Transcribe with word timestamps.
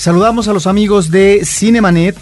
Saludamos 0.00 0.48
a 0.48 0.54
los 0.54 0.66
amigos 0.66 1.10
de 1.10 1.42
Cinemanet. 1.44 2.16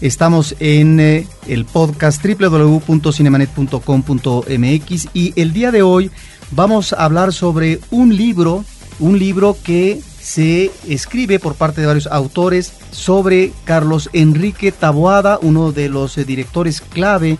Estamos 0.00 0.54
en 0.60 1.00
eh, 1.00 1.26
el 1.48 1.64
podcast 1.64 2.24
www.cinemanet.com.mx 2.24 5.08
y 5.12 5.32
el 5.34 5.52
día 5.52 5.72
de 5.72 5.82
hoy 5.82 6.12
vamos 6.52 6.92
a 6.92 7.04
hablar 7.04 7.32
sobre 7.32 7.80
un 7.90 8.16
libro, 8.16 8.64
un 9.00 9.18
libro 9.18 9.56
que 9.60 10.00
se 10.20 10.70
escribe 10.86 11.40
por 11.40 11.56
parte 11.56 11.80
de 11.80 11.88
varios 11.88 12.06
autores 12.06 12.74
sobre 12.92 13.50
Carlos 13.64 14.08
Enrique 14.12 14.70
Taboada, 14.70 15.40
uno 15.42 15.72
de 15.72 15.88
los 15.88 16.16
eh, 16.18 16.24
directores 16.24 16.80
clave 16.80 17.38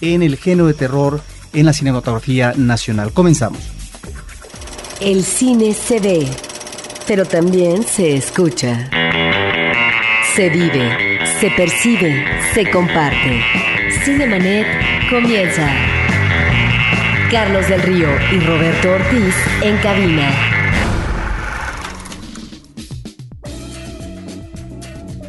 en 0.00 0.24
el 0.24 0.36
género 0.36 0.66
de 0.66 0.74
terror 0.74 1.20
en 1.52 1.64
la 1.64 1.72
cinematografía 1.72 2.54
nacional. 2.56 3.12
Comenzamos. 3.12 3.60
El 5.00 5.22
cine 5.22 5.74
se 5.74 6.00
ve, 6.00 6.26
pero 7.06 7.24
también 7.24 7.84
se 7.84 8.16
escucha. 8.16 8.90
Se 10.38 10.50
vive, 10.50 11.18
se 11.40 11.50
percibe, 11.50 12.24
se 12.54 12.70
comparte. 12.70 13.40
Cinemanet 14.04 14.68
comienza. 15.10 15.68
Carlos 17.28 17.68
del 17.68 17.82
Río 17.82 18.06
y 18.32 18.38
Roberto 18.38 18.88
Ortiz 18.92 19.34
en 19.62 19.76
cabina. 19.78 20.30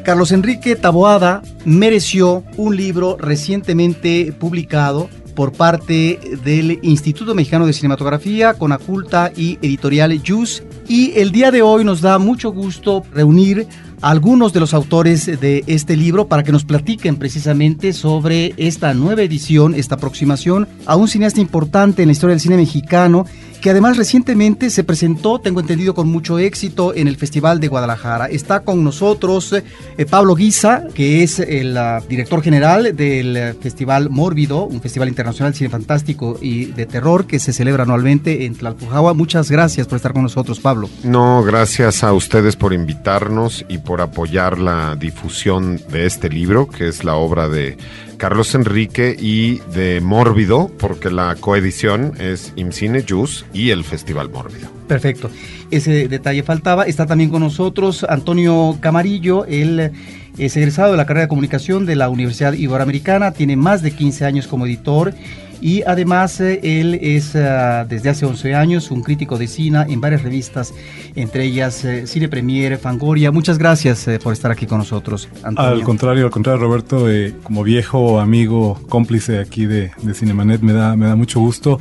Carlos 0.06 0.32
Enrique 0.32 0.76
Taboada 0.76 1.42
mereció 1.66 2.44
un 2.58 2.78
libro 2.78 3.18
recientemente 3.18 4.32
publicado 4.40 5.10
por 5.34 5.54
parte 5.54 6.20
del 6.44 6.78
Instituto 6.84 7.34
Mexicano 7.34 7.66
de 7.66 7.74
Cinematografía, 7.74 8.54
Conaculta 8.54 9.32
y 9.36 9.58
Editorial 9.64 10.22
JUS. 10.24 10.62
Y 10.88 11.18
el 11.18 11.32
día 11.32 11.50
de 11.50 11.64
hoy 11.64 11.84
nos 11.84 12.02
da 12.02 12.20
mucho 12.20 12.52
gusto 12.52 13.04
reunir 13.12 13.66
algunos 14.02 14.54
de 14.54 14.60
los 14.60 14.74
autores 14.74 15.26
de 15.40 15.64
este 15.68 15.96
libro 15.96 16.28
para 16.28 16.44
que 16.44 16.52
nos 16.52 16.66
platiquen 16.66 17.18
precisamente 17.18 17.94
sobre 17.94 18.54
esta 18.58 18.94
nueva 18.94 19.24
edición, 19.24 19.74
esta 19.76 19.96
aproximación 19.96 20.68
a 20.86 20.96
un 20.96 21.08
cineasta 21.08 21.42
importante 21.42 22.02
en 22.02 22.08
la 22.08 22.14
historia 22.14 22.34
del 22.34 22.42
cine 22.42 22.58
mexicano 22.58 23.26
que 23.62 23.70
además 23.70 23.98
recientemente 23.98 24.70
se 24.70 24.84
presentó, 24.84 25.40
tengo 25.40 25.60
entendido, 25.60 25.94
con 25.94 26.08
mucho 26.08 26.40
éxito 26.40 26.94
en 26.96 27.08
el 27.08 27.18
Festival 27.18 27.60
de 27.60 27.68
Guadalajara. 27.68 28.28
Está 28.28 28.62
con 28.62 28.84
nosotros 28.84 29.54
eh, 29.54 30.06
Pablo 30.06 30.36
Guisa, 30.36 30.86
que 30.94 31.24
es 31.24 31.40
el 31.40 31.78
uh, 31.78 32.06
director 32.08 32.42
general 32.42 32.96
del 32.96 33.56
Festival 33.62 34.10
Mórbido, 34.10 34.66
un 34.66 34.82
festival 34.82 35.10
internacional 35.10 35.54
de 35.54 35.58
cine 35.58 35.70
fantástico 35.70 36.38
y 36.42 36.66
de 36.66 36.86
terror 36.86 37.28
que 37.28 37.40
se 37.40 37.54
celebra 37.54 37.84
anualmente 37.84 38.46
en 38.46 38.56
Tlalpujahua. 38.56 39.14
Muchas 39.14 39.52
gracias 39.52 39.88
por 39.88 39.98
estar 39.98 40.14
con 40.14 40.24
nosotros, 40.24 40.60
Pablo. 40.60 40.90
No, 41.04 41.44
gracias 41.44 42.04
a 42.04 42.14
ustedes 42.14 42.56
por 42.56 42.74
invitarnos 42.74 43.66
y 43.68 43.80
por 43.80 44.02
apoyar 44.02 44.58
la 44.60 44.96
difusión 44.96 45.82
de 45.92 46.06
este 46.06 46.30
libro, 46.30 46.68
que 46.68 46.88
es 46.88 47.04
la 47.04 47.16
obra 47.16 47.50
de 47.50 47.78
Carlos 48.20 48.54
Enrique 48.54 49.16
y 49.18 49.60
de 49.74 50.02
Mórbido, 50.02 50.70
porque 50.78 51.10
la 51.10 51.36
coedición 51.40 52.14
es 52.20 52.52
IMCINE 52.58 53.06
Jus 53.08 53.46
y 53.54 53.70
el 53.70 53.86
Festival 53.86 54.30
Mórbido. 54.30 54.70
Perfecto. 54.88 55.32
Ese 55.72 56.10
detalle 56.10 56.44
faltaba. 56.44 56.84
Está 56.84 57.06
también 57.06 57.30
con 57.30 57.42
nosotros 57.42 58.06
Antonio 58.08 58.78
Camarillo, 58.82 59.46
él 59.46 59.92
es 60.38 60.58
egresado 60.58 60.92
de 60.92 60.98
la 60.98 61.06
carrera 61.06 61.24
de 61.24 61.30
comunicación 61.30 61.86
de 61.86 61.96
la 61.96 62.10
Universidad 62.10 62.54
Iberoamericana, 62.54 63.32
tiene 63.32 63.56
más 63.56 63.82
de 63.82 63.92
15 63.92 64.26
años 64.26 64.48
como 64.48 64.66
editor 64.66 65.14
y 65.62 65.84
además 65.84 66.40
eh, 66.40 66.60
él 66.64 66.96
es 67.02 67.36
uh, 67.36 67.88
desde 67.88 68.10
hace 68.10 68.26
11 68.26 68.56
años 68.56 68.92
un 68.92 69.02
crítico 69.02 69.38
de 69.38 69.48
cine 69.48 69.86
en 69.90 70.00
varias 70.02 70.24
revistas, 70.24 70.74
entre 71.16 71.46
ellas 71.46 71.84
eh, 71.86 72.08
Cine 72.08 72.30
Premier, 72.30 72.78
Fangoria. 72.78 73.32
Muchas 73.32 73.58
gracias 73.58 74.08
eh, 74.08 74.20
por 74.20 74.34
estar 74.34 74.52
aquí 74.52 74.66
con 74.66 74.78
nosotros. 74.78 75.28
Antonio. 75.44 75.72
Al 75.72 75.84
contrario, 75.84 76.26
al 76.26 76.32
contrario, 76.32 76.62
Roberto, 76.62 77.08
como 77.44 77.64
viejo 77.64 78.20
amigo, 78.20 78.80
cómplice 78.90 79.40
aquí 79.40 79.66
de, 79.66 79.92
de 80.02 80.14
Cinemanet, 80.14 80.62
me 80.62 80.74
da, 80.74 80.96
me 80.96 81.08
da 81.08 81.16
mucho 81.16 81.40
gusto 81.40 81.80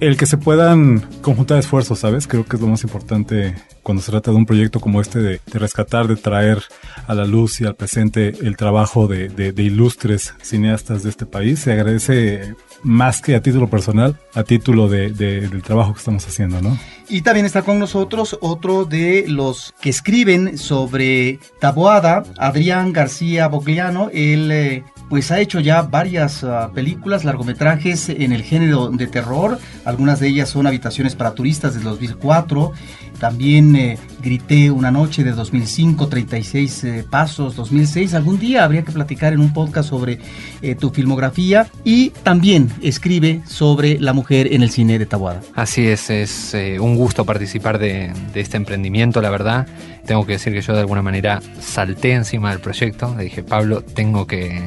el 0.00 0.16
que 0.16 0.26
se 0.26 0.38
puedan 0.38 1.00
conjuntar 1.20 1.58
esfuerzos, 1.58 1.98
¿sabes? 1.98 2.26
Creo 2.26 2.44
que 2.44 2.56
es 2.56 2.62
lo 2.62 2.68
más 2.68 2.82
importante 2.82 3.54
cuando 3.82 4.02
se 4.02 4.10
trata 4.10 4.30
de 4.30 4.36
un 4.36 4.46
proyecto 4.46 4.80
como 4.80 5.00
este, 5.00 5.18
de, 5.20 5.40
rescatar, 5.52 6.08
de 6.08 6.16
traer 6.16 6.62
a 7.06 7.14
la 7.14 7.24
luz 7.24 7.60
y 7.60 7.66
al 7.66 7.74
presente 7.74 8.34
el 8.40 8.56
trabajo 8.56 9.08
de, 9.08 9.28
de, 9.28 9.62
ilustres 9.62 10.34
cineastas 10.42 11.02
de 11.02 11.10
este 11.10 11.26
país. 11.26 11.60
Se 11.60 11.72
agradece 11.72 12.54
más 12.82 13.20
que 13.20 13.34
a 13.34 13.42
título 13.42 13.68
personal, 13.68 14.18
a 14.34 14.42
título 14.42 14.88
de, 14.88 15.10
del 15.10 15.62
trabajo 15.62 15.92
que 15.92 15.98
estamos 15.98 16.26
haciendo, 16.26 16.62
¿no? 16.62 16.78
Y 17.08 17.22
también 17.22 17.44
está 17.44 17.62
con 17.62 17.78
nosotros 17.78 18.38
otro 18.40 18.84
de 18.84 19.24
los 19.26 19.74
que 19.80 19.90
escriben 19.90 20.56
sobre 20.56 21.40
Taboada, 21.58 22.22
Adrián 22.38 22.92
García 22.92 23.48
Bogliano. 23.48 24.10
Él 24.12 24.50
eh, 24.52 24.84
pues 25.10 25.32
ha 25.32 25.40
hecho 25.40 25.58
ya 25.58 25.82
varias 25.82 26.44
uh, 26.44 26.72
películas, 26.72 27.24
largometrajes 27.24 28.08
en 28.08 28.32
el 28.32 28.44
género 28.44 28.90
de 28.90 29.08
terror. 29.08 29.58
Algunas 29.84 30.20
de 30.20 30.28
ellas 30.28 30.48
son 30.48 30.68
Habitaciones 30.68 31.16
para 31.16 31.34
Turistas 31.34 31.74
de 31.74 31.80
2004. 31.80 32.72
También 33.20 33.76
eh, 33.76 33.98
Grité 34.22 34.70
una 34.70 34.90
noche 34.90 35.22
de 35.22 35.32
2005, 35.32 36.08
36 36.08 36.84
eh, 36.84 37.04
pasos, 37.08 37.54
2006. 37.54 38.14
Algún 38.14 38.38
día 38.38 38.64
habría 38.64 38.82
que 38.82 38.92
platicar 38.92 39.34
en 39.34 39.40
un 39.40 39.52
podcast 39.52 39.90
sobre 39.90 40.18
eh, 40.62 40.74
tu 40.74 40.90
filmografía. 40.90 41.68
Y 41.84 42.10
también 42.10 42.70
escribe 42.82 43.42
sobre 43.46 44.00
la 44.00 44.14
mujer 44.14 44.52
en 44.52 44.62
el 44.62 44.70
cine 44.70 44.98
de 44.98 45.06
Tabuada. 45.06 45.42
Así 45.54 45.86
es, 45.86 46.10
es 46.10 46.56
un 46.80 46.96
gusto 46.96 47.24
participar 47.24 47.78
de, 47.78 48.12
este 48.34 48.56
emprendimiento, 48.56 49.20
la 49.20 49.30
verdad. 49.30 49.66
Tengo 50.06 50.26
que 50.26 50.32
decir 50.32 50.54
que 50.54 50.62
yo 50.62 50.72
de 50.72 50.80
alguna 50.80 51.02
manera 51.02 51.40
salté 51.60 52.12
encima 52.12 52.50
del 52.50 52.60
proyecto. 52.60 53.14
Le 53.16 53.24
dije, 53.24 53.42
Pablo, 53.42 53.82
tengo 53.82 54.26
que, 54.26 54.62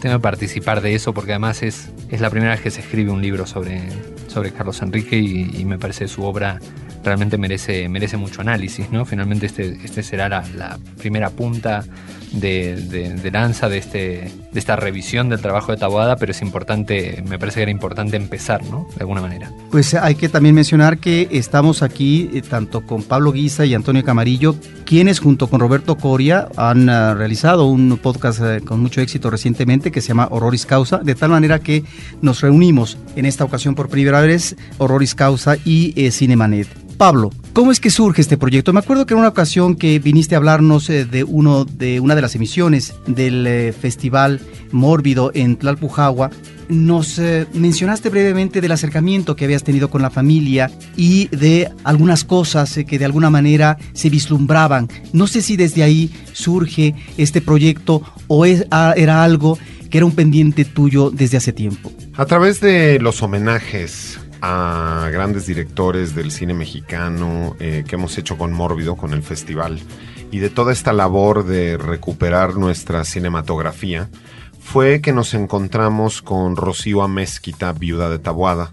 tengo 0.00 0.16
que 0.16 0.22
participar 0.22 0.82
de 0.82 0.94
eso 0.94 1.14
porque 1.14 1.32
además 1.32 1.62
es, 1.62 1.90
es 2.10 2.20
la 2.20 2.28
primera 2.28 2.52
vez 2.52 2.60
que 2.60 2.70
se 2.70 2.80
escribe 2.80 3.10
un 3.10 3.22
libro 3.22 3.46
sobre, 3.46 3.82
sobre 4.28 4.52
Carlos 4.52 4.82
Enrique 4.82 5.18
y 5.18 5.64
me 5.64 5.78
parece 5.78 6.06
su 6.06 6.22
obra 6.22 6.58
realmente 7.04 7.38
merece, 7.38 7.88
merece 7.88 8.16
mucho 8.16 8.40
análisis, 8.40 8.90
¿no? 8.90 9.04
Finalmente 9.04 9.46
este, 9.46 9.78
este 9.84 10.02
será 10.02 10.28
la, 10.28 10.44
la 10.56 10.78
primera 10.98 11.30
punta 11.30 11.84
de, 12.32 12.76
de, 12.76 13.14
de, 13.14 13.30
lanza 13.30 13.68
de, 13.68 13.78
este, 13.78 14.32
de 14.52 14.58
esta 14.58 14.76
revisión 14.76 15.28
del 15.28 15.40
trabajo 15.40 15.72
de 15.72 15.78
Taboada, 15.78 16.16
pero 16.16 16.32
es 16.32 16.42
importante, 16.42 17.22
me 17.28 17.38
parece 17.38 17.56
que 17.56 17.62
era 17.62 17.70
importante 17.70 18.16
empezar, 18.16 18.64
¿no? 18.64 18.88
De 18.96 19.00
alguna 19.00 19.20
manera. 19.20 19.52
Pues 19.70 19.94
hay 19.94 20.14
que 20.14 20.28
también 20.28 20.54
mencionar 20.54 20.98
que 20.98 21.28
estamos 21.30 21.82
aquí 21.82 22.30
eh, 22.34 22.42
tanto 22.42 22.84
con 22.84 23.02
Pablo 23.02 23.32
Guisa 23.32 23.64
y 23.64 23.74
Antonio 23.74 24.04
Camarillo, 24.04 24.56
quienes 24.84 25.20
junto 25.20 25.48
con 25.48 25.60
Roberto 25.60 25.96
Coria 25.96 26.48
han 26.56 26.88
uh, 26.88 27.14
realizado 27.14 27.66
un 27.66 27.98
podcast 27.98 28.40
uh, 28.40 28.64
con 28.64 28.80
mucho 28.80 29.00
éxito 29.00 29.30
recientemente 29.30 29.92
que 29.92 30.00
se 30.00 30.08
llama 30.08 30.28
Horroris 30.30 30.66
Causa, 30.66 30.98
de 30.98 31.14
tal 31.14 31.30
manera 31.30 31.60
que 31.60 31.84
nos 32.20 32.40
reunimos 32.40 32.98
en 33.16 33.26
esta 33.26 33.44
ocasión 33.44 33.74
por 33.74 33.88
primera 33.88 34.20
vez 34.20 34.56
Horroris 34.78 35.14
Causa 35.14 35.56
y 35.64 35.92
eh, 35.96 36.10
Cinemanet. 36.10 36.83
Pablo, 36.96 37.30
¿cómo 37.52 37.72
es 37.72 37.80
que 37.80 37.90
surge 37.90 38.22
este 38.22 38.36
proyecto? 38.36 38.72
Me 38.72 38.80
acuerdo 38.80 39.06
que 39.06 39.14
en 39.14 39.20
una 39.20 39.28
ocasión 39.28 39.74
que 39.74 39.98
viniste 39.98 40.34
a 40.34 40.38
hablarnos 40.38 40.88
eh, 40.90 41.04
de, 41.04 41.24
uno, 41.24 41.64
de 41.64 42.00
una 42.00 42.14
de 42.14 42.22
las 42.22 42.34
emisiones 42.34 42.94
del 43.06 43.46
eh, 43.46 43.72
Festival 43.72 44.40
Mórbido 44.70 45.30
en 45.34 45.56
Tlalpujahua, 45.56 46.30
nos 46.68 47.18
eh, 47.18 47.46
mencionaste 47.52 48.08
brevemente 48.08 48.60
del 48.60 48.72
acercamiento 48.72 49.36
que 49.36 49.44
habías 49.44 49.64
tenido 49.64 49.90
con 49.90 50.02
la 50.02 50.10
familia 50.10 50.70
y 50.96 51.28
de 51.28 51.70
algunas 51.84 52.24
cosas 52.24 52.78
que 52.86 52.98
de 52.98 53.04
alguna 53.04 53.30
manera 53.30 53.76
se 53.92 54.10
vislumbraban. 54.10 54.88
No 55.12 55.26
sé 55.26 55.42
si 55.42 55.56
desde 55.56 55.82
ahí 55.82 56.10
surge 56.32 56.94
este 57.18 57.40
proyecto 57.40 58.02
o 58.28 58.44
ah, 58.70 58.94
era 58.96 59.24
algo 59.24 59.58
que 59.90 59.98
era 59.98 60.06
un 60.06 60.12
pendiente 60.12 60.64
tuyo 60.64 61.10
desde 61.10 61.36
hace 61.36 61.52
tiempo. 61.52 61.92
A 62.16 62.26
través 62.26 62.60
de 62.60 62.98
los 63.00 63.22
homenajes 63.22 64.18
a 64.46 65.08
grandes 65.10 65.46
directores 65.46 66.14
del 66.14 66.30
cine 66.30 66.52
mexicano 66.52 67.56
eh, 67.60 67.82
que 67.88 67.94
hemos 67.94 68.18
hecho 68.18 68.36
con 68.36 68.52
Mórbido, 68.52 68.94
con 68.94 69.14
el 69.14 69.22
festival, 69.22 69.80
y 70.30 70.38
de 70.38 70.50
toda 70.50 70.70
esta 70.70 70.92
labor 70.92 71.46
de 71.46 71.78
recuperar 71.78 72.56
nuestra 72.56 73.04
cinematografía, 73.04 74.10
fue 74.60 75.00
que 75.00 75.14
nos 75.14 75.32
encontramos 75.32 76.20
con 76.20 76.56
Rocío 76.56 77.02
Amezquita, 77.02 77.72
viuda 77.72 78.10
de 78.10 78.18
Tabuada, 78.18 78.68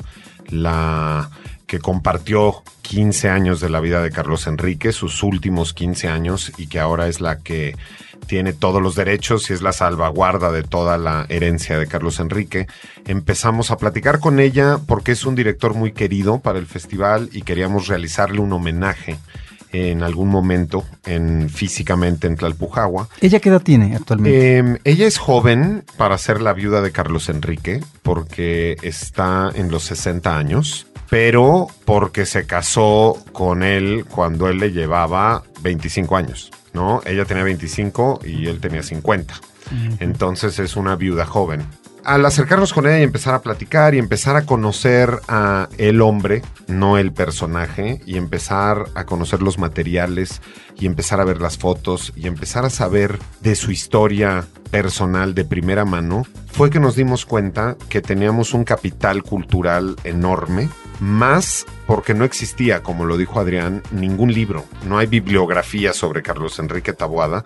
la 0.50 1.30
que 1.72 1.80
compartió 1.80 2.64
15 2.82 3.30
años 3.30 3.62
de 3.62 3.70
la 3.70 3.80
vida 3.80 4.04
de 4.04 4.12
Carlos 4.12 4.46
Enrique, 4.46 4.92
sus 4.92 5.24
últimos 5.24 5.74
15 5.74 6.10
años, 6.10 6.52
y 6.58 6.68
que 6.68 6.82
ahora 6.82 7.08
es 7.08 7.22
la 7.22 7.38
que 7.38 7.78
tiene 8.28 8.52
todos 8.52 8.82
los 8.82 8.94
derechos 8.94 9.50
y 9.50 9.54
es 9.54 9.62
la 9.62 9.72
salvaguarda 9.72 10.52
de 10.52 10.64
toda 10.64 10.98
la 10.98 11.26
herencia 11.30 11.80
de 11.80 11.88
Carlos 11.88 12.20
Enrique. 12.20 12.68
Empezamos 13.08 13.72
a 13.72 13.78
platicar 13.78 14.20
con 14.20 14.42
ella 14.42 14.80
porque 14.86 15.14
es 15.14 15.26
un 15.26 15.34
director 15.34 15.74
muy 15.74 15.94
querido 15.94 16.42
para 16.42 16.60
el 16.60 16.66
festival 16.66 17.30
y 17.32 17.44
queríamos 17.44 17.88
realizarle 17.88 18.42
un 18.42 18.52
homenaje 18.52 19.18
en 19.72 20.04
algún 20.04 20.28
momento 20.28 20.84
en 21.06 21.50
físicamente 21.50 22.28
en 22.28 22.36
Tlalpujagua. 22.36 23.08
¿Ella 23.22 23.40
qué 23.40 23.48
edad 23.48 23.62
tiene 23.62 23.96
actualmente? 23.96 24.58
Eh, 24.60 24.80
ella 24.84 25.08
es 25.08 25.18
joven 25.18 25.86
para 25.96 26.18
ser 26.18 26.42
la 26.42 26.52
viuda 26.52 26.82
de 26.82 26.92
Carlos 26.92 27.30
Enrique 27.30 27.80
porque 28.02 28.76
está 28.82 29.50
en 29.56 29.72
los 29.72 29.84
60 29.84 30.38
años 30.38 30.88
pero 31.12 31.68
porque 31.84 32.26
se 32.26 32.46
casó 32.46 33.22
con 33.34 33.64
él 33.64 34.06
cuando 34.10 34.48
él 34.48 34.60
le 34.60 34.72
llevaba 34.72 35.44
25 35.62 36.16
años, 36.16 36.52
¿no? 36.72 37.02
Ella 37.06 37.26
tenía 37.26 37.44
25 37.44 38.22
y 38.24 38.48
él 38.48 38.62
tenía 38.62 38.82
50. 38.82 39.34
Entonces 40.00 40.58
es 40.60 40.78
una 40.78 40.96
viuda 40.96 41.26
joven 41.26 41.68
al 42.04 42.26
acercarnos 42.26 42.74
con 42.74 42.88
ella 42.88 43.00
y 43.00 43.04
empezar 43.04 43.34
a 43.34 43.42
platicar 43.42 43.94
y 43.94 44.00
empezar 44.00 44.36
a 44.36 44.46
conocer 44.46 45.20
a 45.28 45.70
el 45.78 46.02
hombre, 46.02 46.42
no 46.68 46.98
el 46.98 47.12
personaje, 47.12 48.02
y 48.06 48.18
empezar 48.18 48.86
a 48.96 49.06
conocer 49.06 49.42
los 49.42 49.58
materiales 49.58 50.42
y 50.80 50.86
empezar 50.86 51.20
a 51.20 51.26
ver 51.26 51.42
las 51.42 51.58
fotos 51.58 52.12
y 52.16 52.28
empezar 52.28 52.66
a 52.66 52.70
saber 52.70 53.20
de 53.42 53.56
su 53.56 53.72
historia 53.72 54.46
personal 54.72 55.36
de 55.36 55.46
primera 55.46 55.86
mano, 55.86 56.26
fue 56.52 56.70
que 56.70 56.80
nos 56.80 56.96
dimos 56.96 57.26
cuenta 57.26 57.76
que 57.90 58.02
teníamos 58.02 58.54
un 58.54 58.64
capital 58.64 59.24
cultural 59.24 59.96
enorme, 60.04 60.70
más 61.02 61.66
porque 61.88 62.14
no 62.14 62.24
existía, 62.24 62.84
como 62.84 63.06
lo 63.06 63.18
dijo 63.18 63.40
Adrián, 63.40 63.82
ningún 63.92 64.32
libro, 64.32 64.66
no 64.88 64.98
hay 64.98 65.08
bibliografía 65.08 65.92
sobre 65.94 66.22
Carlos 66.22 66.60
Enrique 66.60 66.94
Taboada. 66.94 67.44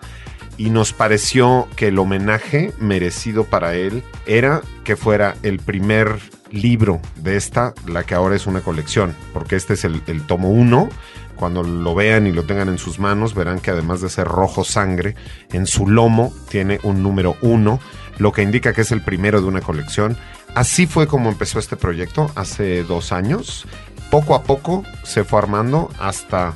Y 0.58 0.70
nos 0.70 0.94
pareció 0.94 1.68
que 1.76 1.88
el 1.88 1.98
homenaje 1.98 2.72
merecido 2.78 3.44
para 3.44 3.74
él 3.74 4.02
era 4.26 4.62
que 4.84 4.96
fuera 4.96 5.36
el 5.42 5.58
primer 5.58 6.18
libro 6.50 7.00
de 7.16 7.36
esta, 7.36 7.74
la 7.86 8.04
que 8.04 8.14
ahora 8.14 8.36
es 8.36 8.46
una 8.46 8.60
colección, 8.60 9.14
porque 9.32 9.56
este 9.56 9.74
es 9.74 9.84
el, 9.84 10.00
tomo 10.26 10.50
1. 10.50 10.88
Cuando 11.34 11.62
lo 11.62 11.94
vean 11.94 12.26
y 12.26 12.32
lo 12.32 12.44
tengan 12.44 12.68
en 12.68 12.78
sus 12.78 12.98
manos, 12.98 13.34
verán 13.34 13.60
que 13.60 13.70
además 13.70 14.00
de 14.00 14.08
ser 14.08 14.26
rojo 14.26 14.64
sangre, 14.64 15.14
en 15.52 15.66
su 15.66 15.86
lomo 15.86 16.32
tiene 16.48 16.80
un 16.82 17.02
número 17.02 17.36
1, 17.42 17.78
lo 18.18 18.32
que 18.32 18.42
indica 18.42 18.72
que 18.72 18.82
es 18.82 18.92
el 18.92 19.02
primero 19.02 19.40
de 19.40 19.46
una 19.46 19.60
colección. 19.60 20.16
Así 20.54 20.86
fue 20.86 21.06
como 21.06 21.28
empezó 21.28 21.58
este 21.58 21.76
proyecto 21.76 22.30
hace 22.34 22.82
dos 22.82 23.12
años. 23.12 23.66
Poco 24.10 24.34
a 24.34 24.42
poco 24.42 24.84
se 25.02 25.24
fue 25.24 25.38
armando 25.38 25.90
hasta 25.98 26.54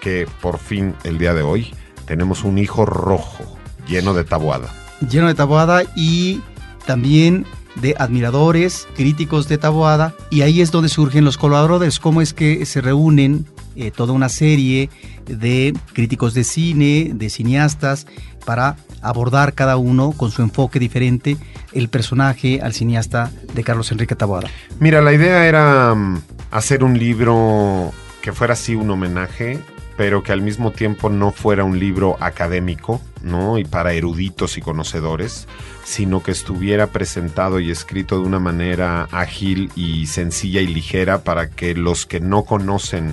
que 0.00 0.26
por 0.40 0.58
fin 0.58 0.94
el 1.04 1.18
día 1.18 1.34
de 1.34 1.42
hoy 1.42 1.74
tenemos 2.06 2.44
un 2.44 2.58
hijo 2.58 2.84
rojo, 2.86 3.58
lleno 3.86 4.14
de 4.14 4.24
tabuada. 4.24 4.68
Lleno 5.08 5.28
de 5.28 5.34
tabuada 5.34 5.82
y 5.94 6.40
también 6.86 7.46
de 7.76 7.94
admiradores, 7.98 8.88
críticos 8.96 9.48
de 9.48 9.58
tabuada, 9.58 10.14
y 10.30 10.42
ahí 10.42 10.60
es 10.60 10.70
donde 10.70 10.88
surgen 10.88 11.24
los 11.24 11.38
colaboradores, 11.38 12.00
cómo 12.00 12.20
es 12.20 12.32
que 12.32 12.66
se 12.66 12.80
reúnen 12.80 13.46
eh, 13.76 13.90
toda 13.90 14.12
una 14.12 14.28
serie 14.28 14.90
de 15.26 15.74
críticos 15.92 16.34
de 16.34 16.44
cine, 16.44 17.12
de 17.14 17.30
cineastas, 17.30 18.06
para 18.44 18.76
abordar 19.02 19.54
cada 19.54 19.76
uno 19.76 20.12
con 20.12 20.30
su 20.30 20.42
enfoque 20.42 20.78
diferente 20.78 21.36
el 21.72 21.88
personaje 21.88 22.60
al 22.62 22.72
cineasta 22.72 23.30
de 23.54 23.64
Carlos 23.64 23.92
Enrique 23.92 24.16
Taboada. 24.16 24.48
Mira, 24.80 25.00
la 25.02 25.12
idea 25.12 25.46
era 25.46 25.94
mm, 25.94 26.22
hacer 26.50 26.84
un 26.84 26.98
libro 26.98 27.92
que 28.22 28.32
fuera 28.32 28.54
así 28.54 28.74
un 28.74 28.90
homenaje 28.90 29.60
pero 29.98 30.22
que 30.22 30.30
al 30.30 30.42
mismo 30.42 30.70
tiempo 30.70 31.10
no 31.10 31.32
fuera 31.32 31.64
un 31.64 31.80
libro 31.80 32.16
académico, 32.20 33.00
¿no? 33.20 33.58
Y 33.58 33.64
para 33.64 33.94
eruditos 33.94 34.56
y 34.56 34.60
conocedores, 34.60 35.48
sino 35.82 36.22
que 36.22 36.30
estuviera 36.30 36.86
presentado 36.86 37.58
y 37.58 37.72
escrito 37.72 38.20
de 38.20 38.24
una 38.24 38.38
manera 38.38 39.08
ágil 39.10 39.72
y 39.74 40.06
sencilla 40.06 40.60
y 40.60 40.68
ligera 40.68 41.24
para 41.24 41.50
que 41.50 41.74
los 41.74 42.06
que 42.06 42.20
no 42.20 42.44
conocen 42.44 43.12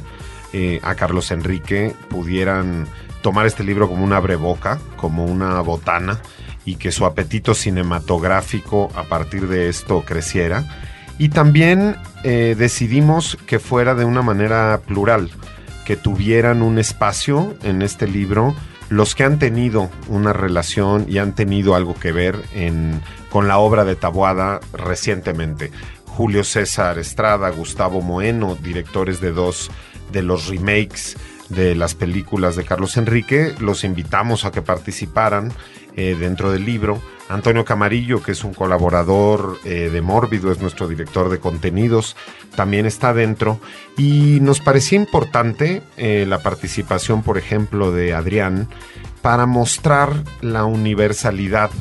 eh, 0.54 0.80
a 0.84 0.94
Carlos 0.94 1.31
Enrique 1.31 1.96
pudieran 2.08 2.86
tomar 3.25 3.48
este 3.48 3.63
libro 3.63 3.89
como 3.89 4.04
una 4.04 4.19
breboca, 4.19 4.77
como 4.98 5.25
una 5.25 5.60
botana, 5.62 6.19
y 6.63 6.75
que 6.75 6.92
su 6.92 7.07
apetito 7.07 7.56
cinematográfico 7.56 8.92
a 8.95 9.06
partir 9.06 9.48
de 9.48 9.68
esto 9.68 10.04
creciera. 10.06 10.63
Y 11.18 11.30
también 11.30 11.95
eh, 12.24 12.54
decidimos 12.56 13.36
que 13.48 13.57
fuera 13.57 13.95
de 13.95 14.06
una 14.06 14.22
manera 14.22 14.80
plural 14.86 15.31
que 15.88 15.98
tuvieran 15.98 16.62
un 16.62 16.77
espacio 16.77 17.56
en 17.63 17.81
este 17.81 18.07
libro 18.07 18.54
los 18.89 19.16
que 19.16 19.24
han 19.24 19.39
tenido 19.39 19.89
una 20.07 20.31
relación 20.31 21.07
y 21.10 21.18
han 21.18 21.33
tenido 21.33 21.74
algo 21.74 21.95
que 21.95 22.12
ver 22.12 22.44
con 23.31 23.48
la 23.48 23.57
obra 23.57 23.86
de 23.86 23.95
Taboada 23.95 24.60
recientemente. 24.71 25.71
Julio 26.06 26.44
César 26.44 27.00
Estrada, 27.00 27.50
Gustavo 27.50 28.01
Moeno, 28.01 28.56
directores 28.62 29.19
de 29.19 29.31
dos 29.31 29.71
de 30.12 30.21
los 30.21 30.45
remakes 30.45 31.18
de 31.50 31.75
las 31.75 31.95
películas 31.95 32.56
de 32.56 32.63
Carlos 32.63 32.97
Enrique, 32.97 33.53
los 33.59 33.83
invitamos 33.83 34.45
a 34.45 34.51
que 34.51 34.62
participaran 34.62 35.51
eh, 35.95 36.15
dentro 36.19 36.51
del 36.51 36.65
libro. 36.65 37.01
Antonio 37.30 37.65
Camarillo, 37.65 38.21
que 38.21 38.33
es 38.33 38.44
un 38.44 38.53
colaborador 38.53 39.57
eh, 39.63 39.89
de 39.92 40.01
Mórbido, 40.01 40.51
es 40.51 40.59
nuestro 40.59 40.88
director 40.88 41.30
de 41.30 41.39
contenidos, 41.39 42.15
también 42.56 42.86
está 42.86 43.13
dentro. 43.13 43.59
Y 43.97 44.39
nos 44.42 44.59
parecía 44.59 45.00
importante 45.00 45.81
eh, 45.97 46.25
la 46.27 46.39
participación, 46.39 47.24
por 47.24 47.38
ejemplo, 47.38 47.92
de 47.92 48.13
Adrián 48.13 48.68
para 49.21 49.47
mostrar 49.47 50.24
la 50.42 50.65
universalidad 50.65 51.71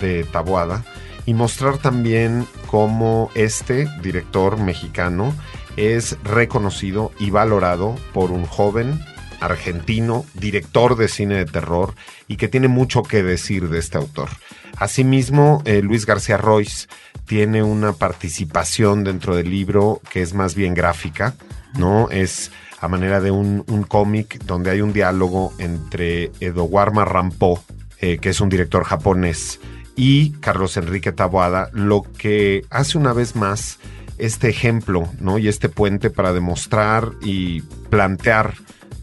de 0.00 0.24
Taboada 0.24 0.84
y 1.26 1.34
mostrar 1.34 1.78
también 1.78 2.46
cómo 2.66 3.30
este 3.34 3.88
director 4.02 4.58
mexicano 4.58 5.34
es 5.76 6.16
reconocido 6.22 7.12
y 7.18 7.30
valorado 7.30 7.96
por 8.12 8.30
un 8.30 8.46
joven 8.46 9.00
argentino, 9.40 10.24
director 10.34 10.96
de 10.96 11.08
cine 11.08 11.36
de 11.36 11.46
terror 11.46 11.94
y 12.28 12.36
que 12.36 12.48
tiene 12.48 12.68
mucho 12.68 13.02
que 13.02 13.22
decir 13.22 13.68
de 13.68 13.78
este 13.78 13.98
autor. 13.98 14.28
Asimismo, 14.76 15.62
eh, 15.64 15.82
Luis 15.82 16.06
García 16.06 16.36
Royce 16.36 16.88
tiene 17.26 17.62
una 17.62 17.92
participación 17.92 19.04
dentro 19.04 19.36
del 19.36 19.50
libro 19.50 20.00
que 20.10 20.22
es 20.22 20.34
más 20.34 20.54
bien 20.54 20.74
gráfica, 20.74 21.34
¿no? 21.78 22.08
Es 22.10 22.50
a 22.80 22.88
manera 22.88 23.20
de 23.20 23.30
un, 23.30 23.62
cómic 23.88 24.42
donde 24.44 24.70
hay 24.70 24.80
un 24.80 24.92
diálogo 24.92 25.54
entre 25.58 26.32
Edowarma 26.40 27.04
Rampo, 27.04 27.62
eh, 28.00 28.18
que 28.18 28.30
es 28.30 28.40
un 28.40 28.48
director 28.48 28.84
japonés, 28.84 29.60
y 29.96 30.32
Carlos 30.40 30.76
Enrique 30.76 31.12
Taboada, 31.12 31.70
lo 31.72 32.02
que 32.02 32.66
hace 32.68 32.98
una 32.98 33.12
vez 33.12 33.36
más 33.36 33.78
este 34.18 34.48
ejemplo, 34.48 35.08
¿no? 35.20 35.38
Y 35.38 35.48
este 35.48 35.68
puente 35.68 36.10
para 36.10 36.32
demostrar 36.32 37.12
y 37.22 37.62
plantear 37.90 38.54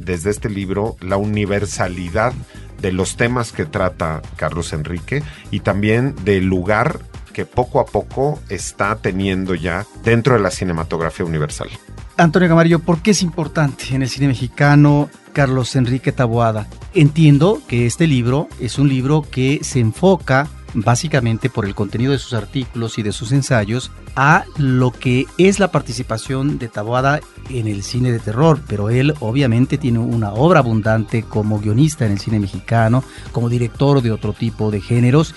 desde 0.04 0.30
este 0.30 0.50
libro 0.50 0.96
la 1.00 1.18
universalidad 1.18 2.34
de 2.82 2.92
los 2.92 3.16
temas 3.16 3.52
que 3.52 3.66
trata 3.66 4.22
Carlos 4.36 4.74
Enrique 4.74 5.24
y 5.52 5.60
también 5.62 6.16
del 6.24 6.46
lugar 6.46 7.00
que 7.32 7.46
poco 7.46 7.80
a 7.80 7.86
poco 7.86 8.40
está 8.50 8.96
teniendo 8.98 9.56
ya 9.56 9.86
dentro 10.04 10.36
de 10.36 10.42
la 10.42 10.52
cinematografía 10.52 11.26
universal. 11.26 11.70
Antonio 12.18 12.50
Camarillo, 12.50 12.80
¿por 12.80 13.02
qué 13.02 13.12
es 13.12 13.22
importante 13.22 13.96
en 13.96 14.02
el 14.02 14.10
cine 14.10 14.28
mexicano 14.28 15.10
Carlos 15.34 15.76
Enrique 15.76 16.12
Taboada? 16.12 16.68
Entiendo 16.94 17.62
que 17.68 17.86
este 17.86 18.06
libro 18.06 18.48
es 18.60 18.78
un 18.78 18.90
libro 18.90 19.22
que 19.22 19.60
se 19.64 19.80
enfoca 19.80 20.48
básicamente 20.74 21.50
por 21.50 21.66
el 21.66 21.76
contenido 21.76 22.12
de 22.12 22.20
sus 22.20 22.34
artículos 22.34 22.98
y 22.98 23.04
de 23.04 23.12
sus 23.12 23.32
ensayos, 23.32 23.92
a 24.16 24.44
lo 24.58 24.92
que 24.92 25.26
es 25.38 25.60
la 25.60 25.72
participación 25.72 26.58
de 26.58 26.68
Taboada 26.68 27.20
en 27.50 27.68
el 27.68 27.84
cine 27.84 28.12
de 28.12 28.20
terror, 28.20 28.60
pero 28.68 28.90
él 28.90 29.14
obviamente 29.20 29.78
tiene 29.78 30.00
una 30.00 30.34
obra 30.34 30.60
abundante 30.60 31.24
como 31.24 31.60
guionista 31.60 32.06
en 32.06 32.14
el 32.14 32.20
cine 32.20 32.40
mexicano, 32.40 33.04
como 33.32 33.50
director 33.50 34.02
de 34.02 34.12
otro 34.12 34.34
tipo 34.34 34.72
de 34.72 34.82
géneros, 34.82 35.36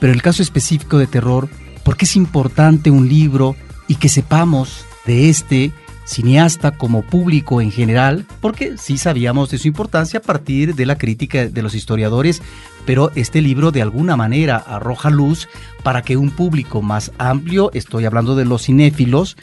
pero 0.00 0.12
el 0.12 0.22
caso 0.22 0.42
específico 0.42 0.98
de 0.98 1.06
terror, 1.06 1.48
¿por 1.84 1.96
qué 1.96 2.04
es 2.04 2.16
importante 2.16 2.90
un 2.90 3.08
libro 3.08 3.56
y 3.88 3.96
que 3.96 4.08
sepamos 4.08 4.84
de 5.06 5.28
este 5.28 5.72
cineasta 6.06 6.70
como 6.70 7.02
público 7.02 7.60
en 7.60 7.70
general, 7.70 8.24
porque 8.40 8.78
sí 8.78 8.96
sabíamos 8.96 9.50
de 9.50 9.58
su 9.58 9.68
importancia 9.68 10.20
a 10.20 10.22
partir 10.22 10.74
de 10.74 10.86
la 10.86 10.96
crítica 10.96 11.46
de 11.46 11.62
los 11.62 11.74
historiadores, 11.74 12.40
pero 12.86 13.10
este 13.16 13.42
libro 13.42 13.72
de 13.72 13.82
alguna 13.82 14.16
manera 14.16 14.56
arroja 14.56 15.10
luz 15.10 15.48
para 15.82 16.02
que 16.02 16.16
un 16.16 16.30
público 16.30 16.80
más 16.80 17.12
amplio, 17.18 17.70
estoy 17.74 18.04
hablando 18.04 18.36
de 18.36 18.44
los 18.44 18.62
cinéfilos, 18.62 19.36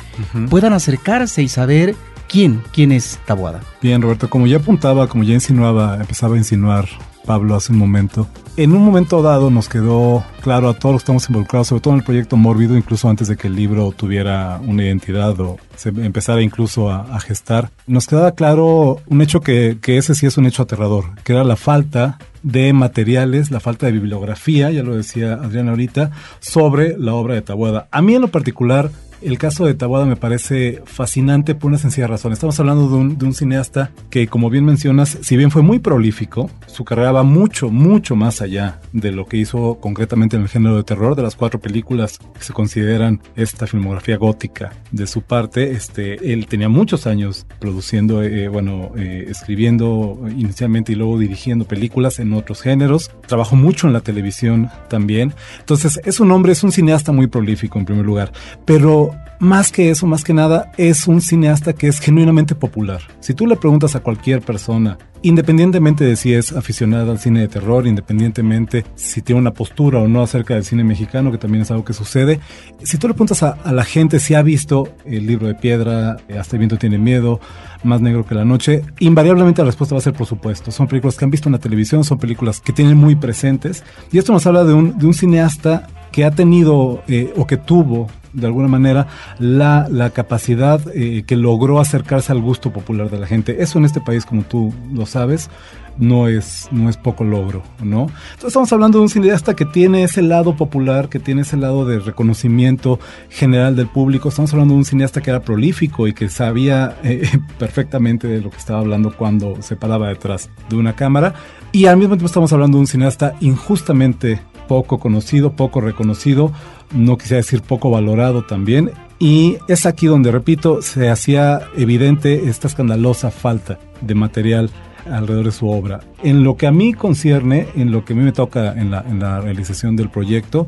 puedan 0.50 0.74
acercarse 0.74 1.44
y 1.44 1.50
saber 1.50 1.96
quién, 2.28 2.64
quién 2.72 2.92
es 2.92 3.20
Tabuada. 3.26 3.62
Bien, 3.82 4.02
Roberto, 4.02 4.30
como 4.30 4.48
ya 4.48 4.58
apuntaba, 4.58 5.08
como 5.08 5.24
ya 5.24 5.34
insinuaba, 5.34 5.98
empezaba 6.00 6.36
a 6.36 6.38
insinuar 6.38 6.88
Pablo 7.26 7.56
hace 7.56 7.72
un 7.72 7.80
momento. 7.80 8.28
En 8.56 8.72
un 8.72 8.84
momento 8.84 9.22
dado 9.22 9.50
nos 9.50 9.70
quedó 9.70 10.24
claro 10.42 10.70
a 10.70 10.74
todos 10.74 10.94
los 10.94 11.02
que 11.02 11.06
estamos 11.06 11.30
involucrados, 11.30 11.68
sobre 11.68 11.82
todo 11.82 11.94
en 11.94 12.00
el 12.02 12.06
proyecto 12.06 12.38
Mórbido, 12.38 12.78
incluso 12.78 13.10
antes 13.10 13.28
de 13.28 13.38
que 13.38 13.48
el 13.48 13.56
libro 13.56 13.92
tuviera 13.92 14.60
una 14.64 14.84
identidad 14.84 15.40
o 15.40 15.58
se 15.76 15.90
empezara 15.90 16.42
incluso 16.42 16.92
a, 16.92 17.20
gestar, 17.20 17.70
nos 17.88 18.06
quedaba 18.08 18.34
claro 18.34 19.00
un 19.08 19.22
hecho 19.22 19.42
que, 19.42 19.78
que 19.82 19.98
ese 19.98 20.14
sí 20.14 20.26
es 20.26 20.38
un 20.38 20.46
hecho 20.46 20.64
aterrador, 20.64 21.06
que 21.24 21.34
era 21.34 21.44
la 21.44 21.56
falta 21.56 22.18
de 22.44 22.74
materiales, 22.74 23.50
la 23.50 23.60
falta 23.60 23.86
de 23.86 23.94
bibliografía, 23.94 24.70
ya 24.72 24.84
lo 24.84 24.96
decía 24.96 25.34
Adriana 25.34 25.72
ahorita, 25.72 26.12
sobre 26.40 26.98
la 26.98 27.14
obra 27.14 27.36
de 27.36 27.42
Tabuada. 27.42 27.88
A 27.92 28.02
mí 28.02 28.14
en 28.14 28.22
lo 28.22 28.28
particular 28.28 28.92
El 29.24 29.38
caso 29.38 29.66
de 29.66 29.74
Tabuada 29.74 30.06
me 30.06 30.18
parece 30.18 30.82
fascinante 30.86 31.56
por 31.56 31.70
una 31.70 31.78
sencilla 31.78 32.08
razón. 32.08 32.34
Estamos 32.34 32.60
hablando 32.60 32.90
de 32.90 32.96
un, 32.96 33.18
de 33.18 33.26
un 33.26 33.34
cineasta 33.34 33.92
que, 34.10 34.28
como 34.28 34.50
bien 34.50 34.66
mencionas, 34.66 35.18
si 35.22 35.38
bien 35.38 35.50
fue 35.50 35.62
muy 35.62 35.80
prolífico, 35.80 36.50
su 36.68 36.84
carrera 36.84 37.14
va 37.14 37.24
mucho, 37.24 37.70
mucho 37.70 38.18
más 38.18 38.42
allá 38.42 38.82
de 38.92 39.14
lo 39.14 39.26
que 39.26 39.38
hizo 39.38 39.76
concretamente 39.80 40.36
en 40.36 40.42
el 40.42 40.50
género 40.50 40.76
de 40.76 40.84
terror, 40.84 41.16
de 41.16 41.24
las 41.24 41.38
cuatro 41.38 41.62
películas 41.62 42.20
que 42.38 42.44
se 42.44 42.52
consideran 42.52 43.22
esta 43.38 43.66
filmografía 43.66 44.18
gótica 44.18 44.74
de 44.92 45.08
su 45.08 45.22
parte. 45.22 45.72
Este, 45.72 46.34
él 46.34 46.48
tenía 46.48 46.68
muchos 46.68 47.08
años 47.08 47.46
produciendo, 47.60 48.24
eh, 48.24 48.50
bueno, 48.50 48.92
eh, 48.98 49.28
escribiendo 49.30 50.20
inicialmente 50.38 50.92
y 50.92 50.96
luego 50.96 51.18
dirigiendo 51.18 51.64
películas 51.64 52.20
en 52.20 52.34
otros 52.34 52.62
géneros. 52.62 53.10
Trabajó 53.26 53.56
mucho 53.56 53.88
en 53.88 53.94
la 53.94 54.02
televisión 54.02 54.70
también. 54.90 55.34
Entonces, 55.60 56.02
es 56.04 56.20
un 56.20 56.30
hombre, 56.32 56.52
es 56.52 56.64
un 56.64 56.74
cineasta 56.74 57.14
muy 57.14 57.28
prolífico 57.28 57.80
en 57.80 57.86
primer 57.86 58.06
lugar. 58.06 58.34
Pero 58.66 59.13
más 59.44 59.72
que 59.72 59.90
eso, 59.90 60.08
más 60.08 60.24
que 60.24 60.34
nada, 60.34 60.72
es 60.78 61.08
un 61.08 61.22
cineasta 61.22 61.74
que 61.74 61.88
es 61.88 62.00
genuinamente 62.00 62.56
popular. 62.56 63.02
Si 63.20 63.34
tú 63.34 63.46
le 63.46 63.58
preguntas 63.58 63.96
a 63.96 64.00
cualquier 64.00 64.42
persona, 64.42 64.98
independientemente 65.22 66.06
de 66.06 66.16
si 66.16 66.34
es 66.34 66.54
aficionada 66.54 67.12
al 67.12 67.20
cine 67.20 67.42
de 67.42 67.48
terror, 67.50 67.86
independientemente 67.86 68.86
si 68.96 69.22
tiene 69.22 69.42
una 69.42 69.52
postura 69.52 70.00
o 70.00 70.08
no 70.08 70.24
acerca 70.24 70.54
del 70.54 70.64
cine 70.64 70.84
mexicano, 70.84 71.32
que 71.32 71.38
también 71.38 71.64
es 71.64 71.72
algo 71.72 71.84
que 71.84 71.94
sucede, 71.94 72.40
si 72.84 72.98
tú 72.98 73.08
le 73.08 73.14
preguntas 73.14 73.44
a, 73.44 73.58
la 73.72 73.84
gente 73.84 74.20
si 74.20 74.34
ha 74.34 74.42
visto 74.42 74.96
el 75.06 75.28
libro 75.28 75.48
de 75.48 75.56
piedra, 75.56 76.18
eh, 76.28 76.38
Hasta 76.38 76.56
el 76.56 76.60
viento 76.60 76.78
tiene 76.78 76.98
miedo, 76.98 77.40
Más 77.84 78.00
negro 78.00 78.26
que 78.26 78.36
la 78.36 78.46
noche, 78.46 78.84
invariablemente 79.00 79.62
la 79.62 79.66
respuesta 79.66 79.96
va 79.96 80.00
a 80.00 80.04
ser 80.04 80.14
por 80.14 80.26
supuesto. 80.26 80.72
Son 80.72 80.88
películas 80.88 81.18
que 81.18 81.26
han 81.26 81.32
visto 81.32 81.50
en 81.50 81.54
la 81.54 81.60
televisión, 81.60 82.06
son 82.06 82.18
películas 82.18 82.62
que 82.62 82.72
tienen 82.72 82.98
muy 82.98 83.16
presentes, 83.16 83.84
y 84.10 84.20
esto 84.20 84.32
nos 84.32 84.46
habla 84.48 84.64
de 84.64 84.74
un, 84.74 85.14
cineasta 85.14 85.88
que 86.14 86.24
ha 86.24 86.32
tenido 86.32 87.04
eh, 87.08 87.34
o 87.36 87.46
que 87.46 87.58
tuvo 87.58 88.08
de 88.34 88.48
alguna 88.48 88.68
manera 88.68 89.08
la, 89.40 89.88
la 89.90 90.10
capacidad 90.10 90.82
eh, 90.94 91.24
que 91.26 91.36
logró 91.36 91.80
acercarse 91.80 92.32
al 92.32 92.42
gusto 92.42 92.72
popular 92.72 93.10
de 93.10 93.20
la 93.20 93.28
gente. 93.28 93.62
Eso 93.62 93.80
en 93.80 93.86
este 93.86 94.02
país, 94.02 94.26
como 94.26 94.44
tú 94.44 94.74
lo 94.94 95.06
sabes, 95.06 95.50
no 95.98 96.28
es, 96.28 96.68
no 96.72 96.90
es 96.90 96.98
poco 96.98 97.24
logro, 97.24 97.64
¿no? 97.82 98.02
Entonces 98.02 98.48
estamos 98.48 98.72
hablando 98.74 98.98
de 98.98 99.04
un 99.04 99.10
cineasta 99.10 99.56
que 99.56 99.66
tiene 99.66 100.04
ese 100.04 100.22
lado 100.22 100.56
popular, 100.56 101.10
que 101.10 101.20
tiene 101.20 101.42
ese 101.42 101.58
lado 101.58 101.86
de 101.86 102.00
reconocimiento 102.00 103.00
general 103.30 103.76
del 103.76 103.88
público. 103.88 104.30
Estamos 104.30 104.52
hablando 104.54 104.74
de 104.74 104.80
un 104.80 104.86
cineasta 104.86 105.22
que 105.22 105.30
era 105.30 105.42
prolífico 105.42 106.08
y 106.08 106.14
que 106.14 106.30
sabía 106.30 106.98
eh, 107.04 107.30
perfectamente 107.60 108.28
de 108.28 108.42
lo 108.42 108.50
que 108.50 108.58
estaba 108.58 108.80
hablando 108.80 109.16
cuando 109.16 109.62
se 109.62 109.76
paraba 109.76 110.10
detrás 110.10 110.50
de 110.70 110.76
una 110.76 110.96
cámara. 110.96 111.34
Y 111.72 111.86
al 111.86 111.98
mismo 111.98 112.16
tiempo 112.16 112.28
estamos 112.28 112.54
hablando 112.54 112.78
de 112.78 112.82
un 112.82 112.88
cineasta 112.88 113.36
injustamente 113.40 114.40
poco 114.68 115.00
conocido, 115.00 115.54
poco 115.54 115.82
reconocido, 115.82 116.52
no 116.94 117.18
quisiera 117.18 117.38
decir 117.38 117.62
poco 117.62 117.90
valorado 117.90 118.44
también. 118.44 118.92
Y 119.20 119.58
es 119.68 119.86
aquí 119.86 120.08
donde, 120.08 120.32
repito, 120.32 120.82
se 120.82 121.10
hacía 121.10 121.62
evidente 121.78 122.50
esta 122.50 122.68
escandalosa 122.68 123.32
falta 123.32 123.80
de 124.02 124.16
material 124.16 124.70
alrededor 125.10 125.46
de 125.46 125.52
su 125.52 125.70
obra. 125.70 126.02
En 126.24 126.44
lo 126.44 126.56
que 126.56 126.68
a 126.68 126.72
mí 126.72 126.94
concierne, 126.94 127.68
en 127.76 127.92
lo 127.92 128.06
que 128.06 128.14
a 128.14 128.16
mí 128.16 128.24
me 128.24 128.32
toca 128.32 128.74
en 128.74 128.92
la, 128.92 129.02
en 129.08 129.20
la 129.20 129.42
realización 129.42 129.96
del 129.96 130.10
proyecto, 130.10 130.68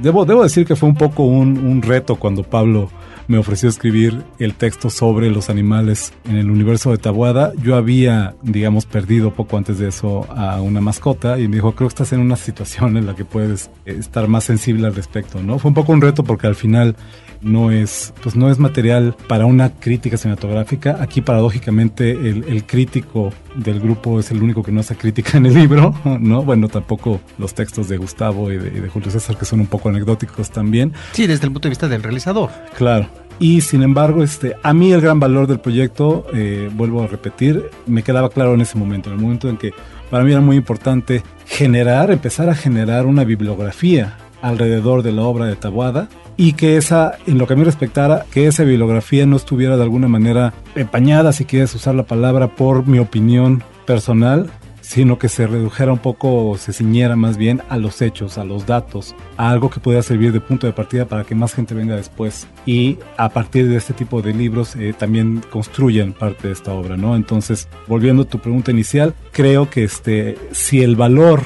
debo, 0.00 0.24
debo 0.24 0.42
decir 0.42 0.66
que 0.66 0.76
fue 0.76 0.88
un 0.88 0.94
poco 0.94 1.24
un, 1.24 1.58
un 1.58 1.82
reto 1.82 2.16
cuando 2.16 2.42
Pablo 2.42 2.90
me 3.30 3.38
ofreció 3.38 3.68
escribir 3.68 4.24
el 4.40 4.54
texto 4.54 4.90
sobre 4.90 5.30
los 5.30 5.50
animales 5.50 6.12
en 6.24 6.34
el 6.34 6.50
universo 6.50 6.90
de 6.90 6.98
Tabuada. 6.98 7.52
Yo 7.62 7.76
había, 7.76 8.34
digamos, 8.42 8.86
perdido 8.86 9.32
poco 9.32 9.56
antes 9.56 9.78
de 9.78 9.86
eso 9.86 10.26
a 10.34 10.60
una 10.60 10.80
mascota 10.80 11.38
y 11.38 11.46
me 11.46 11.54
dijo, 11.54 11.76
creo 11.76 11.86
que 11.86 11.92
estás 11.92 12.12
en 12.12 12.18
una 12.18 12.34
situación 12.34 12.96
en 12.96 13.06
la 13.06 13.14
que 13.14 13.24
puedes 13.24 13.70
estar 13.84 14.26
más 14.26 14.42
sensible 14.42 14.88
al 14.88 14.96
respecto, 14.96 15.44
¿no? 15.44 15.60
Fue 15.60 15.68
un 15.68 15.76
poco 15.76 15.92
un 15.92 16.00
reto 16.00 16.24
porque 16.24 16.48
al 16.48 16.56
final 16.56 16.96
no 17.42 17.70
es, 17.70 18.12
pues 18.22 18.36
no 18.36 18.50
es 18.50 18.58
material 18.58 19.16
para 19.28 19.46
una 19.46 19.70
crítica 19.70 20.16
cinematográfica. 20.16 20.98
Aquí 21.00 21.20
paradójicamente 21.20 22.10
el, 22.10 22.44
el, 22.48 22.64
crítico 22.64 23.32
del 23.54 23.80
grupo 23.80 24.20
es 24.20 24.30
el 24.30 24.42
único 24.42 24.62
que 24.62 24.72
no 24.72 24.80
hace 24.80 24.96
crítica 24.96 25.38
en 25.38 25.46
el 25.46 25.54
libro, 25.54 25.94
¿no? 26.20 26.42
Bueno, 26.42 26.68
tampoco 26.68 27.20
los 27.38 27.54
textos 27.54 27.88
de 27.88 27.96
Gustavo 27.96 28.52
y 28.52 28.58
de, 28.58 28.68
y 28.68 28.80
de 28.80 28.88
Julio 28.88 29.10
César 29.10 29.36
que 29.36 29.44
son 29.44 29.60
un 29.60 29.66
poco 29.66 29.88
anecdóticos 29.88 30.50
también. 30.50 30.92
Sí, 31.12 31.26
desde 31.26 31.46
el 31.46 31.52
punto 31.52 31.68
de 31.68 31.70
vista 31.70 31.88
del 31.88 32.02
realizador. 32.02 32.50
Claro. 32.76 33.08
Y 33.38 33.62
sin 33.62 33.82
embargo, 33.82 34.22
este, 34.22 34.54
a 34.62 34.74
mí 34.74 34.92
el 34.92 35.00
gran 35.00 35.18
valor 35.18 35.46
del 35.46 35.60
proyecto, 35.60 36.26
eh, 36.34 36.68
vuelvo 36.74 37.02
a 37.02 37.06
repetir, 37.06 37.70
me 37.86 38.02
quedaba 38.02 38.28
claro 38.28 38.52
en 38.52 38.60
ese 38.60 38.76
momento, 38.76 39.08
en 39.08 39.16
el 39.16 39.22
momento 39.22 39.48
en 39.48 39.56
que 39.56 39.72
para 40.10 40.24
mí 40.24 40.32
era 40.32 40.42
muy 40.42 40.56
importante 40.56 41.22
generar, 41.46 42.10
empezar 42.10 42.50
a 42.50 42.54
generar 42.54 43.06
una 43.06 43.24
bibliografía 43.24 44.18
alrededor 44.42 45.02
de 45.02 45.12
la 45.12 45.22
obra 45.22 45.46
de 45.46 45.56
Tabuada 45.56 46.08
y 46.36 46.54
que 46.54 46.76
esa, 46.76 47.18
en 47.26 47.38
lo 47.38 47.46
que 47.46 47.54
a 47.54 47.56
mí 47.56 47.64
respectara, 47.64 48.24
que 48.30 48.46
esa 48.46 48.64
bibliografía 48.64 49.26
no 49.26 49.36
estuviera 49.36 49.76
de 49.76 49.82
alguna 49.82 50.08
manera 50.08 50.54
empañada, 50.74 51.32
si 51.32 51.44
quieres 51.44 51.74
usar 51.74 51.94
la 51.94 52.04
palabra, 52.04 52.56
por 52.56 52.86
mi 52.86 52.98
opinión 52.98 53.62
personal, 53.86 54.50
sino 54.90 55.18
que 55.18 55.28
se 55.28 55.46
redujera 55.46 55.92
un 55.92 55.98
poco, 55.98 56.48
o 56.48 56.58
se 56.58 56.72
ciñera 56.72 57.14
más 57.14 57.36
bien 57.36 57.62
a 57.68 57.76
los 57.76 58.02
hechos, 58.02 58.38
a 58.38 58.44
los 58.44 58.66
datos, 58.66 59.14
a 59.36 59.50
algo 59.50 59.70
que 59.70 59.78
pueda 59.78 60.02
servir 60.02 60.32
de 60.32 60.40
punto 60.40 60.66
de 60.66 60.72
partida 60.72 61.04
para 61.04 61.22
que 61.22 61.36
más 61.36 61.54
gente 61.54 61.74
venga 61.74 61.94
después 61.94 62.48
y 62.66 62.98
a 63.16 63.28
partir 63.28 63.68
de 63.68 63.76
este 63.76 63.92
tipo 63.92 64.20
de 64.20 64.34
libros 64.34 64.74
eh, 64.74 64.92
también 64.98 65.42
construyan 65.50 66.12
parte 66.12 66.48
de 66.48 66.54
esta 66.54 66.72
obra, 66.72 66.96
¿no? 66.96 67.14
Entonces, 67.14 67.68
volviendo 67.86 68.22
a 68.22 68.26
tu 68.26 68.40
pregunta 68.40 68.72
inicial, 68.72 69.14
creo 69.30 69.70
que 69.70 69.84
este, 69.84 70.36
si 70.50 70.82
el 70.82 70.96
valor 70.96 71.42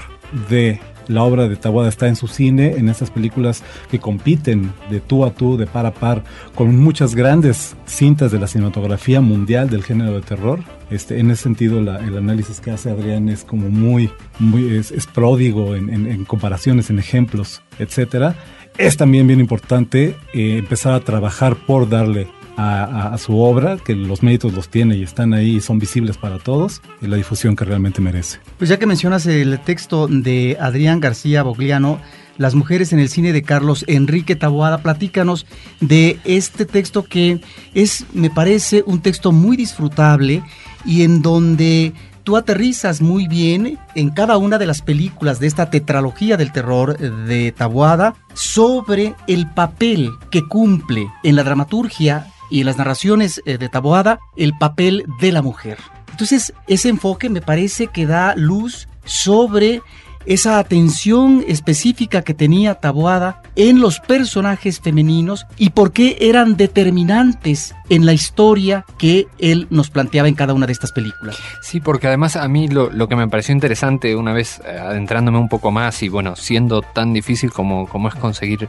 de 0.48 0.80
la 1.08 1.22
obra 1.22 1.48
de 1.48 1.56
Tawada 1.56 1.88
está 1.88 2.08
en 2.08 2.16
su 2.16 2.28
cine, 2.28 2.74
en 2.76 2.88
esas 2.88 3.10
películas 3.10 3.62
que 3.90 3.98
compiten 3.98 4.72
de 4.90 5.00
tú 5.00 5.24
a 5.24 5.30
tú, 5.30 5.56
de 5.56 5.66
par 5.66 5.86
a 5.86 5.94
par, 5.94 6.22
con 6.54 6.76
muchas 6.76 7.14
grandes 7.14 7.76
cintas 7.86 8.32
de 8.32 8.38
la 8.38 8.46
cinematografía 8.46 9.20
mundial 9.20 9.70
del 9.70 9.82
género 9.82 10.14
de 10.14 10.22
terror. 10.22 10.60
Este, 10.90 11.18
en 11.18 11.30
ese 11.30 11.44
sentido, 11.44 11.80
la, 11.80 11.98
el 11.98 12.16
análisis 12.16 12.60
que 12.60 12.70
hace 12.70 12.90
Adrián 12.90 13.28
es 13.28 13.44
como 13.44 13.68
muy, 13.68 14.10
muy 14.38 14.76
es, 14.76 14.92
pródigo 15.06 15.74
en, 15.74 16.24
comparaciones, 16.24 16.90
en 16.90 16.98
ejemplos, 16.98 17.62
etcétera. 17.78 18.36
Es 18.78 18.96
también 18.96 19.26
bien 19.26 19.40
importante 19.40 20.16
eh, 20.32 20.58
empezar 20.58 20.94
a 20.94 21.00
trabajar 21.00 21.56
por 21.56 21.88
darle 21.88 22.26
a, 22.56 23.16
su 23.18 23.38
obra, 23.38 23.76
que 23.78 23.94
los 23.94 24.22
méritos 24.22 24.52
los 24.52 24.68
tiene 24.68 24.96
y 24.96 25.02
están 25.02 25.34
ahí 25.34 25.56
y 25.56 25.60
son 25.60 25.78
visibles 25.78 26.16
para 26.16 26.38
todos, 26.38 26.82
y 27.00 27.06
la 27.06 27.16
difusión 27.16 27.56
que 27.56 27.64
realmente 27.64 28.00
merece. 28.00 28.38
Pues 28.58 28.70
ya 28.70 28.78
que 28.78 28.86
mencionas 28.86 29.26
el 29.26 29.58
texto 29.60 30.06
de 30.06 30.56
Adrián 30.60 31.00
García 31.00 31.42
Bogliano, 31.42 32.00
Las 32.36 32.56
mujeres 32.56 32.92
en 32.92 32.98
el 32.98 33.08
cine 33.08 33.32
de 33.32 33.42
Carlos 33.42 33.84
Enrique 33.86 34.34
Taboada, 34.34 34.78
platícanos 34.78 35.46
de 35.80 36.18
este 36.24 36.64
texto 36.64 37.04
que 37.04 37.40
es, 37.74 38.06
me 38.12 38.28
parece, 38.28 38.82
un 38.86 39.00
texto 39.00 39.30
muy 39.30 39.56
disfrutable 39.56 40.42
y 40.84 41.02
en 41.02 41.22
donde 41.22 41.92
tú 42.24 42.36
aterrizas 42.36 43.00
muy 43.00 43.28
bien 43.28 43.78
en 43.94 44.10
cada 44.10 44.36
una 44.36 44.58
de 44.58 44.66
las 44.66 44.82
películas 44.82 45.38
de 45.38 45.46
esta 45.46 45.70
tetralogía 45.70 46.36
del 46.36 46.50
terror 46.50 46.98
de 46.98 47.52
Taboada 47.52 48.14
sobre 48.32 49.14
el 49.28 49.48
papel 49.50 50.10
que 50.30 50.42
cumple 50.48 51.06
en 51.22 51.36
la 51.36 51.44
dramaturgia 51.44 52.33
y 52.50 52.64
las 52.64 52.78
narraciones 52.78 53.42
eh, 53.46 53.58
de 53.58 53.68
Taboada 53.68 54.18
el 54.36 54.56
papel 54.56 55.04
de 55.20 55.32
la 55.32 55.42
mujer. 55.42 55.78
Entonces, 56.10 56.52
ese 56.68 56.88
enfoque 56.88 57.28
me 57.28 57.40
parece 57.40 57.88
que 57.88 58.06
da 58.06 58.34
luz 58.36 58.88
sobre 59.04 59.82
esa 60.26 60.58
atención 60.58 61.44
específica 61.46 62.22
que 62.22 62.34
tenía 62.34 62.76
Taboada 62.76 63.42
en 63.56 63.80
los 63.80 64.00
personajes 64.00 64.80
femeninos 64.80 65.46
y 65.58 65.70
por 65.70 65.92
qué 65.92 66.16
eran 66.20 66.56
determinantes 66.56 67.74
en 67.88 68.06
la 68.06 68.12
historia 68.12 68.84
que 68.98 69.26
él 69.38 69.66
nos 69.70 69.90
planteaba 69.90 70.28
en 70.28 70.34
cada 70.34 70.54
una 70.54 70.66
de 70.66 70.72
estas 70.72 70.92
películas. 70.92 71.36
Sí, 71.62 71.80
porque 71.80 72.06
además 72.06 72.36
a 72.36 72.48
mí 72.48 72.68
lo, 72.68 72.90
lo 72.90 73.08
que 73.08 73.16
me 73.16 73.28
pareció 73.28 73.52
interesante 73.52 74.16
una 74.16 74.32
vez 74.32 74.60
eh, 74.64 74.78
adentrándome 74.78 75.38
un 75.38 75.48
poco 75.48 75.70
más 75.70 76.02
y 76.02 76.08
bueno, 76.08 76.36
siendo 76.36 76.82
tan 76.82 77.12
difícil 77.12 77.52
como, 77.52 77.86
como 77.88 78.08
es 78.08 78.14
conseguir 78.14 78.68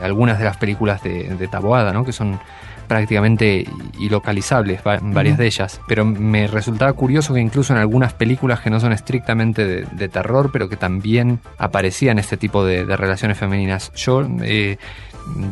algunas 0.00 0.38
de 0.38 0.44
las 0.44 0.56
películas 0.56 1.02
de, 1.02 1.34
de 1.36 1.48
Taboada, 1.48 1.92
¿no? 1.92 2.04
que 2.04 2.12
son 2.12 2.40
prácticamente 2.84 3.66
ilocalizables, 3.98 4.82
varias 4.84 5.38
de 5.38 5.46
ellas. 5.46 5.80
Pero 5.88 6.04
me 6.04 6.46
resultaba 6.46 6.92
curioso 6.92 7.34
que 7.34 7.40
incluso 7.40 7.72
en 7.72 7.78
algunas 7.78 8.12
películas 8.12 8.60
que 8.60 8.70
no 8.70 8.80
son 8.80 8.92
estrictamente 8.92 9.66
de, 9.66 9.86
de 9.90 10.08
terror, 10.08 10.50
pero 10.52 10.68
que 10.68 10.76
también 10.76 11.40
aparecían 11.58 12.18
este 12.18 12.36
tipo 12.36 12.64
de, 12.64 12.84
de 12.84 12.96
relaciones 12.96 13.38
femeninas. 13.38 13.92
Yo 13.94 14.26
eh, 14.42 14.78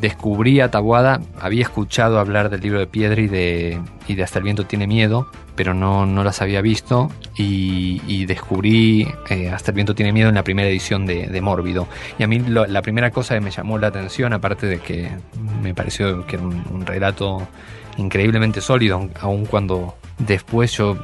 descubrí 0.01 0.61
a 0.61 0.71
Tabuada, 0.71 1.21
había 1.41 1.63
escuchado 1.63 2.19
hablar 2.19 2.51
del 2.51 2.61
libro 2.61 2.79
de 2.79 2.87
piedra 2.87 3.21
y 3.21 3.27
de, 3.27 3.81
y 4.07 4.15
de 4.15 4.23
Hasta 4.23 4.39
el 4.39 4.45
viento 4.45 4.65
tiene 4.67 4.87
miedo, 4.87 5.29
pero 5.55 5.75
no, 5.75 6.07
no 6.07 6.25
las 6.25 6.43
había 6.43 6.61
visto 6.61 7.11
y, 7.37 8.01
y 8.07 8.27
descubrí 8.27 9.09
eh, 9.31 9.51
Hasta 9.51 9.71
el 9.71 9.75
viento 9.75 9.95
tiene 9.95 10.13
miedo 10.13 10.29
en 10.29 10.35
la 10.35 10.45
primera 10.45 10.69
edición 10.69 11.07
de, 11.07 11.27
de 11.27 11.41
Mórbido. 11.41 11.89
Y 12.19 12.23
a 12.23 12.27
mí 12.27 12.39
lo, 12.39 12.67
la 12.67 12.83
primera 12.83 13.11
cosa 13.11 13.35
que 13.35 13.41
me 13.41 13.51
llamó 13.51 13.79
la 13.79 13.89
atención, 13.89 14.33
aparte 14.33 14.67
de 14.67 14.79
que 14.79 15.11
me 15.63 15.75
pareció 15.75 16.27
que 16.27 16.37
era 16.37 16.45
un, 16.45 16.65
un 16.71 16.87
relato 16.87 17.47
increíblemente 17.97 18.61
sólido, 18.61 19.09
aun 19.21 19.47
cuando 19.47 19.97
después 20.19 20.73
yo 20.73 20.97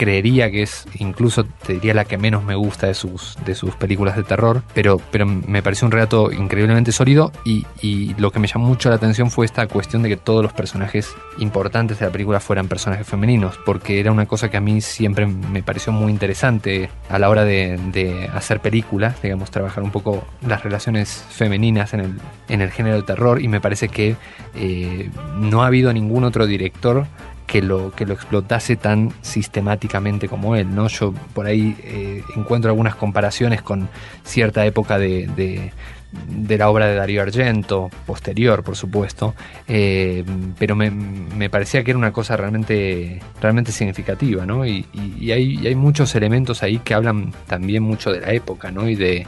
creería 0.00 0.50
que 0.50 0.62
es 0.62 0.86
incluso 0.98 1.44
te 1.44 1.74
diría 1.74 1.92
la 1.92 2.06
que 2.06 2.16
menos 2.16 2.42
me 2.42 2.54
gusta 2.54 2.86
de 2.86 2.94
sus, 2.94 3.36
de 3.44 3.54
sus 3.54 3.74
películas 3.74 4.16
de 4.16 4.22
terror, 4.22 4.62
pero, 4.72 4.98
pero 5.10 5.26
me 5.26 5.62
pareció 5.62 5.84
un 5.84 5.92
relato 5.92 6.32
increíblemente 6.32 6.90
sólido 6.90 7.32
y, 7.44 7.66
y 7.82 8.14
lo 8.14 8.30
que 8.30 8.38
me 8.38 8.46
llamó 8.46 8.66
mucho 8.66 8.88
la 8.88 8.94
atención 8.94 9.30
fue 9.30 9.44
esta 9.44 9.66
cuestión 9.66 10.02
de 10.02 10.08
que 10.08 10.16
todos 10.16 10.42
los 10.42 10.54
personajes 10.54 11.14
importantes 11.38 11.98
de 11.98 12.06
la 12.06 12.12
película 12.12 12.40
fueran 12.40 12.66
personajes 12.66 13.06
femeninos, 13.06 13.58
porque 13.66 14.00
era 14.00 14.10
una 14.10 14.24
cosa 14.24 14.50
que 14.50 14.56
a 14.56 14.62
mí 14.62 14.80
siempre 14.80 15.26
me 15.26 15.62
pareció 15.62 15.92
muy 15.92 16.10
interesante 16.10 16.88
a 17.10 17.18
la 17.18 17.28
hora 17.28 17.44
de, 17.44 17.78
de 17.92 18.30
hacer 18.34 18.60
películas, 18.60 19.20
digamos, 19.20 19.50
trabajar 19.50 19.82
un 19.82 19.90
poco 19.90 20.24
las 20.46 20.64
relaciones 20.64 21.26
femeninas 21.28 21.92
en 21.92 22.00
el, 22.00 22.20
en 22.48 22.62
el 22.62 22.70
género 22.70 22.96
de 22.96 23.02
terror 23.02 23.42
y 23.42 23.48
me 23.48 23.60
parece 23.60 23.88
que 23.88 24.16
eh, 24.54 25.10
no 25.36 25.62
ha 25.62 25.66
habido 25.66 25.92
ningún 25.92 26.24
otro 26.24 26.46
director 26.46 27.06
que 27.50 27.62
lo, 27.62 27.90
que 27.90 28.06
lo 28.06 28.14
explotase 28.14 28.76
tan 28.76 29.12
sistemáticamente 29.22 30.28
como 30.28 30.54
él, 30.54 30.72
¿no? 30.72 30.86
Yo 30.86 31.12
por 31.34 31.46
ahí 31.46 31.76
eh, 31.82 32.22
encuentro 32.36 32.70
algunas 32.70 32.94
comparaciones 32.94 33.60
con 33.60 33.88
cierta 34.22 34.64
época 34.64 34.98
de, 34.98 35.26
de, 35.36 36.58
la 36.58 36.70
obra 36.70 36.86
de 36.86 36.94
Darío 36.94 37.22
Argento, 37.22 37.90
posterior, 38.06 38.62
por 38.62 38.76
supuesto, 38.76 39.34
eh, 39.66 40.24
pero 40.60 40.76
me, 40.76 40.92
me, 40.92 41.50
parecía 41.50 41.82
que 41.82 41.90
era 41.90 41.98
una 41.98 42.12
cosa 42.12 42.36
realmente, 42.36 43.18
realmente 43.40 43.72
significativa, 43.72 44.46
¿no? 44.46 44.64
Y, 44.64 44.86
y, 45.18 45.32
hay, 45.32 45.66
hay 45.66 45.74
muchos 45.74 46.14
elementos 46.14 46.62
ahí 46.62 46.78
que 46.78 46.94
hablan 46.94 47.32
también 47.48 47.82
mucho 47.82 48.12
de 48.12 48.20
la 48.20 48.32
época, 48.32 48.70
¿no? 48.70 48.88
Y 48.88 48.94
de 48.94 49.26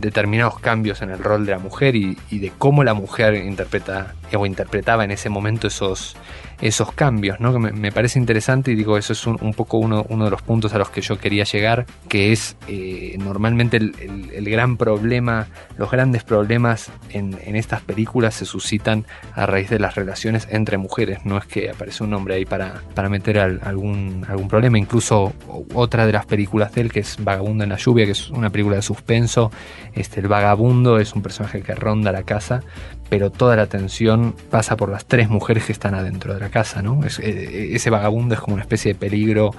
determinados 0.00 0.58
cambios 0.60 1.00
en 1.00 1.10
el 1.10 1.18
rol 1.18 1.46
de 1.46 1.52
la 1.52 1.58
mujer 1.58 1.96
y, 1.96 2.18
y, 2.30 2.40
de 2.40 2.52
cómo 2.58 2.84
la 2.84 2.92
mujer 2.92 3.34
interpreta 3.34 4.14
o 4.36 4.44
interpretaba 4.44 5.04
en 5.04 5.10
ese 5.10 5.28
momento 5.30 5.66
esos, 5.66 6.16
esos 6.60 6.92
cambios, 6.92 7.40
¿no? 7.40 7.52
Que 7.52 7.58
me, 7.58 7.92
parece 7.92 8.18
interesante 8.18 8.72
y 8.72 8.74
digo, 8.74 8.96
eso 8.98 9.12
es 9.12 9.26
un, 9.26 9.38
un, 9.40 9.54
poco 9.54 9.78
uno, 9.78 10.04
de 10.04 10.30
los 10.30 10.42
puntos 10.42 10.74
a 10.74 10.78
los 10.78 10.90
que 10.90 11.00
yo 11.00 11.18
quería 11.18 11.44
llegar, 11.44 11.86
que 12.08 12.32
es 12.32 12.56
eh, 12.68 13.16
normalmente 13.18 13.76
el, 13.76 14.44
gran 14.48 14.76
problema, 14.76 15.48
los 15.76 15.90
grandes 15.90 16.22
problemas 16.22 16.90
en, 17.10 17.34
estas 17.56 17.82
películas 17.82 18.34
se 18.34 18.44
suscitan 18.44 19.06
a 19.34 19.46
raíz 19.46 19.70
de 19.70 19.78
las 19.78 19.94
relaciones 19.94 20.48
entre 20.50 20.78
mujeres, 20.78 21.24
no 21.24 21.38
es 21.38 21.46
que 21.46 21.70
aparece 21.70 22.04
un 22.04 22.14
hombre 22.14 22.34
ahí 22.34 22.44
para, 22.44 22.82
meter 23.08 23.38
al, 23.38 23.60
algún, 23.64 24.24
algún 24.28 24.48
problema, 24.48 24.78
incluso 24.78 25.32
otra 25.74 26.06
de 26.06 26.12
las 26.12 26.26
películas 26.26 26.72
de 26.74 26.82
él, 26.82 26.92
que 26.92 27.00
es 27.00 27.16
Vagabundo 27.22 27.64
en 27.64 27.70
la 27.70 27.76
lluvia, 27.76 28.04
que 28.04 28.12
es 28.12 28.30
una 28.30 28.50
película 28.50 28.76
de 28.76 28.82
suspenso, 28.82 29.50
este, 29.94 30.20
el 30.20 30.28
vagabundo 30.28 30.98
es 30.98 31.14
un 31.14 31.22
personaje 31.22 31.62
que 31.62 31.74
ronda 31.74 32.12
la 32.12 32.22
casa, 32.22 32.62
pero 33.08 33.30
toda 33.30 33.56
la 33.56 33.62
atención 33.62 34.34
pasa 34.50 34.76
por 34.76 34.90
las 34.90 35.04
tres 35.06 35.28
mujeres 35.28 35.64
que 35.64 35.72
están 35.72 35.94
adentro 35.94 36.34
de 36.34 36.40
la 36.40 36.50
casa, 36.50 36.82
¿no? 36.82 37.04
Es, 37.04 37.18
eh, 37.18 37.74
ese 37.74 37.90
vagabundo 37.90 38.34
es 38.34 38.40
como 38.40 38.54
una 38.54 38.62
especie 38.62 38.92
de 38.92 38.98
peligro 38.98 39.54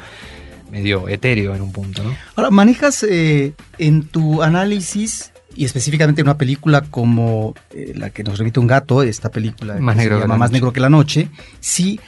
medio 0.72 1.08
etéreo 1.08 1.56
en 1.56 1.62
un 1.62 1.72
punto, 1.72 2.04
¿no? 2.04 2.16
Ahora, 2.36 2.50
manejas 2.50 3.04
eh, 3.04 3.54
en 3.78 4.04
tu 4.04 4.42
análisis 4.42 5.32
y 5.56 5.66
específicamente 5.66 6.22
en 6.22 6.28
una 6.28 6.38
película 6.38 6.82
como 6.82 7.54
eh, 7.72 7.94
la 7.96 8.10
que 8.10 8.24
nos 8.24 8.40
remite 8.40 8.60
un 8.60 8.68
gato, 8.68 9.04
esta 9.04 9.30
película 9.32 9.76
más, 9.80 9.96
negro, 9.96 10.18
se 10.18 10.22
llama 10.24 10.38
más 10.38 10.52
negro 10.52 10.74
que 10.74 10.80
la 10.80 10.90
noche, 10.90 11.30
sí 11.60 12.00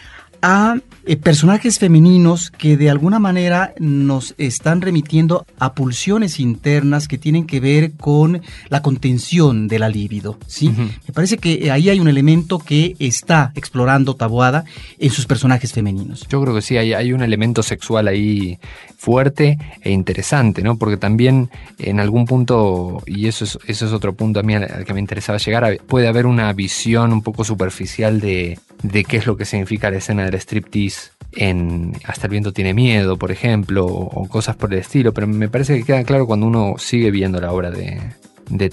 a 0.42 0.78
eh, 1.08 1.18
personajes 1.18 1.80
femeninos 1.80 2.52
que 2.52 2.78
de 2.78 2.90
alguna 2.90 3.20
manera 3.20 3.74
nos 3.80 4.36
están 4.38 4.82
remitiendo 4.82 5.46
a 5.58 5.74
pulsiones 5.74 6.40
internas 6.40 7.08
que 7.08 7.18
tienen 7.18 7.48
que 7.48 7.60
ver 7.60 7.94
con 7.94 8.42
la 8.70 8.82
contención 8.82 9.68
de 9.68 9.80
la 9.80 9.90
libido. 9.90 10.38
¿sí? 10.48 10.68
Uh 10.68 10.72
-huh. 10.72 10.90
Me 11.08 11.14
parece 11.14 11.38
que 11.38 11.72
ahí 11.72 11.90
hay 11.90 12.00
un 12.00 12.08
elemento 12.08 12.60
que 12.60 12.96
está 13.00 13.52
explorando 13.56 14.16
Taboada 14.16 14.66
en 15.00 15.10
sus 15.10 15.26
personajes 15.26 15.74
femeninos. 15.74 16.28
Yo 16.30 16.42
creo 16.42 16.54
que 16.54 16.62
sí, 16.62 16.78
hay, 16.78 16.94
hay 16.94 17.14
un 17.14 17.24
elemento 17.24 17.64
sexual 17.64 18.08
ahí 18.08 18.60
fuerte 18.98 19.58
e 19.82 19.92
interesante, 19.92 20.62
¿no? 20.62 20.78
Porque 20.78 20.98
también 20.98 21.50
en 21.80 22.00
algún 22.00 22.26
punto, 22.26 23.02
y 23.06 23.28
eso 23.28 23.46
es, 23.46 23.58
eso 23.68 23.86
es 23.86 23.94
otro 23.94 24.14
punto 24.14 24.40
a 24.40 24.44
mí 24.44 24.56
al 24.56 24.84
que 24.86 24.94
me 24.94 25.00
interesaba 25.00 25.38
llegar, 25.38 25.78
puede 25.88 26.08
haber 26.08 26.26
una 26.26 26.52
visión 26.54 27.14
un 27.14 27.22
poco 27.22 27.44
superficial 27.44 28.20
de, 28.20 28.60
de 28.84 29.04
qué 29.04 29.18
es 29.18 29.26
lo 29.26 29.38
que 29.38 29.46
significa 29.46 29.90
la 29.92 29.98
escena 29.98 30.26
del 30.26 30.36
striptease 30.36 30.97
en 31.34 31.94
Hasta 32.06 32.28
el 32.28 32.32
viento 32.32 32.54
tiene 32.54 32.74
miedo, 32.74 33.18
por 33.18 33.32
ejemplo, 33.32 33.86
o, 33.86 34.28
cosas 34.28 34.56
por 34.56 34.74
el 34.74 34.80
estilo, 34.80 35.14
pero 35.14 35.28
me 35.28 35.50
parece 35.50 35.78
que 35.78 35.84
queda 35.84 36.04
claro 36.04 36.26
cuando 36.26 36.48
uno 36.48 36.76
sigue 36.78 37.12
viendo 37.12 37.40
la 37.40 37.52
obra 37.52 37.72
de, 37.72 38.00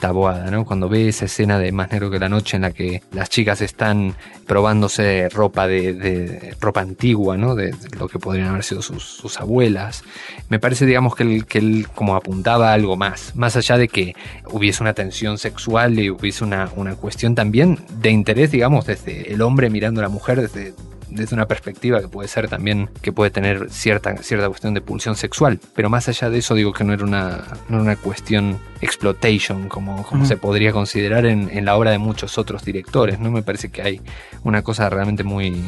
Taboada, 0.00 0.52
¿no? 0.52 0.64
Cuando 0.64 0.88
ve 0.88 1.08
esa 1.08 1.24
escena 1.24 1.58
de 1.58 1.72
Más 1.72 1.90
Negro 1.90 2.08
que 2.08 2.20
la 2.20 2.28
Noche 2.28 2.56
en 2.56 2.62
la 2.62 2.70
que 2.70 3.02
las 3.10 3.28
chicas 3.28 3.60
están 3.60 4.14
probándose 4.46 5.28
ropa 5.28 5.66
de, 5.66 6.54
ropa 6.60 6.80
antigua, 6.80 7.36
¿no? 7.36 7.56
De, 7.56 7.74
lo 7.98 8.06
que 8.06 8.20
podrían 8.20 8.48
haber 8.48 8.62
sido 8.62 8.82
sus, 8.82 9.40
abuelas. 9.40 10.04
Me 10.48 10.60
parece, 10.60 10.86
digamos, 10.86 11.16
que 11.16 11.24
él, 11.24 11.46
que 11.46 11.58
él 11.58 11.88
como 11.92 12.14
apuntaba 12.14 12.70
a 12.70 12.74
algo 12.74 12.96
más, 12.96 13.34
más 13.34 13.56
allá 13.56 13.76
de 13.76 13.88
que 13.88 14.14
hubiese 14.52 14.80
una 14.80 14.94
tensión 14.94 15.38
sexual 15.38 15.98
y 15.98 16.08
hubiese 16.08 16.44
una, 16.44 16.70
una 16.76 16.94
cuestión 16.94 17.34
también 17.34 17.80
de 18.00 18.10
interés, 18.10 18.52
digamos, 18.52 18.86
desde 18.86 19.32
el 19.32 19.42
hombre 19.42 19.70
mirando 19.70 20.00
a 20.00 20.04
la 20.04 20.08
mujer, 20.08 20.40
desde 20.40 20.72
desde 21.14 21.34
una 21.34 21.46
perspectiva 21.46 22.00
que 22.00 22.08
puede 22.08 22.28
ser 22.28 22.48
también, 22.48 22.90
que 23.00 23.12
puede 23.12 23.30
tener 23.30 23.70
cierta, 23.70 24.16
cierta 24.18 24.48
cuestión 24.48 24.74
de 24.74 24.80
pulsión 24.80 25.16
sexual. 25.16 25.60
Pero 25.74 25.88
más 25.88 26.08
allá 26.08 26.28
de 26.28 26.38
eso, 26.38 26.54
digo 26.54 26.72
que 26.72 26.84
no 26.84 26.92
era 26.92 27.04
una, 27.04 27.44
no 27.68 27.76
era 27.76 27.82
una 27.82 27.96
cuestión 27.96 28.58
exploitation, 28.80 29.68
como, 29.68 30.02
como 30.02 30.22
uh 30.22 30.24
-huh. 30.24 30.28
se 30.28 30.36
podría 30.36 30.72
considerar 30.72 31.24
en, 31.24 31.48
en, 31.50 31.64
la 31.64 31.76
obra 31.76 31.92
de 31.92 31.98
muchos 31.98 32.36
otros 32.36 32.64
directores. 32.64 33.18
¿no? 33.20 33.30
Me 33.30 33.42
parece 33.42 33.70
que 33.70 33.82
hay 33.82 34.00
una 34.42 34.62
cosa 34.62 34.90
realmente 34.90 35.22
muy, 35.24 35.62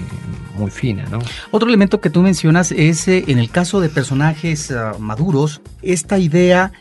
muy 0.56 0.70
fina. 0.70 1.04
¿no? 1.11 1.20
Otro 1.52 1.68
elemento 1.68 2.00
que 2.00 2.11
tú 2.11 2.22
mencionas 2.22 2.72
es, 2.72 3.06
eh, 3.09 3.24
en 3.28 3.38
el 3.38 3.50
caso 3.50 3.80
de 3.80 3.88
personajes 3.88 4.70
uh, 4.70 4.98
maduros, 4.98 5.61
esta 5.80 6.18
idea 6.18 6.72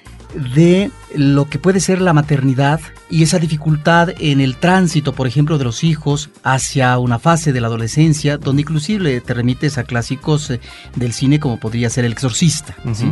de 0.56 0.92
lo 1.16 1.46
que 1.46 1.60
puede 1.60 1.80
ser 1.80 2.02
la 2.02 2.14
maternidad 2.14 2.80
y 3.10 3.24
esa 3.24 3.40
dificultad 3.40 4.10
en 4.20 4.42
el 4.42 4.58
tránsito, 4.58 5.14
por 5.14 5.28
ejemplo, 5.28 5.58
de 5.58 5.64
los 5.64 5.84
hijos 5.84 6.30
hacia 6.44 6.98
una 6.98 7.20
fase 7.20 7.54
de 7.54 7.62
la 7.62 7.68
adolescencia, 7.68 8.38
donde 8.38 8.64
inclusive 8.64 9.22
te 9.22 9.34
remites 9.34 9.78
a 9.78 9.84
clásicos 9.84 10.50
eh, 10.50 10.60
del 10.96 11.14
cine 11.14 11.40
como 11.40 11.60
podría 11.60 11.90
ser 11.90 12.06
El 12.06 12.12
Exorcista. 12.12 12.76
Uh 12.84 12.90
-huh. 12.90 12.96
¿sí? 12.96 13.12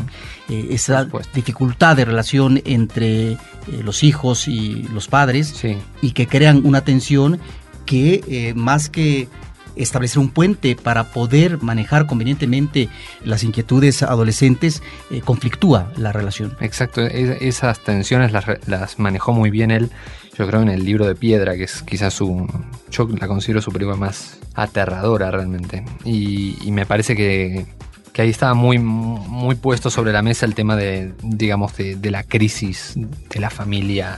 eh, 0.49 0.67
esa 0.71 1.07
dificultad 1.33 1.95
de 1.95 2.05
relación 2.05 2.61
entre 2.65 3.31
eh, 3.31 3.37
los 3.83 4.03
hijos 4.03 4.47
y 4.47 4.83
los 4.93 5.07
padres 5.07 5.47
sí. 5.47 5.77
y 6.01 6.11
que 6.11 6.27
crean 6.27 6.61
una 6.65 6.81
tensión 6.81 7.39
que 7.85 8.23
eh, 8.27 8.53
más 8.55 8.89
que 8.89 9.27
establecer 9.75 10.19
un 10.19 10.29
puente 10.29 10.75
para 10.75 11.05
poder 11.11 11.61
manejar 11.61 12.05
convenientemente 12.05 12.89
las 13.23 13.43
inquietudes 13.43 14.03
adolescentes, 14.03 14.81
eh, 15.11 15.21
conflictúa 15.21 15.91
la 15.97 16.11
relación. 16.11 16.55
Exacto, 16.59 17.01
es, 17.01 17.41
esas 17.41 17.79
tensiones 17.79 18.31
las, 18.31 18.45
las, 18.67 18.99
manejó 18.99 19.33
muy 19.33 19.49
bien 19.49 19.71
él, 19.71 19.89
yo 20.37 20.47
creo 20.47 20.61
en 20.61 20.69
el 20.69 20.83
libro 20.85 21.05
de 21.05 21.15
piedra, 21.15 21.55
que 21.55 21.63
es 21.63 21.81
quizás 21.83 22.13
su, 22.13 22.47
yo 22.91 23.07
la 23.19 23.27
considero 23.27 23.61
su 23.61 23.71
película 23.71 23.97
más 23.97 24.39
aterradora 24.55 25.31
realmente, 25.31 25.85
y, 26.05 26.57
y 26.61 26.71
me 26.71 26.85
parece 26.85 27.15
que, 27.15 27.65
que 28.13 28.21
ahí 28.21 28.29
estaba 28.29 28.53
muy, 28.53 28.79
muy 28.79 29.55
puesto 29.55 29.89
sobre 29.89 30.11
la 30.11 30.21
mesa 30.21 30.45
el 30.45 30.55
tema 30.55 30.75
de, 30.75 31.13
digamos, 31.23 31.75
de, 31.77 31.95
de 31.95 32.11
la 32.11 32.23
crisis 32.23 32.93
de 32.95 33.39
la 33.39 33.49
familia 33.49 34.17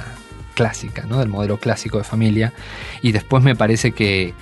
clásica, 0.53 1.05
¿no? 1.07 1.19
del 1.19 1.29
modelo 1.29 1.59
clásico 1.59 1.97
de 1.97 2.03
familia, 2.03 2.53
y 3.01 3.11
después 3.11 3.43
me 3.43 3.55
parece 3.55 3.91
que 3.91 4.33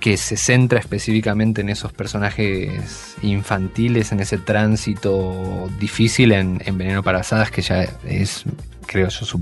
que 0.00 0.16
se 0.16 0.36
centra 0.36 0.78
específicamente 0.78 1.60
en 1.60 1.68
esos 1.68 1.92
personajes 1.92 3.16
infantiles, 3.22 4.12
en 4.12 4.20
ese 4.20 4.38
tránsito 4.38 5.68
difícil 5.78 6.32
en, 6.32 6.62
en 6.64 6.78
Veneno 6.78 7.02
para 7.02 7.20
Asadas, 7.20 7.50
que 7.50 7.62
ya 7.62 7.82
es, 8.04 8.44
creo 8.86 9.08
yo, 9.08 9.24
su, 9.24 9.40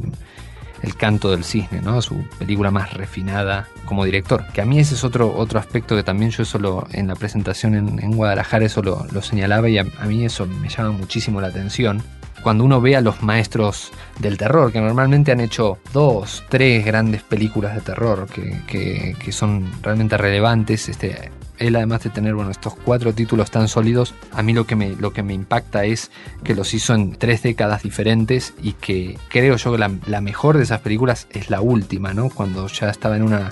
el 0.82 0.96
canto 0.96 1.30
del 1.30 1.44
cisne, 1.44 1.80
¿no? 1.80 2.00
Su 2.00 2.24
película 2.38 2.70
más 2.70 2.94
refinada 2.94 3.68
como 3.84 4.04
director. 4.04 4.46
Que 4.52 4.60
a 4.60 4.64
mí 4.64 4.78
ese 4.78 4.94
es 4.94 5.04
otro, 5.04 5.34
otro 5.36 5.58
aspecto 5.58 5.96
que 5.96 6.02
también 6.02 6.30
yo 6.30 6.42
eso 6.42 6.58
lo, 6.58 6.86
en 6.92 7.08
la 7.08 7.16
presentación 7.16 7.74
en, 7.74 7.98
en 8.02 8.12
Guadalajara 8.12 8.64
eso 8.64 8.82
lo, 8.82 9.06
lo 9.12 9.22
señalaba 9.22 9.68
y 9.68 9.78
a, 9.78 9.86
a, 9.98 10.06
mí 10.06 10.24
eso 10.24 10.46
me 10.46 10.68
llama 10.68 10.92
muchísimo 10.92 11.40
la 11.40 11.48
atención 11.48 12.02
cuando 12.46 12.62
uno 12.62 12.80
ve 12.80 12.94
a 12.94 13.00
los 13.00 13.24
maestros 13.24 13.90
del 14.20 14.38
terror, 14.38 14.70
que 14.70 14.80
normalmente 14.80 15.32
han 15.32 15.40
hecho 15.40 15.78
dos, 15.92 16.44
tres 16.48 16.84
grandes 16.84 17.24
películas 17.24 17.74
de 17.74 17.80
terror 17.80 18.28
que, 18.32 18.60
que, 18.68 19.16
que 19.18 19.32
son 19.32 19.68
realmente 19.82 20.16
relevantes, 20.16 20.88
este, 20.88 21.32
él 21.58 21.74
además 21.74 22.04
de 22.04 22.10
tener 22.10 22.36
bueno, 22.36 22.52
estos 22.52 22.76
cuatro 22.76 23.12
títulos 23.12 23.50
tan 23.50 23.66
sólidos, 23.66 24.14
a 24.30 24.44
mí 24.44 24.52
lo 24.52 24.64
que, 24.64 24.76
me, 24.76 24.90
lo 24.90 25.12
que 25.12 25.24
me 25.24 25.34
impacta 25.34 25.86
es 25.86 26.12
que 26.44 26.54
los 26.54 26.72
hizo 26.72 26.94
en 26.94 27.16
tres 27.16 27.42
décadas 27.42 27.82
diferentes 27.82 28.54
y 28.62 28.74
que 28.74 29.18
creo 29.28 29.56
yo 29.56 29.72
que 29.72 29.78
la, 29.78 29.90
la 30.06 30.20
mejor 30.20 30.56
de 30.56 30.62
esas 30.62 30.78
películas 30.82 31.26
es 31.30 31.50
la 31.50 31.60
última, 31.60 32.14
¿no? 32.14 32.30
Cuando 32.30 32.68
ya 32.68 32.90
estaba 32.90 33.16
en 33.16 33.24
una 33.24 33.50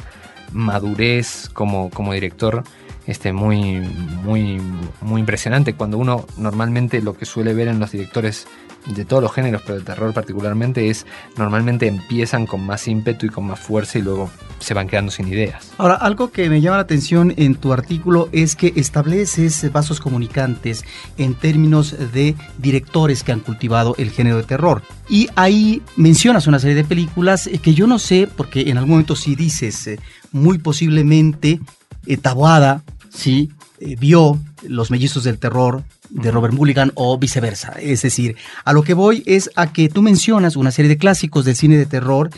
madurez 0.52 1.50
como, 1.52 1.90
como 1.90 2.12
director 2.12 2.62
este, 3.06 3.32
muy, 3.32 3.80
muy, 4.24 4.60
muy 5.00 5.20
impresionante. 5.20 5.74
Cuando 5.74 5.98
uno 5.98 6.26
normalmente 6.36 7.02
lo 7.02 7.14
que 7.16 7.26
suele 7.26 7.54
ver 7.54 7.68
en 7.68 7.78
los 7.78 7.92
directores 7.92 8.46
de 8.86 9.04
todos 9.04 9.22
los 9.22 9.32
géneros, 9.32 9.62
pero 9.62 9.76
el 9.76 9.84
terror 9.84 10.12
particularmente, 10.12 10.90
es 10.90 11.06
normalmente 11.36 11.86
empiezan 11.86 12.46
con 12.46 12.64
más 12.64 12.86
ímpetu 12.88 13.26
y 13.26 13.28
con 13.30 13.46
más 13.46 13.60
fuerza 13.60 13.98
y 13.98 14.02
luego 14.02 14.30
se 14.58 14.74
van 14.74 14.88
quedando 14.88 15.10
sin 15.10 15.28
ideas. 15.28 15.72
Ahora, 15.78 15.94
algo 15.94 16.30
que 16.30 16.48
me 16.48 16.60
llama 16.60 16.76
la 16.76 16.82
atención 16.82 17.34
en 17.36 17.54
tu 17.54 17.72
artículo 17.72 18.28
es 18.32 18.56
que 18.56 18.72
estableces 18.76 19.70
vasos 19.72 20.00
comunicantes 20.00 20.84
en 21.18 21.34
términos 21.34 21.96
de 22.12 22.34
directores 22.58 23.22
que 23.22 23.32
han 23.32 23.40
cultivado 23.40 23.94
el 23.98 24.10
género 24.10 24.38
de 24.38 24.44
terror. 24.44 24.82
Y 25.08 25.28
ahí 25.34 25.82
mencionas 25.96 26.46
una 26.46 26.58
serie 26.58 26.76
de 26.76 26.84
películas 26.84 27.48
que 27.62 27.74
yo 27.74 27.86
no 27.86 27.98
sé, 27.98 28.28
porque 28.34 28.62
en 28.70 28.78
algún 28.78 28.92
momento 28.92 29.16
sí 29.16 29.34
dices, 29.34 29.86
eh, 29.86 30.00
muy 30.32 30.58
posiblemente 30.58 31.60
eh, 32.06 32.16
Taboada, 32.16 32.82
sí, 33.10 33.50
eh, 33.80 33.96
vio 33.96 34.38
Los 34.66 34.90
Mellizos 34.90 35.24
del 35.24 35.38
Terror 35.38 35.84
de 36.14 36.30
Robert 36.30 36.54
Mulligan 36.54 36.92
o 36.94 37.18
viceversa. 37.18 37.74
Es 37.80 38.02
decir, 38.02 38.36
a 38.64 38.72
lo 38.72 38.82
que 38.82 38.94
voy 38.94 39.22
es 39.26 39.50
a 39.56 39.72
que 39.72 39.88
tú 39.88 40.00
mencionas 40.00 40.56
una 40.56 40.70
serie 40.70 40.88
de 40.88 40.96
clásicos 40.96 41.44
del 41.44 41.56
cine 41.56 41.76
de 41.76 41.86
terror 41.86 42.30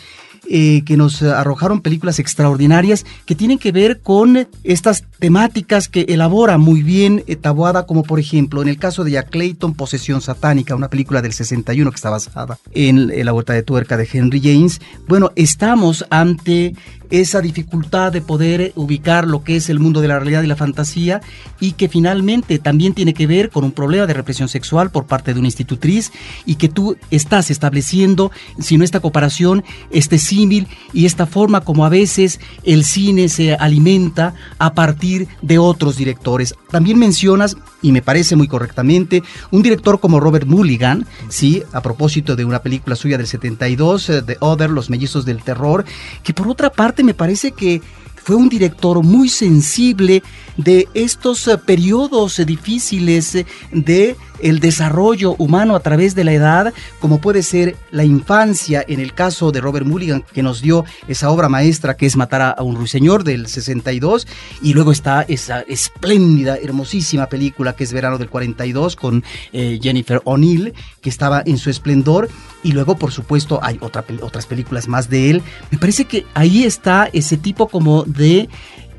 eh, 0.48 0.82
que 0.84 0.96
nos 0.96 1.22
arrojaron 1.22 1.80
películas 1.80 2.20
extraordinarias 2.20 3.04
que 3.24 3.34
tienen 3.34 3.58
que 3.58 3.72
ver 3.72 4.00
con 4.00 4.46
estas 4.62 5.02
temáticas 5.18 5.88
que 5.88 6.02
elabora 6.08 6.56
muy 6.56 6.84
bien 6.84 7.24
eh, 7.26 7.36
como 7.86 8.04
por 8.04 8.20
ejemplo 8.20 8.62
en 8.62 8.68
el 8.68 8.78
caso 8.78 9.02
de 9.02 9.12
Jack 9.12 9.30
Clayton, 9.30 9.74
Posesión 9.74 10.20
Satánica, 10.20 10.76
una 10.76 10.88
película 10.88 11.20
del 11.20 11.32
61 11.32 11.90
que 11.90 11.96
está 11.96 12.10
basada 12.10 12.58
en, 12.72 13.10
en 13.10 13.26
La 13.26 13.32
Vuelta 13.32 13.54
de 13.54 13.64
Tuerca 13.64 13.96
de 13.96 14.08
Henry 14.10 14.40
James. 14.40 14.80
Bueno, 15.08 15.32
estamos 15.34 16.06
ante 16.10 16.74
esa 17.10 17.40
dificultad 17.40 18.12
de 18.12 18.20
poder 18.20 18.72
ubicar 18.74 19.26
lo 19.26 19.44
que 19.44 19.56
es 19.56 19.68
el 19.68 19.78
mundo 19.78 20.00
de 20.00 20.08
la 20.08 20.18
realidad 20.18 20.42
y 20.42 20.46
la 20.46 20.56
fantasía 20.56 21.20
y 21.60 21.72
que 21.72 21.88
finalmente 21.88 22.58
también 22.58 22.94
tiene 22.94 23.14
que 23.14 23.26
ver 23.26 23.50
con 23.50 23.64
un 23.64 23.72
problema 23.72 24.06
de 24.06 24.14
represión 24.14 24.48
sexual 24.48 24.90
por 24.90 25.06
parte 25.06 25.32
de 25.32 25.40
una 25.40 25.48
institutriz 25.48 26.12
y 26.44 26.56
que 26.56 26.68
tú 26.68 26.96
estás 27.10 27.50
estableciendo, 27.50 28.30
si 28.58 28.76
no 28.76 28.84
esta 28.84 29.00
comparación, 29.00 29.64
este 29.90 30.18
símil 30.18 30.68
y 30.92 31.06
esta 31.06 31.26
forma 31.26 31.60
como 31.60 31.84
a 31.84 31.88
veces 31.88 32.40
el 32.64 32.84
cine 32.84 33.28
se 33.28 33.54
alimenta 33.54 34.34
a 34.58 34.74
partir 34.74 35.28
de 35.42 35.58
otros 35.58 35.96
directores. 35.96 36.54
También 36.70 36.98
mencionas, 36.98 37.56
y 37.82 37.92
me 37.92 38.02
parece 38.02 38.36
muy 38.36 38.48
correctamente, 38.48 39.22
un 39.50 39.62
director 39.62 40.00
como 40.00 40.20
Robert 40.20 40.46
Mulligan, 40.46 41.06
sí, 41.28 41.62
a 41.72 41.80
propósito 41.80 42.36
de 42.36 42.44
una 42.44 42.62
película 42.62 42.96
suya 42.96 43.18
del 43.18 43.26
72, 43.26 44.10
eh, 44.10 44.22
The 44.22 44.36
Other, 44.40 44.70
Los 44.70 44.90
Mellizos 44.90 45.24
del 45.24 45.42
Terror, 45.42 45.84
que 46.22 46.34
por 46.34 46.48
otra 46.48 46.70
parte 46.70 46.95
me 47.02 47.14
parece 47.14 47.52
que 47.52 47.80
fue 48.26 48.34
un 48.34 48.48
director 48.48 49.04
muy 49.04 49.28
sensible 49.28 50.20
de 50.56 50.88
estos 50.94 51.46
eh, 51.46 51.56
periodos 51.58 52.40
eh, 52.40 52.44
difíciles 52.44 53.36
eh, 53.36 53.46
de 53.70 54.16
el 54.40 54.60
desarrollo 54.60 55.34
humano 55.38 55.74
a 55.76 55.80
través 55.80 56.14
de 56.14 56.24
la 56.24 56.32
edad, 56.32 56.74
como 57.00 57.20
puede 57.20 57.42
ser 57.42 57.76
la 57.90 58.04
infancia, 58.04 58.84
en 58.86 59.00
el 59.00 59.14
caso 59.14 59.52
de 59.52 59.60
Robert 59.60 59.86
Mulligan, 59.86 60.24
que 60.32 60.42
nos 60.42 60.62
dio 60.62 60.84
esa 61.08 61.30
obra 61.30 61.48
maestra 61.48 61.96
que 61.96 62.06
es 62.06 62.16
Matar 62.16 62.54
a 62.56 62.62
un 62.62 62.76
ruiseñor 62.76 63.24
del 63.24 63.46
62, 63.46 64.26
y 64.62 64.74
luego 64.74 64.92
está 64.92 65.22
esa 65.22 65.60
espléndida, 65.60 66.56
hermosísima 66.56 67.26
película 67.26 67.74
que 67.74 67.84
es 67.84 67.92
Verano 67.92 68.18
del 68.18 68.28
42 68.28 68.96
con 68.96 69.24
Jennifer 69.52 70.20
O'Neill, 70.24 70.74
que 71.00 71.10
estaba 71.10 71.42
en 71.46 71.58
su 71.58 71.70
esplendor, 71.70 72.28
y 72.62 72.72
luego 72.72 72.96
por 72.96 73.12
supuesto 73.12 73.60
hay 73.62 73.78
otra, 73.80 74.04
otras 74.22 74.46
películas 74.46 74.88
más 74.88 75.08
de 75.08 75.30
él. 75.30 75.42
Me 75.70 75.78
parece 75.78 76.04
que 76.04 76.26
ahí 76.34 76.64
está 76.64 77.08
ese 77.12 77.36
tipo 77.36 77.68
como 77.68 78.02
de 78.04 78.48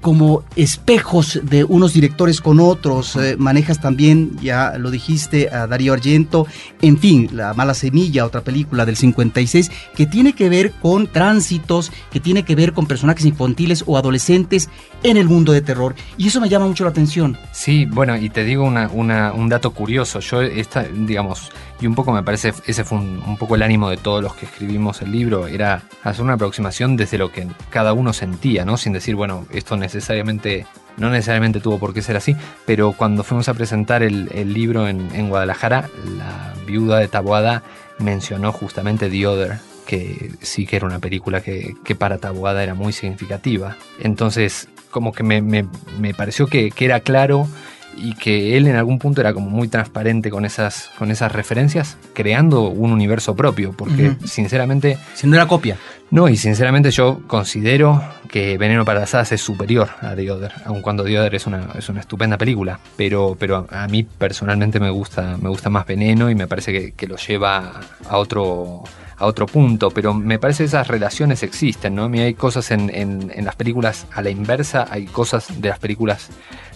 como 0.08 0.46
espejos 0.56 1.42
de 1.44 1.66
unos 1.66 1.92
directores 1.92 2.40
con 2.40 2.62
otros. 2.62 3.18
Eh, 3.18 3.36
manejas 3.38 3.82
también, 3.82 4.38
ya 4.42 4.78
lo 4.78 4.90
dijiste, 4.90 5.50
a 5.50 5.68
Darío 5.68 5.92
Argento. 5.92 6.48
En 6.82 6.98
fin, 6.98 7.30
La 7.34 7.54
Mala 7.54 7.74
Semilla, 7.74 8.26
otra 8.26 8.40
película 8.40 8.86
del 8.86 8.96
56, 8.96 9.70
que 9.98 10.06
tiene 10.06 10.32
que 10.32 10.48
ver 10.48 10.72
con 10.82 11.08
tránsitos, 11.08 11.92
que 12.10 12.22
tiene 12.22 12.44
que 12.44 12.56
ver 12.56 12.72
con 12.72 12.86
personajes 12.86 13.26
infantiles 13.26 13.84
o 13.86 13.98
adolescentes 13.98 14.70
en 15.04 15.18
el 15.18 15.28
mundo 15.28 15.52
de 15.52 15.60
terror. 15.60 15.94
Y 16.18 16.30
eso 16.30 16.40
me 16.40 16.48
llama 16.48 16.68
mucho 16.68 16.86
la 16.86 16.92
atención. 16.92 17.38
Sí, 17.52 17.84
bueno, 17.84 18.16
y 18.16 18.30
te 18.30 18.46
digo 18.46 18.64
una, 18.64 18.88
un 19.34 19.50
dato 19.50 19.72
curioso. 19.72 20.22
Yo, 20.22 20.42
esta, 20.42 20.84
digamos, 20.84 21.52
y 21.80 21.88
un 21.88 21.96
poco 21.96 22.12
me 22.12 22.24
parece, 22.24 22.54
ese 22.66 22.84
fue 22.84 22.98
un, 22.98 23.38
poco 23.38 23.56
el 23.56 23.64
ánimo 23.64 23.90
de 23.90 23.98
todos 23.98 24.24
los 24.24 24.36
que 24.36 24.46
escribimos 24.46 25.02
el 25.02 25.12
libro, 25.12 25.48
era 25.48 25.84
hacer 26.04 26.24
una 26.24 26.34
aproximación 26.34 26.98
desde 26.98 27.18
lo 27.18 27.32
que 27.32 27.48
cada 27.70 27.94
uno 27.94 28.14
sentía, 28.14 28.66
¿no? 28.66 28.78
Sin 28.78 28.94
decir, 28.94 29.16
bueno, 29.16 29.46
esto 29.52 29.78
necesariamente, 29.78 30.66
no 30.98 31.10
necesariamente 31.10 31.60
tuvo 31.60 31.78
por 31.78 31.94
qué 31.94 32.02
ser 32.02 32.18
así, 32.18 32.36
pero 32.66 32.94
cuando 32.94 33.24
fuimos 33.24 33.48
a 33.50 33.54
presentar 33.54 34.02
el, 34.02 34.54
libro 34.54 34.88
en, 34.88 35.30
Guadalajara, 35.30 35.90
la 36.18 36.54
viuda 36.66 37.00
de 37.00 37.08
Taboada 37.08 37.64
mencionó 38.00 38.52
justamente 38.52 39.10
The 39.10 39.28
Other, 39.28 39.60
que 39.86 40.32
sí 40.42 40.66
que 40.66 40.78
era 40.78 40.88
una 40.88 41.00
película 41.00 41.42
que, 41.42 41.76
para 41.98 42.18
Taboada 42.18 42.64
era 42.64 42.74
muy 42.74 42.92
significativa. 42.92 43.78
Entonces, 44.00 44.68
como 44.90 45.12
que 45.12 45.24
me, 45.24 45.42
me 45.42 46.14
pareció 46.16 46.48
que, 46.48 46.72
que 46.72 46.86
era 46.86 47.02
claro 47.02 47.48
y 47.98 48.14
que 48.14 48.58
él 48.58 48.68
en 48.68 48.76
algún 48.76 49.00
punto 49.00 49.22
era 49.22 49.34
como 49.34 49.50
muy 49.50 49.68
transparente 49.68 50.30
con 50.30 50.46
esas, 50.46 50.90
con 50.98 51.12
esas 51.12 51.32
referencias, 51.32 51.98
creando 52.14 52.70
un 52.70 52.92
universo 52.92 53.36
propio, 53.36 53.74
porque 53.76 54.16
sinceramente... 54.26 54.98
Si 55.14 55.28
no 55.28 55.36
era 55.36 55.48
copia. 55.48 55.78
No, 56.10 56.30
y 56.30 56.38
sinceramente 56.38 56.92
yo 56.92 57.22
considero 57.28 58.02
que 58.30 58.58
Veneno 58.58 58.86
para 58.86 59.02
las 59.02 59.14
Hadas 59.14 59.34
es 59.34 59.42
superior 59.42 59.90
a 60.02 60.16
The 60.16 60.32
Other, 60.32 60.52
aun 60.66 60.82
cuando 60.82 61.04
The 61.04 61.20
Other 61.20 61.36
es 61.36 61.48
una, 61.48 61.68
es 61.78 61.90
una 61.90 62.00
estupenda 62.00 62.38
película, 62.38 62.80
pero, 62.96 63.36
pero 63.38 63.68
a 63.70 63.88
mí 63.88 64.04
personalmente 64.04 64.80
me 64.80 64.90
gusta, 64.90 65.38
me 65.42 65.50
gusta 65.50 65.70
más 65.70 65.86
Veneno 65.86 66.30
y 66.30 66.36
me 66.36 66.48
parece 66.48 66.72
que, 66.72 66.92
que 66.94 67.08
lo 67.08 67.18
lleva 67.18 67.82
a 68.08 68.18
otro 68.18 68.84
a 69.18 69.26
otro 69.26 69.48
punto, 69.48 69.90
pero 69.90 70.14
me 70.14 70.40
parece 70.40 70.64
que 70.64 70.68
esas 70.68 70.88
relaciones 70.88 71.44
existen, 71.44 71.96
¿no? 71.96 72.06
hay 72.06 72.34
cosas 72.36 72.72
en, 72.72 72.94
en, 72.94 73.32
en, 73.34 73.46
las 73.46 73.56
películas 73.56 74.06
a 74.14 74.22
la 74.22 74.30
inversa, 74.30 74.88
hay 74.90 75.06
cosas 75.06 75.60
de 75.60 75.70
las 75.70 75.80
películas 75.80 76.30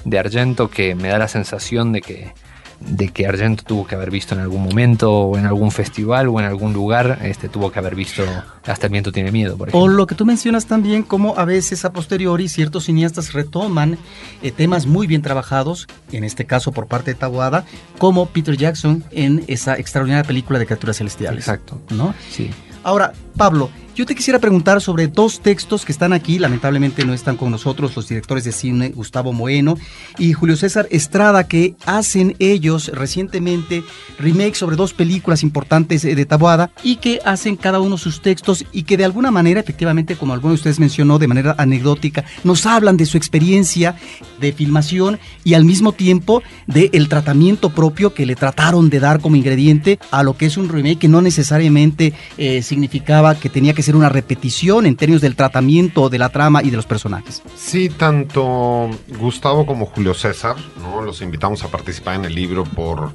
de 0.06 0.18
Argento 0.18 0.70
que 0.70 0.96
me 0.96 1.10
da 1.10 1.20
la 1.20 1.28
sensación 1.28 1.92
de 1.92 2.02
que, 2.02 2.34
de 2.82 3.10
que 3.10 3.28
Argento 3.28 3.64
tuvo 3.64 3.86
que 3.86 3.96
haber 3.96 4.12
visto 4.12 4.36
en 4.36 4.42
algún 4.42 4.64
momento 4.64 5.12
o 5.12 5.38
en 5.38 5.46
algún 5.46 5.72
festival 5.72 6.28
o 6.28 6.40
en 6.40 6.46
algún 6.46 6.74
lugar, 6.74 7.20
este 7.24 7.48
tuvo 7.48 7.72
que 7.72 7.80
haber 7.80 7.96
visto 7.96 8.24
Hasta 8.66 8.88
el 8.88 8.92
viento 8.92 9.12
tiene 9.12 9.32
miedo, 9.32 9.58
por 9.58 9.70
ejemplo. 9.70 9.86
O 9.86 9.88
lo 9.88 10.08
que 10.08 10.16
tú 10.16 10.26
mencionas 10.26 10.66
también, 10.66 11.04
como 11.04 11.38
a 11.38 11.46
veces 11.46 11.86
a 11.86 11.94
posteriori 11.94 12.50
ciertos 12.50 12.86
cineastas 12.86 13.34
retoman 13.34 13.98
eh, 14.42 14.52
temas 14.52 14.86
muy 14.86 15.08
bien 15.08 15.22
trabajados, 15.22 15.88
en 16.12 16.24
este 16.24 16.46
caso 16.46 16.72
por 16.72 16.88
parte 16.88 17.12
de 17.12 17.16
Taboada, 17.16 17.66
como 17.98 18.28
Peter 18.28 18.58
Jackson 18.58 19.04
en 19.12 19.44
esa 19.48 19.78
extraordinaria 19.78 20.28
película 20.28 20.60
de 20.60 20.66
criaturas 20.66 20.98
celestiales. 20.98 21.40
Exacto. 21.40 21.80
¿No? 21.90 22.14
Sí. 22.30 22.50
Ahora, 22.84 23.14
Pablo, 23.38 23.70
yo 24.02 24.08
te 24.08 24.16
quisiera 24.16 24.40
preguntar 24.40 24.82
sobre 24.82 25.08
dos 25.08 25.42
textos 25.42 25.86
que 25.86 25.92
están 25.92 26.12
aquí, 26.12 26.40
lamentablemente 26.40 27.06
no 27.06 27.14
están 27.14 27.38
con 27.38 27.52
nosotros 27.52 27.96
los 27.96 28.08
directores 28.08 28.44
de 28.44 28.52
cine 28.52 28.90
Gustavo 28.90 29.32
Moeno 29.32 29.78
y 30.18 30.34
Julio 30.34 30.58
César 30.58 30.88
Estrada, 30.90 31.48
que 31.48 31.76
hacen 31.86 32.36
ellos 32.40 32.88
recientemente 32.88 33.84
remakes 34.18 34.58
sobre 34.58 34.76
dos 34.76 34.96
películas 34.96 35.44
importantes 35.44 36.02
de 36.02 36.26
Taboada 36.26 36.72
y 36.82 36.96
que 36.96 37.20
hacen 37.26 37.56
cada 37.56 37.80
uno 37.80 37.96
sus 38.00 38.24
textos 38.24 38.66
y 38.72 38.84
que 38.84 38.98
de 38.98 39.06
alguna 39.06 39.30
manera, 39.30 39.60
efectivamente, 39.60 40.16
como 40.16 40.34
alguno 40.34 40.54
de 40.54 40.56
ustedes 40.56 40.80
mencionó 40.80 41.20
de 41.20 41.28
manera 41.28 41.54
anecdótica, 41.60 42.26
nos 42.44 42.66
hablan 42.66 42.98
de 42.98 43.06
su 43.06 43.18
experiencia 43.18 43.98
de 44.40 44.52
filmación 44.52 45.20
y 45.44 45.54
al 45.54 45.64
mismo 45.64 45.92
tiempo 45.92 46.42
del 46.66 47.08
tratamiento 47.08 47.70
propio 47.70 48.16
que 48.16 48.26
le 48.26 48.36
trataron 48.36 48.90
de 48.90 49.00
dar 49.00 49.20
como 49.22 49.36
ingrediente 49.36 50.00
a 50.10 50.24
lo 50.24 50.36
que 50.36 50.48
es 50.48 50.58
un 50.58 50.70
remake 50.70 50.98
que 50.98 51.08
no 51.08 51.22
necesariamente 51.22 52.14
eh, 52.40 52.64
significaba 52.64 53.36
que 53.36 53.50
tenía 53.50 53.76
que 53.76 53.84
ser 53.84 53.91
una 53.96 54.10
repetición 54.10 54.86
en 54.86 54.96
términos 54.96 55.22
del 55.22 55.36
tratamiento 55.36 56.10
de 56.10 56.20
la 56.20 56.30
trama 56.30 56.64
y 56.64 56.70
de 56.70 56.78
los 56.78 56.86
personajes. 56.86 57.42
Sí, 57.56 57.90
tanto 57.90 58.90
Gustavo 59.20 59.66
como 59.66 59.86
Julio 59.86 60.14
César. 60.14 60.56
Los 61.04 61.22
invitamos 61.22 61.64
a 61.64 61.68
participar 61.70 62.16
en 62.16 62.26
el 62.26 62.36
libro 62.36 62.64
por 62.64 63.14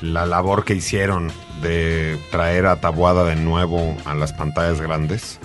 la 0.00 0.26
labor 0.26 0.64
que 0.64 0.74
hicieron 0.74 1.30
de 1.62 2.18
traer 2.30 2.66
a 2.66 2.80
Tabuada 2.80 3.24
de 3.24 3.36
nuevo 3.36 3.96
a 4.04 4.14
las 4.14 4.32
pantallas 4.32 4.80
grandes. 4.80 5.40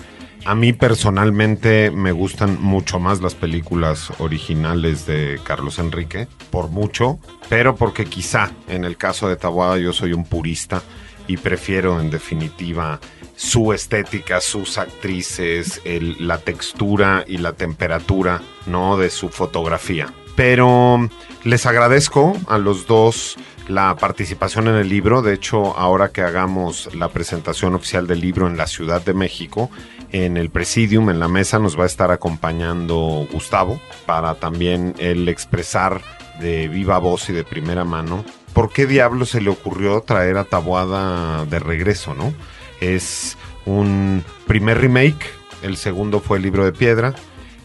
A 0.46 0.54
mí 0.54 0.74
personalmente 0.74 1.90
me 1.90 2.12
gustan 2.12 2.60
mucho 2.60 3.00
más 3.00 3.22
las 3.22 3.34
películas 3.34 4.12
originales 4.18 5.06
de 5.06 5.40
Carlos 5.42 5.78
Enrique, 5.78 6.28
por 6.50 6.68
mucho, 6.68 7.18
pero 7.48 7.76
porque 7.76 8.04
quizá 8.04 8.50
en 8.68 8.84
el 8.84 8.98
caso 8.98 9.26
de 9.26 9.36
Tabuada 9.36 9.78
yo 9.78 9.94
soy 9.94 10.12
un 10.12 10.24
purista 10.24 10.82
y 11.26 11.38
prefiero 11.38 11.98
en 11.98 12.10
definitiva 12.10 13.00
su 13.36 13.72
estética, 13.72 14.40
sus 14.40 14.78
actrices, 14.78 15.80
la 15.84 16.38
textura 16.38 17.24
y 17.26 17.38
la 17.38 17.52
temperatura, 17.52 18.42
¿no? 18.66 18.96
De 18.96 19.10
su 19.10 19.28
fotografía. 19.28 20.12
Pero 20.36 21.08
les 21.44 21.66
agradezco 21.66 22.36
a 22.48 22.58
los 22.58 22.86
dos 22.86 23.36
la 23.68 23.94
participación 23.96 24.68
en 24.68 24.76
el 24.76 24.88
libro. 24.88 25.22
De 25.22 25.32
hecho, 25.32 25.76
ahora 25.76 26.10
que 26.10 26.22
hagamos 26.22 26.94
la 26.94 27.08
presentación 27.08 27.74
oficial 27.74 28.06
del 28.06 28.20
libro 28.20 28.46
en 28.46 28.56
la 28.56 28.66
Ciudad 28.66 29.02
de 29.04 29.14
México, 29.14 29.70
En 30.12 30.36
el 30.36 30.48
presidium, 30.48 31.10
en 31.10 31.18
la 31.18 31.26
mesa, 31.26 31.58
nos 31.58 31.76
va 31.76 31.82
a 31.82 31.86
estar 31.86 32.12
acompañando 32.12 33.26
Gustavo 33.32 33.80
para 34.06 34.36
también 34.36 34.94
el 34.98 35.28
expresar 35.28 36.02
de 36.38 36.68
viva 36.68 36.98
voz 36.98 37.30
y 37.30 37.32
de 37.32 37.42
primera 37.42 37.84
mano 37.84 38.24
por 38.54 38.72
qué 38.72 38.86
diablo 38.86 39.26
se 39.26 39.40
le 39.40 39.50
ocurrió 39.50 40.00
traer 40.00 40.38
a 40.38 40.44
Tabuada 40.44 41.44
de 41.44 41.58
regreso, 41.58 42.14
¿no? 42.14 42.32
Es 42.92 43.36
un 43.64 44.22
primer 44.46 44.78
remake, 44.78 45.26
el 45.62 45.76
segundo 45.76 46.20
fue 46.20 46.36
el 46.38 46.42
libro 46.42 46.64
de 46.64 46.72
piedra, 46.72 47.14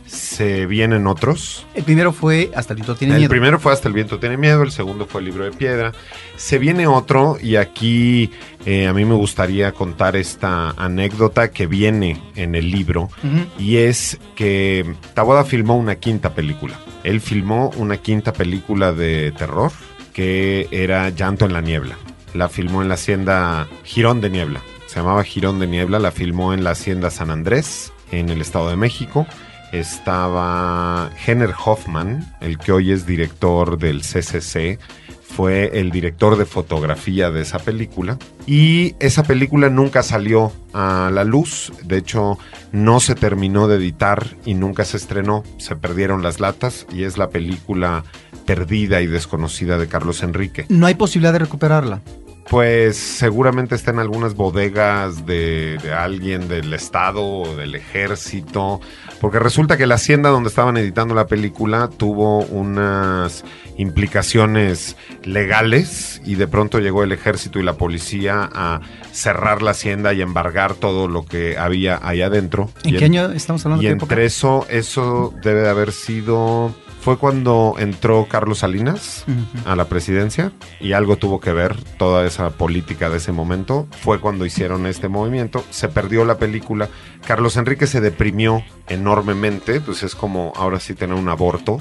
se 0.09 0.65
vienen 0.65 1.05
otros. 1.07 1.65
El 1.75 1.83
primero 1.83 2.11
fue 2.11 2.51
Hasta 2.55 2.73
el 2.73 2.77
viento 2.77 2.95
tiene 2.95 3.13
el 3.13 3.19
miedo. 3.19 3.29
primero 3.29 3.59
fue 3.59 3.73
Hasta 3.73 3.87
el 3.87 3.93
viento 3.93 4.19
tiene 4.19 4.37
miedo, 4.37 4.63
el 4.63 4.71
segundo 4.71 5.05
fue 5.05 5.21
el 5.21 5.25
libro 5.25 5.43
de 5.43 5.51
piedra. 5.51 5.91
Se 6.35 6.57
viene 6.57 6.87
otro 6.87 7.37
y 7.39 7.57
aquí 7.57 8.31
eh, 8.65 8.87
a 8.87 8.93
mí 8.93 9.05
me 9.05 9.13
gustaría 9.13 9.71
contar 9.71 10.15
esta 10.15 10.71
anécdota 10.71 11.51
que 11.51 11.67
viene 11.67 12.21
en 12.35 12.55
el 12.55 12.71
libro 12.71 13.09
y 13.57 13.77
es 13.77 14.17
que 14.35 14.95
Taboada 15.13 15.43
filmó 15.43 15.77
una 15.77 15.95
quinta 15.95 16.33
película. 16.33 16.79
Él 17.03 17.21
filmó 17.21 17.69
una 17.77 17.97
quinta 17.97 18.33
película 18.33 18.93
de 18.93 19.31
terror 19.33 19.71
que 20.13 20.67
era 20.71 21.09
Llanto 21.09 21.45
en 21.45 21.53
la 21.53 21.61
Niebla. 21.61 21.97
La 22.33 22.49
filmó 22.49 22.81
en 22.81 22.89
la 22.89 22.95
hacienda 22.95 23.67
Girón 23.83 24.21
de 24.21 24.29
Niebla. 24.29 24.61
Se 24.89 24.95
llamaba 24.95 25.23
Girón 25.23 25.59
de 25.59 25.67
Niebla, 25.67 25.99
la 25.99 26.09
filmó 26.09 26.51
en 26.51 26.63
la 26.63 26.71
hacienda 26.71 27.11
San 27.11 27.29
Andrés, 27.29 27.93
en 28.11 28.29
el 28.29 28.41
Estado 28.41 28.71
de 28.71 28.75
México. 28.75 29.27
Estaba 29.71 31.11
Henner 31.27 31.53
Hoffman, 31.63 32.33
el 32.41 32.57
que 32.57 32.71
hoy 32.71 32.91
es 32.91 33.05
director 33.05 33.77
del 33.77 34.01
CCC, 34.01 34.79
fue 35.21 35.79
el 35.79 35.91
director 35.91 36.39
de 36.39 36.45
fotografía 36.45 37.29
de 37.29 37.43
esa 37.43 37.59
película. 37.59 38.17
Y 38.47 38.95
esa 38.99 39.21
película 39.21 39.69
nunca 39.69 40.01
salió 40.01 40.51
a 40.73 41.11
la 41.13 41.23
luz. 41.23 41.71
De 41.83 41.97
hecho, 41.97 42.39
no 42.71 42.99
se 42.99 43.13
terminó 43.13 43.67
de 43.67 43.75
editar 43.75 44.25
y 44.43 44.55
nunca 44.55 44.85
se 44.85 44.97
estrenó. 44.97 45.43
Se 45.59 45.75
perdieron 45.75 46.23
las 46.23 46.39
latas 46.39 46.87
y 46.91 47.03
es 47.03 47.19
la 47.19 47.29
película 47.29 48.05
perdida 48.47 49.01
y 49.01 49.05
desconocida 49.05 49.77
de 49.77 49.87
Carlos 49.87 50.23
Enrique. 50.23 50.65
No 50.67 50.87
hay 50.87 50.95
posibilidad 50.95 51.33
de 51.33 51.39
recuperarla. 51.39 52.01
Pues 52.49 52.97
seguramente 52.97 53.75
está 53.75 53.91
en 53.91 53.99
algunas 53.99 54.33
bodegas 54.33 55.25
de, 55.25 55.77
de 55.83 55.93
alguien 55.93 56.47
del 56.47 56.73
Estado 56.73 57.23
o 57.23 57.55
del 57.55 57.75
ejército, 57.75 58.81
porque 59.21 59.37
resulta 59.37 59.77
que 59.77 59.85
la 59.85 59.95
hacienda 59.95 60.29
donde 60.29 60.49
estaban 60.49 60.75
editando 60.77 61.13
la 61.13 61.27
película 61.27 61.89
tuvo 61.95 62.39
unas 62.39 63.43
implicaciones 63.77 64.97
legales 65.23 66.21
y 66.25 66.35
de 66.35 66.47
pronto 66.47 66.79
llegó 66.79 67.03
el 67.03 67.11
ejército 67.11 67.59
y 67.59 67.63
la 67.63 67.73
policía 67.73 68.49
a 68.51 68.81
cerrar 69.11 69.61
la 69.61 69.71
hacienda 69.71 70.13
y 70.13 70.21
embargar 70.21 70.73
todo 70.73 71.07
lo 71.07 71.25
que 71.25 71.57
había 71.57 71.99
ahí 72.01 72.21
adentro. 72.21 72.69
¿En 72.83 72.95
Y 72.95 72.97
qué 72.97 73.05
año 73.05 73.31
estamos 73.31 73.65
hablando? 73.65 73.83
y 73.83 73.87
entre 73.87 74.25
eso, 74.25 74.65
eso 74.69 75.33
debe 75.43 75.61
de 75.61 75.69
haber 75.69 75.91
sido... 75.91 76.73
Fue 77.01 77.17
cuando 77.17 77.75
entró 77.79 78.27
Carlos 78.29 78.59
Salinas 78.59 79.25
a 79.65 79.75
la 79.75 79.85
presidencia 79.85 80.51
y 80.81 80.91
algo 80.91 81.15
tuvo 81.15 81.39
que 81.39 81.53
ver 81.53 81.81
toda 81.97 82.25
esa 82.25 82.49
política 82.49 83.09
de 83.09 83.17
ese 83.17 83.31
momento. 83.31 83.87
Fue 84.01 84.19
cuando 84.19 84.45
hicieron 84.45 84.85
este 84.85 85.07
movimiento, 85.07 85.63
se 85.69 85.87
perdió 85.87 86.25
la 86.25 86.37
película. 86.37 86.89
Carlos 87.25 87.55
Enrique 87.55 87.87
se 87.87 88.01
deprimió 88.01 88.63
enormemente, 88.89 89.79
pues 89.79 90.03
es 90.03 90.13
como 90.13 90.51
ahora 90.57 90.79
sí 90.79 90.93
tener 90.93 91.15
un 91.15 91.29
aborto, 91.29 91.79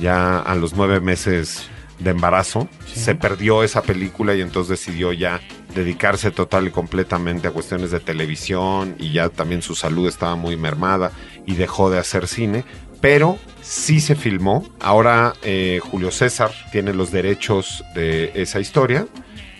ya 0.00 0.38
a 0.38 0.54
los 0.54 0.74
nueve 0.74 1.00
meses 1.00 1.68
de 1.98 2.10
embarazo. 2.10 2.68
Se 2.86 3.14
perdió 3.14 3.62
esa 3.62 3.82
película 3.82 4.34
y 4.34 4.40
entonces 4.40 4.78
decidió 4.78 5.12
ya 5.12 5.40
dedicarse 5.74 6.30
total 6.30 6.68
y 6.68 6.70
completamente 6.70 7.48
a 7.48 7.52
cuestiones 7.52 7.90
de 7.90 8.00
televisión 8.00 8.96
y 8.98 9.12
ya 9.12 9.28
también 9.28 9.62
su 9.62 9.74
salud 9.74 10.08
estaba 10.08 10.34
muy 10.34 10.56
mermada 10.56 11.12
y 11.46 11.54
dejó 11.54 11.90
de 11.90 11.98
hacer 11.98 12.26
cine. 12.26 12.64
Pero 13.00 13.38
sí 13.62 14.00
se 14.00 14.14
filmó. 14.14 14.68
Ahora 14.80 15.34
eh, 15.42 15.80
Julio 15.82 16.10
César 16.10 16.50
tiene 16.72 16.92
los 16.92 17.10
derechos 17.10 17.84
de 17.94 18.32
esa 18.34 18.60
historia 18.60 19.06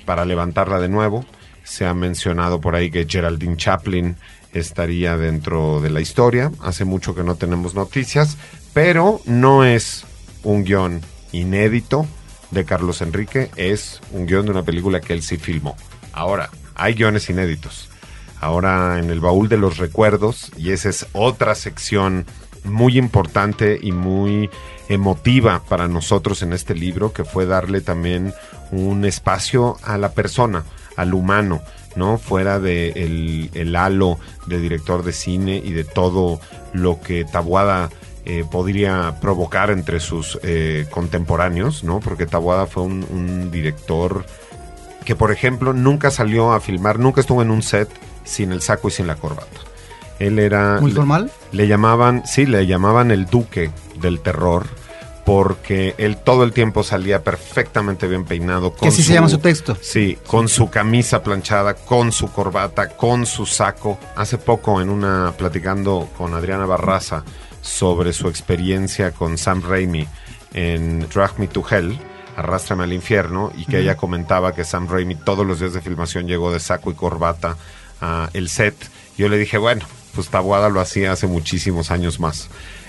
para 0.05 0.24
levantarla 0.24 0.79
de 0.79 0.88
nuevo. 0.88 1.24
Se 1.64 1.87
ha 1.87 1.94
mencionado 1.94 2.61
por 2.61 2.74
ahí 2.74 2.90
que 2.90 3.07
Geraldine 3.09 3.57
Chaplin 3.57 4.16
estaría 4.53 5.16
dentro 5.16 5.81
de 5.81 5.90
la 5.90 6.00
historia. 6.00 6.50
Hace 6.62 6.85
mucho 6.85 7.14
que 7.14 7.22
no 7.22 7.37
tenemos 7.37 7.74
noticias, 7.74 8.37
pero 8.72 9.20
no 9.24 9.64
es 9.64 10.05
un 10.42 10.64
guion 10.64 11.00
inédito 11.33 12.07
de 12.50 12.64
Carlos 12.64 13.00
Enrique, 13.03 13.50
es 13.57 14.00
un 14.12 14.26
guion 14.26 14.46
de 14.46 14.50
una 14.50 14.64
película 14.64 15.00
que 15.00 15.12
él 15.12 15.22
sí 15.22 15.37
filmó. 15.37 15.76
Ahora, 16.12 16.50
hay 16.74 16.94
guiones 16.94 17.31
inéditos. 17.31 17.88
Ahora 18.40 18.98
en 18.98 19.11
el 19.11 19.20
baúl 19.20 19.48
de 19.48 19.59
los 19.59 19.76
recuerdos, 19.76 20.50
y 20.57 20.72
esa 20.72 20.88
es 20.88 21.07
otra 21.12 21.55
sección 21.55 22.26
muy 22.64 22.98
importante 22.98 23.78
y 23.80 23.92
muy 23.92 24.50
emotiva 24.88 25.62
para 25.68 25.88
nosotros 25.88 26.42
en 26.42 26.52
este 26.52 26.74
libro, 26.74 27.12
que 27.12 27.24
fue 27.24 27.46
darle 27.46 27.80
también 27.80 28.34
un 28.72 29.04
espacio 29.04 29.76
a 29.82 29.98
la 29.98 30.12
persona, 30.12 30.64
al 30.96 31.14
humano, 31.14 31.62
¿no? 31.96 32.18
Fuera 32.18 32.58
de 32.58 32.90
el, 32.90 33.50
el 33.54 33.76
halo 33.76 34.18
de 34.46 34.60
director 34.60 35.04
de 35.04 35.12
cine 35.12 35.62
y 35.64 35.72
de 35.72 35.84
todo 35.84 36.40
lo 36.72 37.00
que 37.00 37.24
Tabuada 37.24 37.90
eh, 38.24 38.44
podría 38.50 39.18
provocar 39.20 39.70
entre 39.70 39.98
sus 39.98 40.38
eh, 40.42 40.86
contemporáneos, 40.90 41.84
¿no? 41.84 42.00
Porque 42.00 42.26
Tabuada 42.26 42.66
fue 42.66 42.82
un, 42.82 43.06
un 43.10 43.50
director 43.50 44.26
que, 45.04 45.16
por 45.16 45.32
ejemplo, 45.32 45.72
nunca 45.72 46.10
salió 46.10 46.52
a 46.52 46.60
filmar, 46.60 46.98
nunca 46.98 47.20
estuvo 47.20 47.42
en 47.42 47.50
un 47.50 47.62
set 47.62 47.88
sin 48.24 48.52
el 48.52 48.60
saco 48.60 48.88
y 48.88 48.90
sin 48.90 49.06
la 49.06 49.16
corbata. 49.16 49.69
Él 50.20 50.38
era... 50.38 50.78
¿Muy 50.80 50.92
formal? 50.92 51.33
Le 51.50 51.66
llamaban, 51.66 52.22
sí, 52.24 52.46
le 52.46 52.66
llamaban 52.66 53.11
el 53.11 53.26
duque 53.26 53.72
del 54.00 54.20
terror 54.20 54.66
porque 55.24 55.94
él 55.98 56.16
todo 56.16 56.44
el 56.44 56.52
tiempo 56.52 56.83
salía 56.83 57.22
perfectamente 57.22 58.09
bien 58.09 58.24
peinado. 58.24 58.74
Que 58.74 58.88
así 58.88 59.02
se 59.02 59.12
llama 59.12 59.28
su 59.28 59.38
texto. 59.38 59.76
Sí, 59.80 60.18
con 60.26 60.48
su 60.48 60.70
camisa 60.70 61.22
planchada, 61.22 61.74
con 61.74 62.11
su 62.11 62.33
corbata, 62.33 62.88
con 62.88 63.26
su 63.26 63.46
saco. 63.46 63.98
Hace 64.16 64.38
poco 64.38 64.80
en 64.80 64.90
una 64.90 65.33
platicando 65.37 66.09
con 66.16 66.35
Adriana 66.35 66.66
Barraza 66.66 67.22
sobre 67.61 68.12
su 68.12 68.28
experiencia 68.28 69.12
con 69.12 69.38
Sam 69.38 69.62
Raimi 69.62 70.06
en 70.52 71.09
Drag 71.09 71.38
Me 71.38 71.46
to 71.46 71.64
Hell, 71.68 71.96
Arrástrame 72.37 72.85
al 72.85 72.92
infierno, 72.92 73.52
y 73.56 73.66
que 73.66 73.80
ella 73.80 73.96
comentaba 73.96 74.54
que 74.54 74.64
Sam 74.64 74.88
Raimi 74.88 75.14
todos 75.14 75.46
los 75.46 75.61
días 75.61 75.74
de 75.74 75.80
filmación 75.80 76.26
llegó 76.26 76.50
de 76.50 76.59
saco 76.59 76.90
y 76.90 76.94
corbata 76.94 77.56
a 78.00 78.30
el 78.33 78.48
set. 78.48 78.74
Yo 79.18 79.28
le 79.28 79.37
dije, 79.37 79.59
bueno, 79.59 79.85
pues 80.14 80.28
Tabuada 80.28 80.68
lo 80.68 80.80
hacía 80.80 81.12
hace 81.12 81.26
muchísimos 81.26 81.90
años 81.90 82.20
más. 82.20 82.48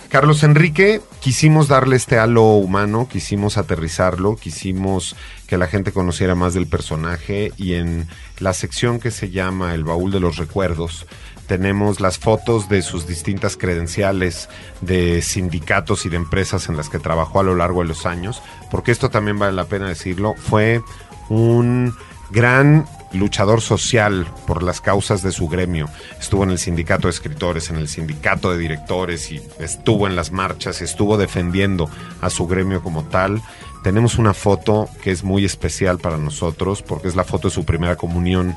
Carlos 0.10 0.43
Enrique, 0.43 0.99
quisimos 1.21 1.69
darle 1.69 1.95
este 1.95 2.19
halo 2.19 2.43
humano, 2.55 3.07
quisimos 3.10 3.57
aterrizarlo, 3.57 4.36
quisimos 4.36 5.15
que 5.47 5.57
la 5.57 5.67
gente 5.67 5.93
conociera 5.93 6.36
más 6.36 6.53
del 6.53 6.67
personaje 6.67 7.53
y 7.55 7.75
en 7.75 8.10
la 8.39 8.53
sección 8.53 8.99
que 8.99 9.10
se 9.10 9.29
llama 9.29 9.73
El 9.73 9.86
Baúl 9.86 10.12
de 10.12 10.19
los 10.19 10.36
Recuerdos 10.36 11.05
tenemos 11.51 11.99
las 11.99 12.17
fotos 12.17 12.69
de 12.69 12.81
sus 12.81 13.07
distintas 13.07 13.57
credenciales 13.57 14.47
de 14.79 15.21
sindicatos 15.21 16.05
y 16.05 16.10
de 16.10 16.15
empresas 16.15 16.69
en 16.69 16.77
las 16.77 16.88
que 16.88 16.97
trabajó 16.97 17.41
a 17.41 17.43
lo 17.43 17.55
largo 17.55 17.81
de 17.81 17.89
los 17.89 18.05
años, 18.05 18.41
porque 18.69 18.93
esto 18.93 19.10
también 19.10 19.38
vale 19.38 19.51
la 19.51 19.65
pena 19.65 19.89
decirlo, 19.89 20.34
fue 20.38 20.81
un 21.27 21.93
gran 22.29 22.86
luchador 23.13 23.62
social 23.62 24.28
por 24.47 24.63
las 24.63 24.82
causas 24.82 25.24
de 25.24 25.32
su 25.32 25.47
gremio. 25.47 25.89
Estuvo 26.19 26.43
en 26.43 26.52
el 26.52 26.60
sindicato 26.60 27.08
de 27.08 27.12
escritores, 27.12 27.69
en 27.69 27.78
el 27.78 27.88
sindicato 27.88 28.52
de 28.52 28.58
directores 28.58 29.32
y 29.32 29.41
estuvo 29.60 30.08
en 30.08 30.15
las 30.15 30.32
marchas 30.32 30.82
estuvo 30.82 31.17
defendiendo 31.17 31.89
a 32.21 32.30
su 32.30 32.47
gremio 32.47 32.82
como 32.82 33.04
tal. 33.04 33.41
Tenemos 33.84 34.17
una 34.17 34.34
foto 34.34 34.89
que 35.04 35.12
es 35.12 35.24
muy 35.24 35.45
especial 35.45 35.97
para 35.97 36.17
nosotros 36.17 36.82
porque 36.82 37.08
es 37.08 37.15
la 37.15 37.24
foto 37.24 37.47
de 37.47 37.54
su 37.54 37.65
primera 37.65 37.95
comunión 37.95 38.56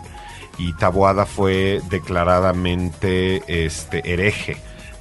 y 0.59 0.73
Taboada 0.75 1.27
fue 1.27 1.81
declaradamente 1.91 3.43
este 3.47 4.13
hereje, 4.13 4.59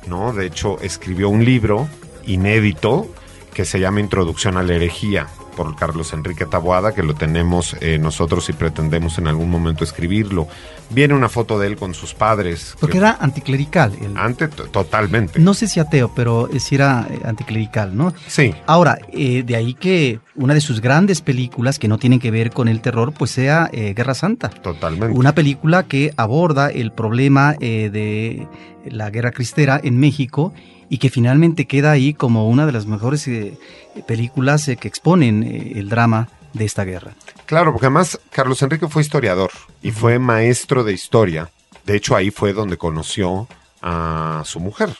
¿no? 0.07 0.33
De 0.33 0.45
hecho, 0.47 0.79
escribió 0.81 1.29
un 1.29 1.45
libro 1.45 1.87
inédito 2.25 3.07
que 3.53 3.65
se 3.65 3.79
llama 3.79 3.99
Introducción 3.99 4.57
a 4.57 4.63
la 4.63 4.73
herejía 4.73 5.27
por 5.55 5.75
Carlos 5.75 6.13
Enrique 6.13 6.45
Taboada, 6.45 6.93
que 6.93 7.03
lo 7.03 7.13
tenemos 7.15 7.75
eh, 7.81 7.97
nosotros 7.97 8.49
y 8.49 8.53
pretendemos 8.53 9.17
en 9.17 9.27
algún 9.27 9.49
momento 9.49 9.83
escribirlo. 9.83 10.47
Viene 10.89 11.13
una 11.13 11.29
foto 11.29 11.57
de 11.59 11.67
él 11.67 11.75
con 11.77 11.93
sus 11.93 12.13
padres. 12.13 12.75
Porque 12.79 12.93
que- 12.93 12.97
era 12.99 13.17
anticlerical. 13.19 13.93
el- 14.01 14.17
Ante, 14.17 14.47
totalmente. 14.47 15.39
no 15.39 15.53
sé 15.53 15.67
si 15.67 15.79
ateo, 15.79 16.11
pero 16.15 16.49
eh, 16.49 16.59
sí 16.59 16.75
era 16.75 17.07
eh, 17.09 17.19
anticlerical, 17.25 17.95
¿no? 17.95 18.13
Sí, 18.27 18.53
Ahora, 18.67 18.97
eh, 19.11 19.43
de 19.43 19.55
ahí 19.55 19.73
que 19.73 20.19
una 20.35 20.53
de 20.53 20.61
sus 20.61 20.81
grandes 20.81 21.21
películas 21.21 21.79
que 21.79 21.87
no 21.87 21.97
tienen 21.97 22.19
que 22.19 22.31
ver 22.31 22.51
con 22.51 22.67
el 22.67 22.81
terror, 22.81 23.13
pues 23.13 23.31
sea 23.31 23.69
eh, 23.71 23.93
Guerra 23.95 24.13
Santa. 24.13 24.49
totalmente. 24.49 25.17
Una 25.17 25.33
película 25.33 25.83
que 25.83 26.13
aborda 26.17 26.69
el 26.69 26.91
problema 26.91 27.53
de 27.53 28.47
la 28.85 29.09
guerra 29.09 29.31
cristera 29.31 29.79
en 29.83 29.97
México 29.97 30.53
y 30.93 30.99
que 30.99 31.09
finalmente 31.09 31.65
queda 31.65 31.89
ahí 31.89 32.13
como 32.13 32.47
una 32.47 32.67
de 32.67 32.71
las 32.71 32.85
mejores 32.85 33.27
eh, 33.27 33.57
películas 34.05 34.67
eh, 34.67 34.77
que 34.77 34.87
exponen 34.87 35.41
eh, 35.41 35.71
el 35.77 35.89
drama 35.89 36.29
de 36.53 36.65
esta 36.65 36.83
guerra. 36.83 37.15
Claro, 37.47 37.71
porque 37.71 37.87
además 37.87 38.19
Carlos 38.29 38.61
Enrique 38.61 38.87
fue 38.87 39.01
historiador 39.01 39.49
y 39.81 39.89
fue 39.89 40.19
maestro 40.19 40.83
de 40.83 40.93
historia. 40.93 41.49
De 41.83 41.95
hecho, 41.95 42.15
ahí 42.15 42.29
fue 42.29 42.53
donde 42.53 42.77
conoció 42.77 43.47
a 43.81 44.43
su 44.45 44.59
mujer, 44.59 44.95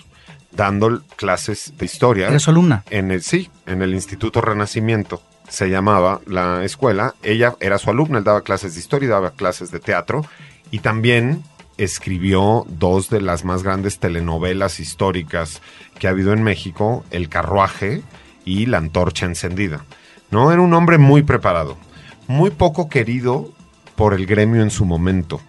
dando 0.51 1.03
clases 1.15 1.73
de 1.77 1.85
historia. 1.85 2.27
¿Era 2.27 2.39
su 2.39 2.49
alumna? 2.49 2.83
En 2.89 3.11
el, 3.11 3.21
sí, 3.21 3.51
en 3.67 3.83
el 3.83 3.93
Instituto 3.93 4.41
Renacimiento 4.41 5.21
se 5.47 5.69
llamaba 5.69 6.21
la 6.25 6.63
escuela. 6.63 7.13
Ella 7.21 7.53
era 7.59 7.77
su 7.77 7.91
alumna, 7.91 8.17
él 8.17 8.23
daba 8.23 8.41
clases 8.41 8.73
de 8.73 8.79
historia 8.79 9.05
y 9.05 9.09
daba 9.11 9.29
clases 9.29 9.69
de 9.69 9.79
teatro. 9.79 10.25
Y 10.71 10.79
también 10.79 11.43
escribió 11.77 12.65
dos 12.67 13.09
de 13.09 13.21
las 13.21 13.45
más 13.45 13.63
grandes 13.63 13.99
telenovelas 13.99 14.79
históricas 14.79 15.61
que 16.03 16.09
ha 16.09 16.11
habido 16.11 16.33
en 16.33 16.43
México, 16.43 17.05
El 17.11 17.29
carruaje 17.29 18.01
y 18.43 18.65
La 18.65 18.77
antorcha 18.77 19.25
encendida. 19.25 19.85
¿No? 20.31 20.51
Era 20.51 20.61
un 20.61 20.73
hombre 20.73 20.97
muy 20.97 21.23
preparado, 21.23 21.77
muy 22.27 22.49
poco 22.49 22.89
querido 22.89 23.53
por 23.95 24.13
el 24.13 24.25
gremio 24.25 24.61
en 24.61 24.69
su 24.69 24.83
momento. 24.83 25.39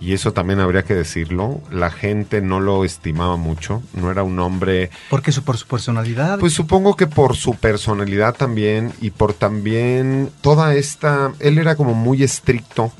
Y 0.00 0.12
eso 0.12 0.32
también 0.32 0.60
habría 0.60 0.84
que 0.84 0.94
decirlo. 0.94 1.60
La 1.72 1.90
gente 1.90 2.42
no 2.42 2.60
lo 2.60 2.84
estimaba 2.84 3.36
mucho. 3.36 3.82
No 3.92 4.08
era 4.08 4.22
un 4.22 4.38
hombre. 4.38 4.90
¿Por 5.10 5.20
qué? 5.20 5.32
¿Por 5.32 5.56
su 5.56 5.66
personalidad? 5.66 6.38
Pues 6.38 6.52
supongo 6.52 6.94
que 6.94 7.08
por 7.08 7.34
su 7.34 7.56
personalidad 7.56 8.36
también 8.36 8.92
y 9.00 9.10
por 9.10 9.34
también 9.34 10.30
toda 10.42 10.76
esta. 10.76 11.32
Él 11.40 11.58
era 11.58 11.74
como 11.74 11.92
muy 11.94 12.22
estricto 12.22 12.92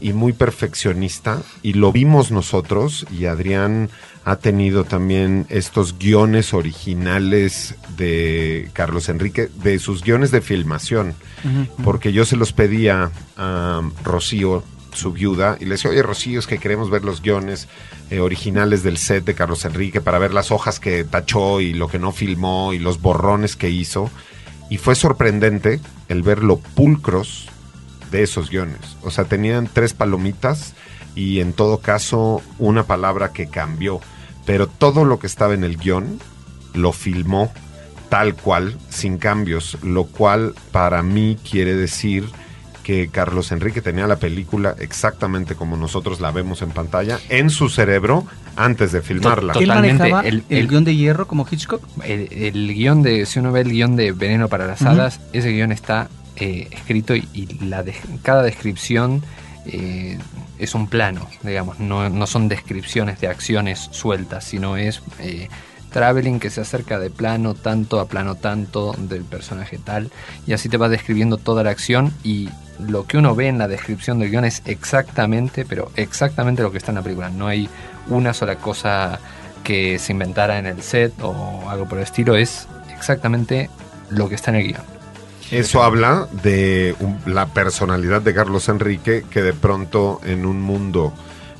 y 0.00 0.12
muy 0.12 0.32
perfeccionista 0.32 1.42
y 1.62 1.72
lo 1.72 1.90
vimos 1.90 2.30
nosotros 2.30 3.06
y 3.10 3.24
Adrián 3.24 3.88
ha 4.24 4.36
tenido 4.36 4.84
también 4.84 5.46
estos 5.50 5.98
guiones 5.98 6.54
originales 6.54 7.74
de 7.96 8.70
Carlos 8.72 9.08
Enrique, 9.08 9.50
de 9.62 9.78
sus 9.78 10.02
guiones 10.02 10.30
de 10.30 10.40
filmación, 10.40 11.14
porque 11.84 12.12
yo 12.12 12.24
se 12.24 12.36
los 12.36 12.52
pedía 12.52 13.10
a 13.36 13.82
Rocío, 14.02 14.64
su 14.94 15.12
viuda, 15.12 15.58
y 15.60 15.64
le 15.64 15.72
decía, 15.72 15.90
oye 15.90 16.02
Rocío, 16.02 16.38
es 16.38 16.46
que 16.46 16.58
queremos 16.58 16.88
ver 16.88 17.04
los 17.04 17.20
guiones 17.20 17.68
eh, 18.10 18.20
originales 18.20 18.82
del 18.82 18.96
set 18.96 19.24
de 19.24 19.34
Carlos 19.34 19.64
Enrique 19.64 20.00
para 20.00 20.18
ver 20.18 20.32
las 20.32 20.50
hojas 20.52 20.78
que 20.78 21.04
tachó 21.04 21.60
y 21.60 21.74
lo 21.74 21.88
que 21.88 21.98
no 21.98 22.12
filmó 22.12 22.72
y 22.72 22.78
los 22.78 23.02
borrones 23.02 23.56
que 23.56 23.70
hizo. 23.70 24.10
Y 24.70 24.78
fue 24.78 24.94
sorprendente 24.94 25.80
el 26.08 26.22
ver 26.22 26.42
lo 26.42 26.58
pulcros 26.58 27.48
de 28.10 28.22
esos 28.22 28.50
guiones. 28.50 28.96
O 29.02 29.10
sea, 29.10 29.24
tenían 29.24 29.68
tres 29.70 29.92
palomitas 29.94 30.74
y 31.14 31.40
en 31.40 31.52
todo 31.52 31.78
caso 31.78 32.40
una 32.58 32.84
palabra 32.84 33.32
que 33.32 33.48
cambió. 33.48 34.00
Pero 34.46 34.66
todo 34.66 35.04
lo 35.04 35.18
que 35.18 35.26
estaba 35.26 35.54
en 35.54 35.64
el 35.64 35.76
guion 35.76 36.18
lo 36.74 36.92
filmó 36.92 37.52
tal 38.08 38.34
cual, 38.34 38.76
sin 38.90 39.18
cambios, 39.18 39.78
lo 39.82 40.04
cual 40.04 40.54
para 40.70 41.02
mí 41.02 41.36
quiere 41.48 41.74
decir 41.74 42.24
que 42.84 43.08
Carlos 43.08 43.50
Enrique 43.50 43.80
tenía 43.80 44.06
la 44.06 44.16
película 44.16 44.76
exactamente 44.78 45.56
como 45.56 45.76
nosotros 45.76 46.20
la 46.20 46.30
vemos 46.30 46.62
en 46.62 46.70
pantalla, 46.70 47.18
en 47.30 47.50
su 47.50 47.68
cerebro, 47.68 48.26
antes 48.54 48.92
de 48.92 49.02
filmarla. 49.02 49.54
¿Él 49.54 49.66
manejaba 49.66 50.20
el, 50.20 50.44
guion 50.48 50.84
de 50.84 50.94
hierro 50.94 51.26
como 51.26 51.46
Hitchcock? 51.50 51.82
El, 52.04 52.74
guion 52.74 53.02
de, 53.02 53.26
si 53.26 53.40
uno 53.40 53.50
ve 53.50 53.62
el 53.62 53.70
guion 53.70 53.96
de 53.96 54.12
Veneno 54.12 54.48
para 54.48 54.66
las 54.66 54.82
Hadas, 54.82 55.20
ese 55.32 55.50
guion 55.50 55.72
está 55.72 56.08
eh, 56.36 56.68
escrito 56.70 57.16
y, 57.16 57.58
la 57.62 57.82
de, 57.82 57.94
cada 58.22 58.42
descripción 58.42 59.22
eh, 59.66 60.18
es 60.58 60.74
un 60.74 60.88
plano, 60.88 61.26
digamos, 61.42 61.80
no, 61.80 62.08
no, 62.10 62.26
son 62.26 62.48
descripciones 62.48 63.20
de 63.20 63.28
acciones 63.28 63.88
sueltas, 63.92 64.44
sino 64.44 64.76
es 64.76 65.02
eh, 65.20 65.48
traveling 65.90 66.40
que 66.40 66.50
se 66.50 66.60
acerca 66.60 66.98
de 66.98 67.10
plano 67.10 67.54
tanto 67.54 68.00
a 68.00 68.06
plano 68.06 68.34
tanto 68.34 68.94
del 68.98 69.24
personaje 69.24 69.78
tal, 69.78 70.10
y 70.46 70.52
así 70.52 70.68
te 70.68 70.76
va 70.76 70.88
describiendo 70.88 71.36
toda 71.36 71.62
la 71.62 71.70
acción 71.70 72.12
y 72.22 72.48
lo 72.78 73.06
que 73.06 73.18
uno 73.18 73.34
ve 73.34 73.48
en 73.48 73.58
la 73.58 73.68
descripción 73.68 74.18
del 74.18 74.30
guion 74.30 74.44
es 74.44 74.62
exactamente, 74.64 75.64
pero 75.64 75.90
exactamente 75.96 76.62
lo 76.62 76.72
que 76.72 76.78
está 76.78 76.90
en 76.90 76.96
la 76.96 77.02
película. 77.02 77.30
No 77.30 77.46
hay 77.46 77.68
una 78.08 78.34
sola 78.34 78.56
cosa 78.56 79.20
que 79.62 79.98
se 79.98 80.12
inventara 80.12 80.58
en 80.58 80.66
el 80.66 80.82
set 80.82 81.14
o 81.22 81.70
algo 81.70 81.88
por 81.88 81.98
el 81.98 82.04
estilo, 82.04 82.36
es 82.36 82.66
exactamente 82.94 83.70
lo 84.10 84.28
que 84.28 84.34
está 84.34 84.50
en 84.50 84.56
el 84.56 84.66
guion. 84.66 85.03
Eso 85.50 85.82
habla 85.82 86.26
de 86.42 86.96
la 87.26 87.46
personalidad 87.46 88.22
de 88.22 88.34
Carlos 88.34 88.68
Enrique, 88.68 89.24
que 89.30 89.42
de 89.42 89.52
pronto 89.52 90.20
en 90.24 90.46
un 90.46 90.60
mundo 90.60 91.12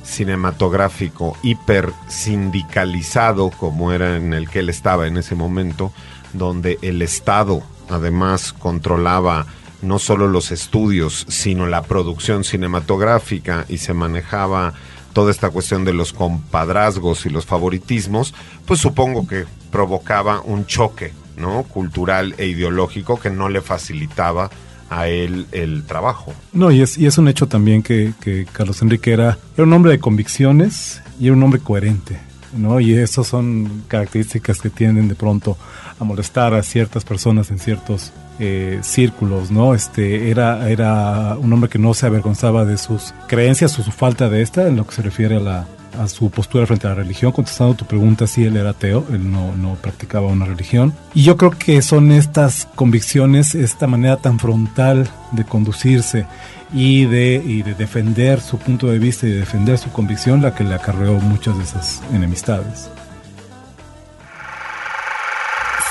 cinematográfico 0.03 1.37
hiper 1.43 1.91
sindicalizado 2.07 3.49
como 3.51 3.91
era 3.91 4.17
en 4.17 4.33
el 4.33 4.49
que 4.49 4.59
él 4.59 4.69
estaba 4.69 5.07
en 5.07 5.17
ese 5.17 5.35
momento, 5.35 5.93
donde 6.33 6.77
el 6.81 7.01
Estado 7.01 7.63
además 7.89 8.53
controlaba 8.53 9.45
no 9.81 9.99
solo 9.99 10.27
los 10.27 10.51
estudios, 10.51 11.25
sino 11.29 11.67
la 11.67 11.83
producción 11.83 12.43
cinematográfica 12.43 13.65
y 13.69 13.77
se 13.77 13.93
manejaba 13.93 14.73
toda 15.13 15.31
esta 15.31 15.49
cuestión 15.51 15.85
de 15.85 15.93
los 15.93 16.11
compadrazgos 16.11 17.25
y 17.25 17.29
los 17.29 17.45
favoritismos, 17.45 18.33
pues 18.65 18.79
supongo 18.79 19.27
que 19.27 19.45
provocaba 19.71 20.41
un 20.41 20.65
choque 20.65 21.13
¿no? 21.37 21.63
cultural 21.63 22.35
e 22.37 22.47
ideológico 22.47 23.19
que 23.19 23.29
no 23.29 23.49
le 23.49 23.61
facilitaba 23.61 24.49
a 24.89 25.07
él 25.07 25.47
el 25.51 25.83
trabajo. 25.83 26.33
No, 26.53 26.71
y 26.71 26.81
es, 26.81 26.97
y 26.97 27.05
es 27.05 27.17
un 27.17 27.27
hecho 27.27 27.47
también 27.47 27.81
que, 27.81 28.13
que 28.21 28.45
Carlos 28.51 28.81
Enrique 28.81 29.11
era, 29.11 29.37
era 29.55 29.63
un 29.63 29.73
hombre 29.73 29.91
de 29.91 29.99
convicciones 29.99 31.01
y 31.19 31.27
era 31.27 31.35
un 31.35 31.43
hombre 31.43 31.59
coherente. 31.59 32.19
¿no? 32.55 32.79
Y 32.79 32.93
esas 32.93 33.27
son 33.27 33.83
características 33.87 34.61
que 34.61 34.69
tienden 34.69 35.07
de 35.07 35.15
pronto 35.15 35.57
a 35.99 36.03
molestar 36.03 36.53
a 36.53 36.63
ciertas 36.63 37.03
personas 37.03 37.51
en 37.51 37.59
ciertos 37.59 38.11
eh, 38.39 38.79
círculos, 38.81 39.51
¿no? 39.51 39.73
Este 39.73 40.29
era, 40.29 40.69
era 40.69 41.37
un 41.37 41.51
hombre 41.53 41.69
que 41.69 41.79
no 41.79 41.93
se 41.93 42.05
avergonzaba 42.05 42.65
de 42.65 42.77
sus 42.77 43.13
creencias 43.27 43.77
o 43.79 43.83
su 43.83 43.91
falta 43.91 44.29
de 44.29 44.41
esta 44.41 44.67
en 44.67 44.75
lo 44.75 44.85
que 44.85 44.95
se 44.95 45.01
refiere 45.01 45.37
a 45.37 45.39
la, 45.39 45.67
a 46.01 46.07
su 46.07 46.29
postura 46.29 46.65
frente 46.65 46.87
a 46.87 46.91
la 46.91 46.95
religión. 46.95 47.31
Contestando 47.31 47.75
tu 47.75 47.85
pregunta, 47.85 48.27
sí, 48.27 48.43
él 48.43 48.57
era 48.57 48.71
ateo, 48.71 49.05
él 49.09 49.31
no, 49.31 49.55
no 49.55 49.75
practicaba 49.75 50.27
una 50.27 50.45
religión. 50.45 50.93
Y 51.13 51.23
yo 51.23 51.37
creo 51.37 51.51
que 51.51 51.81
son 51.81 52.11
estas 52.11 52.67
convicciones, 52.75 53.55
esta 53.55 53.87
manera 53.87 54.17
tan 54.17 54.39
frontal 54.39 55.07
de 55.31 55.43
conducirse 55.45 56.25
y 56.73 57.05
de, 57.05 57.41
y 57.45 57.61
de 57.61 57.73
defender 57.73 58.41
su 58.41 58.57
punto 58.57 58.87
de 58.87 58.99
vista 58.99 59.27
y 59.27 59.31
de 59.31 59.39
defender 59.39 59.77
su 59.77 59.91
convicción 59.91 60.41
la 60.41 60.53
que 60.53 60.63
le 60.63 60.75
acarreó 60.75 61.13
muchas 61.13 61.57
de 61.57 61.63
esas 61.63 62.01
enemistades. 62.13 62.89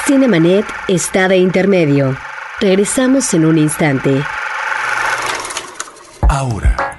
Cinemanet 0.06 0.66
está 0.86 1.28
de 1.28 1.38
intermedio. 1.38 2.14
Regresamos 2.60 3.32
en 3.32 3.46
un 3.46 3.56
instante. 3.56 4.22
Ahora, 6.28 6.83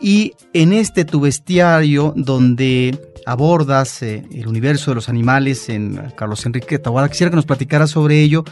Y 0.00 0.32
en 0.54 0.72
este 0.72 1.04
tu 1.04 1.20
bestiario 1.20 2.14
donde 2.16 2.98
abordas 3.26 4.02
eh, 4.02 4.24
el 4.32 4.48
universo 4.48 4.90
de 4.90 4.94
los 4.94 5.10
animales 5.10 5.68
en 5.68 5.96
Carlos 6.16 6.46
Enrique 6.46 6.78
Taboada, 6.78 7.10
quisiera 7.10 7.30
que 7.30 7.36
nos 7.36 7.46
platicaras 7.46 7.90
sobre 7.90 8.22
ello 8.22 8.44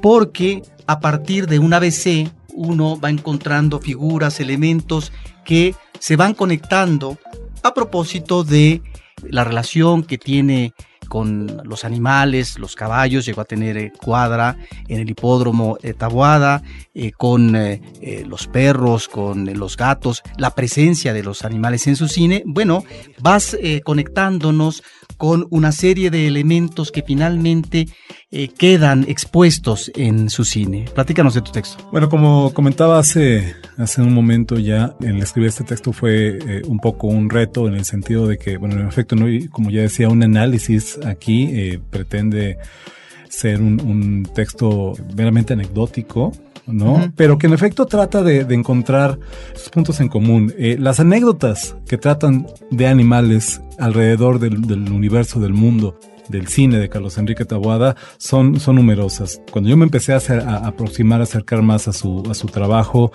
porque 0.00 0.62
a 0.86 1.00
partir 1.00 1.48
de 1.48 1.58
un 1.58 1.74
ABC 1.74 2.30
uno 2.54 2.98
va 3.00 3.10
encontrando 3.10 3.80
figuras, 3.80 4.38
elementos 4.38 5.12
que 5.44 5.74
se 5.98 6.14
van 6.14 6.34
conectando 6.34 7.18
a 7.64 7.74
propósito 7.74 8.44
de 8.44 8.82
la 9.28 9.42
relación 9.42 10.04
que 10.04 10.18
tiene 10.18 10.74
con 11.12 11.60
los 11.64 11.84
animales, 11.84 12.58
los 12.58 12.74
caballos, 12.74 13.26
llegó 13.26 13.42
a 13.42 13.44
tener 13.44 13.76
eh, 13.76 13.92
cuadra 14.02 14.56
en 14.88 14.98
el 14.98 15.10
hipódromo 15.10 15.76
de 15.82 15.92
Tabuada, 15.92 16.62
eh, 16.94 17.12
con 17.12 17.54
eh, 17.54 17.82
los 18.26 18.46
perros, 18.46 19.08
con 19.08 19.44
los 19.58 19.76
gatos, 19.76 20.22
la 20.38 20.54
presencia 20.54 21.12
de 21.12 21.22
los 21.22 21.44
animales 21.44 21.86
en 21.86 21.96
su 21.96 22.08
cine. 22.08 22.42
Bueno, 22.46 22.82
vas 23.20 23.54
conectándonos 23.84 24.82
con 25.18 25.46
una 25.50 25.72
serie 25.72 26.10
de 26.10 26.26
elementos 26.26 26.90
que 26.90 27.02
finalmente 27.02 27.88
quedan 28.56 29.04
expuestos 29.08 29.90
en 29.94 30.30
su 30.30 30.44
cine. 30.44 30.86
Platícanos 30.94 31.34
de 31.34 31.42
tu 31.42 31.52
texto. 31.52 31.86
Bueno, 31.92 32.08
como 32.08 32.52
comentaba 32.54 32.98
hace, 32.98 33.54
hace 33.76 34.00
un 34.00 34.14
momento 34.14 34.58
ya, 34.58 34.94
el 35.00 35.20
escribir 35.22 35.50
este 35.50 35.64
texto 35.64 35.92
fue 35.92 36.62
un 36.66 36.78
poco 36.78 37.08
un 37.08 37.28
reto 37.28 37.68
en 37.68 37.74
el 37.74 37.84
sentido 37.84 38.26
de 38.26 38.38
que, 38.38 38.56
bueno, 38.56 38.80
en 38.80 38.88
efecto, 38.88 39.16
no, 39.16 39.26
como 39.50 39.70
ya 39.70 39.82
decía, 39.82 40.08
un 40.08 40.22
análisis 40.22 40.98
aquí 41.04 41.50
eh, 41.52 41.80
pretende 41.90 42.58
ser 43.28 43.62
un, 43.62 44.28
texto 44.34 44.92
meramente 45.16 45.54
anecdótico, 45.54 46.32
¿no? 46.66 47.12
Pero 47.16 47.38
que 47.38 47.46
en 47.46 47.54
efecto 47.54 47.86
trata 47.86 48.22
de, 48.22 48.40
encontrar 48.54 49.18
puntos 49.72 50.00
en 50.00 50.08
común. 50.08 50.52
Eh, 50.58 50.76
las 50.78 51.00
anécdotas 51.00 51.76
que 51.86 51.96
tratan 51.96 52.46
de 52.70 52.86
animales 52.86 53.60
alrededor 53.78 54.38
del, 54.38 54.92
universo, 54.92 55.40
del 55.40 55.54
mundo, 55.54 55.98
del 56.28 56.48
cine 56.48 56.78
de 56.78 56.88
Carlos 56.88 57.18
Enrique 57.18 57.44
Taboada 57.44 57.96
son, 58.18 58.60
son 58.60 58.76
numerosas. 58.76 59.40
Cuando 59.50 59.70
yo 59.70 59.76
me 59.76 59.84
empecé 59.84 60.12
a, 60.12 60.16
hacer, 60.16 60.40
a 60.40 60.66
aproximar, 60.66 61.20
a 61.20 61.24
acercar 61.24 61.62
más 61.62 61.88
a 61.88 61.92
su, 61.92 62.22
a 62.30 62.34
su 62.34 62.48
trabajo, 62.48 63.12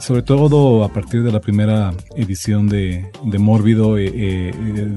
sobre 0.00 0.22
todo 0.22 0.82
a 0.82 0.88
partir 0.88 1.22
de 1.22 1.30
la 1.30 1.40
primera 1.40 1.92
edición 2.16 2.68
de, 2.68 3.10
de 3.24 3.38
Mórbido, 3.38 3.98
eh, 3.98 4.10
eh, 4.14 4.52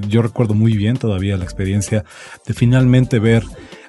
yo 0.08 0.22
recuerdo 0.22 0.54
muy 0.54 0.76
bien 0.76 0.96
todavía 0.96 1.36
la 1.36 1.44
experiencia 1.44 2.04
de 2.46 2.54
finalmente 2.54 3.18
ver 3.18 3.44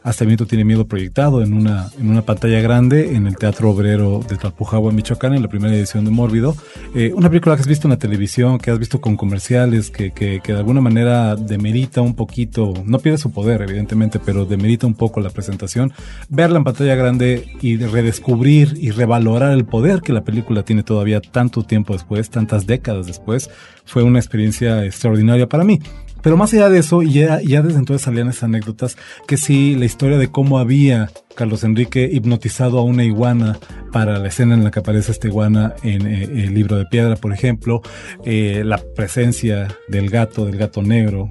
hasta 0.06 0.24
tiene 0.46 0.66
miedo 0.66 0.88
proyectado 0.88 1.42
en 1.42 1.52
una, 1.54 1.90
en 2.00 2.10
una 2.10 2.22
pantalla 2.22 2.62
grande 2.62 3.16
en 3.16 3.26
el 3.26 3.38
Teatro 3.38 3.72
Obrero 3.72 4.22
de 4.30 4.38
Tlalpujahua, 4.38 4.92
Michoacán, 4.92 5.34
en 5.34 5.42
la 5.42 5.48
primera 5.48 5.76
edición 5.76 6.06
de 6.06 6.12
Mórbido. 6.12 6.56
Eh, 6.94 7.12
una 7.16 7.28
película 7.30 7.56
que 7.56 7.64
has 7.64 7.68
visto 7.68 7.88
en 7.88 7.90
la 7.90 7.98
televisión, 7.98 8.60
que 8.60 8.70
has 8.70 8.78
visto 8.78 9.02
con 9.02 9.18
comerciales, 9.18 9.90
que, 9.90 10.12
que, 10.12 10.42
que 10.44 10.54
de 10.54 10.60
alguna 10.60 10.80
manera 10.80 11.36
demerita 11.36 12.02
un 12.02 12.14
poquito, 12.14 12.72
no 12.86 13.00
pierde 13.00 13.18
su 13.18 13.32
poder 13.32 13.64
evidentemente, 13.64 14.20
pero 14.24 14.46
demerita 14.46 14.86
un 14.86 14.94
poco 14.94 15.22
la 15.22 15.32
presentación. 15.32 15.92
Verla 16.30 16.60
en 16.60 16.66
pantalla 16.66 16.94
grande 16.94 17.48
y 17.62 17.78
redescubrir 17.78 18.78
y 18.80 18.92
revalorar 18.92 19.54
el 19.54 19.66
poder 19.66 20.02
que 20.02 20.14
la 20.14 20.24
película 20.24 20.62
tiene 20.62 20.84
todavía 20.84 21.20
tanto 21.20 21.64
tiempo 21.64 21.94
después, 21.94 22.30
tantas 22.30 22.68
décadas 22.68 23.08
después, 23.08 23.50
fue 23.86 24.04
una 24.04 24.20
experiencia 24.20 24.86
extraordinaria 24.86 25.50
para 25.50 25.64
mí. 25.64 25.80
Pero 26.26 26.38
más 26.38 26.52
allá 26.56 26.70
de 26.70 26.80
eso, 26.80 27.04
ya, 27.04 27.40
ya 27.40 27.62
desde 27.62 27.78
entonces 27.78 28.02
salían 28.02 28.30
esas 28.30 28.46
anécdotas, 28.46 28.98
que 29.28 29.38
sí, 29.38 29.76
la 29.76 29.86
historia 29.86 30.18
de 30.18 30.32
cómo 30.32 30.58
había 30.58 31.12
Carlos 31.36 31.64
Enrique 31.64 32.10
hipnotizado 32.12 32.80
a 32.80 32.84
una 32.84 33.04
iguana 33.04 33.60
para 33.92 34.18
la 34.18 34.28
escena 34.30 34.56
en 34.56 34.64
la 34.64 34.72
que 34.72 34.80
aparece 34.80 35.12
esta 35.12 35.28
iguana 35.28 35.76
en 35.84 36.08
eh, 36.08 36.24
el 36.24 36.54
libro 36.54 36.78
de 36.78 36.86
piedra, 36.86 37.16
por 37.16 37.32
ejemplo, 37.32 37.82
eh, 38.24 38.64
la 38.66 38.78
presencia 38.78 39.68
del 39.88 40.10
gato, 40.10 40.46
del 40.46 40.58
gato 40.58 40.82
negro, 40.82 41.30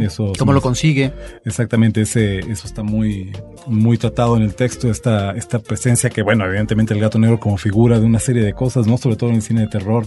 eso 0.00 0.32
cómo 0.38 0.52
lo 0.52 0.60
consigue. 0.60 1.12
Exactamente, 1.44 2.02
ese, 2.02 2.40
eso 2.40 2.66
está 2.66 2.82
muy, 2.82 3.32
muy 3.66 3.96
tratado 3.98 4.36
en 4.36 4.42
el 4.42 4.54
texto, 4.54 4.90
esta, 4.90 5.30
esta 5.32 5.60
presencia 5.60 6.10
que, 6.10 6.22
bueno, 6.22 6.44
evidentemente 6.44 6.92
el 6.92 7.00
gato 7.00 7.18
negro 7.18 7.40
como 7.40 7.56
figura 7.56 7.98
de 7.98 8.06
una 8.06 8.18
serie 8.18 8.42
de 8.42 8.52
cosas, 8.52 8.86
no 8.86 8.98
sobre 8.98 9.16
todo 9.16 9.30
en 9.30 9.36
el 9.36 9.42
cine 9.42 9.62
de 9.62 9.68
terror, 9.68 10.06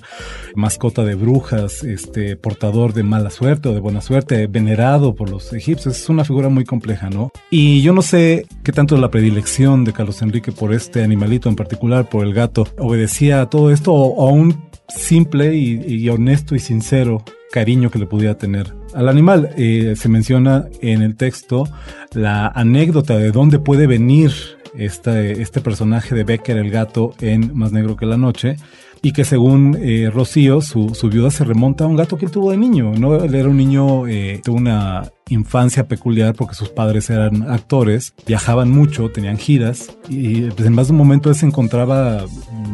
mascota 0.55 1.03
de 1.03 1.15
brujas, 1.15 1.83
este, 1.83 2.35
portador 2.35 2.93
de 2.93 3.03
mala 3.03 3.29
suerte 3.29 3.69
o 3.69 3.73
de 3.73 3.79
buena 3.79 4.01
suerte, 4.01 4.18
venerado 4.47 5.15
por 5.15 5.29
los 5.29 5.51
egipcios, 5.53 5.97
es 5.97 6.09
una 6.09 6.23
figura 6.23 6.49
muy 6.49 6.65
compleja, 6.65 7.09
¿no? 7.09 7.31
Y 7.49 7.81
yo 7.81 7.93
no 7.93 8.01
sé 8.01 8.45
qué 8.63 8.71
tanto 8.71 8.97
la 8.97 9.09
predicción 9.09 9.29
elección 9.39 9.83
de 9.85 9.93
Carlos 9.93 10.21
Enrique 10.21 10.51
por 10.51 10.73
este 10.73 11.03
animalito 11.03 11.47
en 11.49 11.55
particular, 11.55 12.09
por 12.09 12.25
el 12.25 12.33
gato, 12.33 12.67
obedecía 12.77 13.41
a 13.41 13.49
todo 13.49 13.71
esto 13.71 13.93
o, 13.93 14.27
a 14.27 14.31
un 14.31 14.69
simple 14.89 15.55
y, 15.55 16.09
honesto 16.09 16.55
y 16.55 16.59
sincero 16.59 17.23
cariño 17.51 17.89
que 17.89 17.99
le 17.99 18.05
pudiera 18.05 18.37
tener 18.37 18.73
al 18.93 19.07
animal. 19.07 19.51
Eh, 19.57 19.93
se 19.95 20.09
menciona 20.09 20.67
en 20.81 21.01
el 21.01 21.15
texto 21.15 21.67
la 22.13 22.47
anécdota 22.47 23.17
de 23.17 23.31
dónde 23.31 23.59
puede 23.59 23.87
venir 23.87 24.31
este 24.75 25.61
personaje 25.61 26.13
de 26.13 26.23
Becker 26.23 26.57
el 26.57 26.69
gato 26.69 27.13
en 27.21 27.57
Más 27.57 27.71
Negro 27.71 27.95
que 27.95 28.05
la 28.05 28.17
Noche 28.17 28.57
y 29.01 29.11
que 29.13 29.23
según 29.23 29.77
eh, 29.81 30.09
Rocío, 30.13 30.61
su, 30.61 30.93
su, 30.93 31.09
viuda 31.09 31.31
se 31.31 31.43
remonta 31.43 31.85
a 31.85 31.87
un 31.87 31.95
gato 31.95 32.17
que 32.17 32.25
él 32.25 32.31
tuvo 32.31 32.51
de 32.51 32.57
niño, 32.57 32.93
¿no? 32.93 33.15
Él 33.15 33.33
era 33.33 33.47
un 33.47 33.57
niño, 33.57 34.07
eh, 34.07 34.41
tuvo 34.43 34.57
una 34.57 35.09
infancia 35.29 35.87
peculiar 35.87 36.35
porque 36.35 36.55
sus 36.55 36.69
padres 36.69 37.09
eran 37.09 37.43
actores, 37.49 38.13
viajaban 38.27 38.69
mucho, 38.71 39.09
tenían 39.09 39.37
giras 39.37 39.95
y 40.09 40.41
pues, 40.51 40.67
en 40.67 40.73
más 40.73 40.87
de 40.87 40.93
un 40.93 40.97
momento 40.97 41.29
él 41.29 41.35
se 41.35 41.45
encontraba 41.45 42.25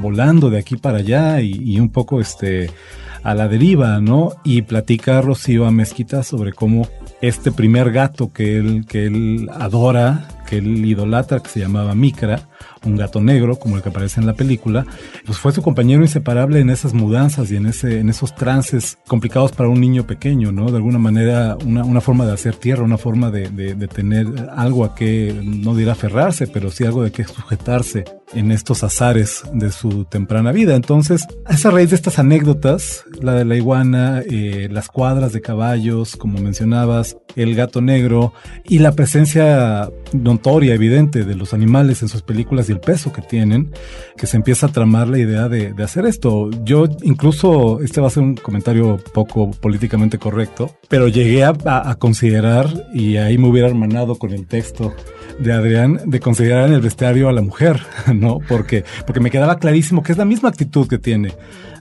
volando 0.02 0.50
de 0.50 0.60
aquí 0.60 0.78
para 0.78 1.00
allá 1.00 1.42
y, 1.42 1.54
y 1.64 1.80
un 1.80 1.90
poco 1.90 2.22
este 2.22 2.70
a 3.26 3.34
la 3.34 3.48
deriva, 3.48 4.00
¿no? 4.00 4.34
Y 4.44 4.62
platica 4.62 5.20
Rocío 5.20 5.66
a 5.66 5.72
Mezquita 5.72 6.22
sobre 6.22 6.54
cómo 6.54 6.88
este 7.22 7.52
primer 7.52 7.92
gato 7.92 8.32
que 8.32 8.58
él, 8.58 8.86
que 8.88 9.08
él 9.08 9.50
adora, 9.52 10.28
que 10.48 10.58
él 10.58 10.86
idolatra, 10.86 11.40
que 11.40 11.50
se 11.50 11.60
llamaba 11.60 11.96
Micra, 11.96 12.48
un 12.86 12.96
gato 12.96 13.22
negro, 13.22 13.58
como 13.58 13.78
el 13.78 13.82
que 13.82 13.90
aparece 13.90 14.20
en 14.20 14.28
la 14.28 14.34
película, 14.34 14.86
pues 15.26 15.38
fue 15.38 15.52
su 15.52 15.62
compañero 15.62 16.02
inseparable 16.02 16.60
en 16.60 16.70
esas 16.70 16.94
mudanzas 16.94 17.52
y 17.52 17.56
en, 17.56 17.66
ese, 17.66 18.00
en 18.00 18.10
esos 18.10 18.36
trances 18.36 18.98
complicados 19.08 19.52
para 19.52 19.70
un 19.70 19.80
niño 19.80 20.06
pequeño, 20.06 20.52
¿no? 20.52 20.72
De 20.72 20.78
alguna 20.78 21.00
manera, 21.00 21.58
una, 21.66 21.84
una 21.84 22.02
forma 22.02 22.26
de 22.26 22.34
hacer 22.34 22.56
tierra, 22.56 22.84
una 22.84 22.98
forma 22.98 23.32
de, 23.32 23.50
de, 23.50 23.88
tener 23.88 24.28
algo 24.56 24.84
a 24.84 24.96
que, 24.96 25.40
no 25.44 25.76
dirá 25.76 25.94
aferrarse, 25.94 26.48
pero 26.48 26.72
sí 26.72 26.84
algo 26.84 27.04
de 27.04 27.12
que 27.12 27.24
sujetarse 27.24 28.04
en 28.34 28.52
estos 28.52 28.84
azares 28.84 29.44
de 29.54 29.72
su 29.72 30.06
temprana 30.06 30.52
vida. 30.52 30.76
Entonces, 30.76 31.28
a 31.46 31.54
esa 31.54 31.72
raíz 31.72 31.92
de 31.92 31.96
estas 31.96 32.20
anécdotas, 32.20 33.06
la 33.22 33.34
de 33.34 33.46
la 33.46 33.56
iguana, 33.56 34.22
eh, 34.30 34.68
las 34.72 34.90
cuadras 34.90 35.34
de 35.34 35.42
caballos, 35.42 36.16
como 36.16 36.40
mencionabas, 36.40 37.18
el 37.36 37.56
gato 37.56 37.82
negro 37.82 38.34
y 38.64 38.80
la 38.80 38.94
presencia 38.94 39.90
notoria, 40.14 40.74
evidente 40.74 41.26
de 41.26 41.36
los 41.36 41.54
animales 41.54 42.02
en 42.02 42.08
sus 42.08 42.22
películas 42.22 42.55
y 42.64 42.72
el 42.72 42.80
peso 42.80 43.12
que 43.12 43.22
tienen, 43.22 43.72
que 44.18 44.28
se 44.28 44.38
empieza 44.38 44.68
a 44.68 44.72
tramar 44.72 45.08
la 45.08 45.20
idea 45.20 45.50
de, 45.50 45.74
hacer 45.84 46.06
esto. 46.06 46.50
Yo 46.64 46.86
incluso, 47.04 47.82
este 47.82 48.02
va 48.02 48.08
a 48.08 48.10
ser 48.10 48.24
un 48.24 48.36
comentario 48.36 48.98
poco 49.14 49.52
políticamente 49.52 50.18
correcto, 50.18 50.72
pero 50.88 51.08
llegué 51.08 51.44
a, 51.44 51.54
a 51.66 51.96
considerar, 51.96 52.68
y 52.94 53.18
ahí 53.18 53.38
me 53.38 53.48
hubiera 53.48 53.68
hermanado 53.68 54.16
con 54.16 54.32
el 54.32 54.48
texto 54.48 54.94
de 55.40 55.54
Adrián, 55.54 56.00
de 56.06 56.20
considerar 56.20 56.68
en 56.68 56.74
el 56.74 56.82
vestuario 56.82 57.30
a 57.30 57.34
la 57.34 57.42
mujer, 57.42 57.82
¿no? 58.14 58.40
Porque, 58.48 58.84
porque 59.06 59.20
me 59.20 59.32
quedaba 59.32 59.60
clarísimo 59.60 60.02
que 60.02 60.12
es 60.12 60.18
la 60.18 60.26
misma 60.26 60.50
actitud 60.50 60.88
que 60.88 60.98
tiene 60.98 61.34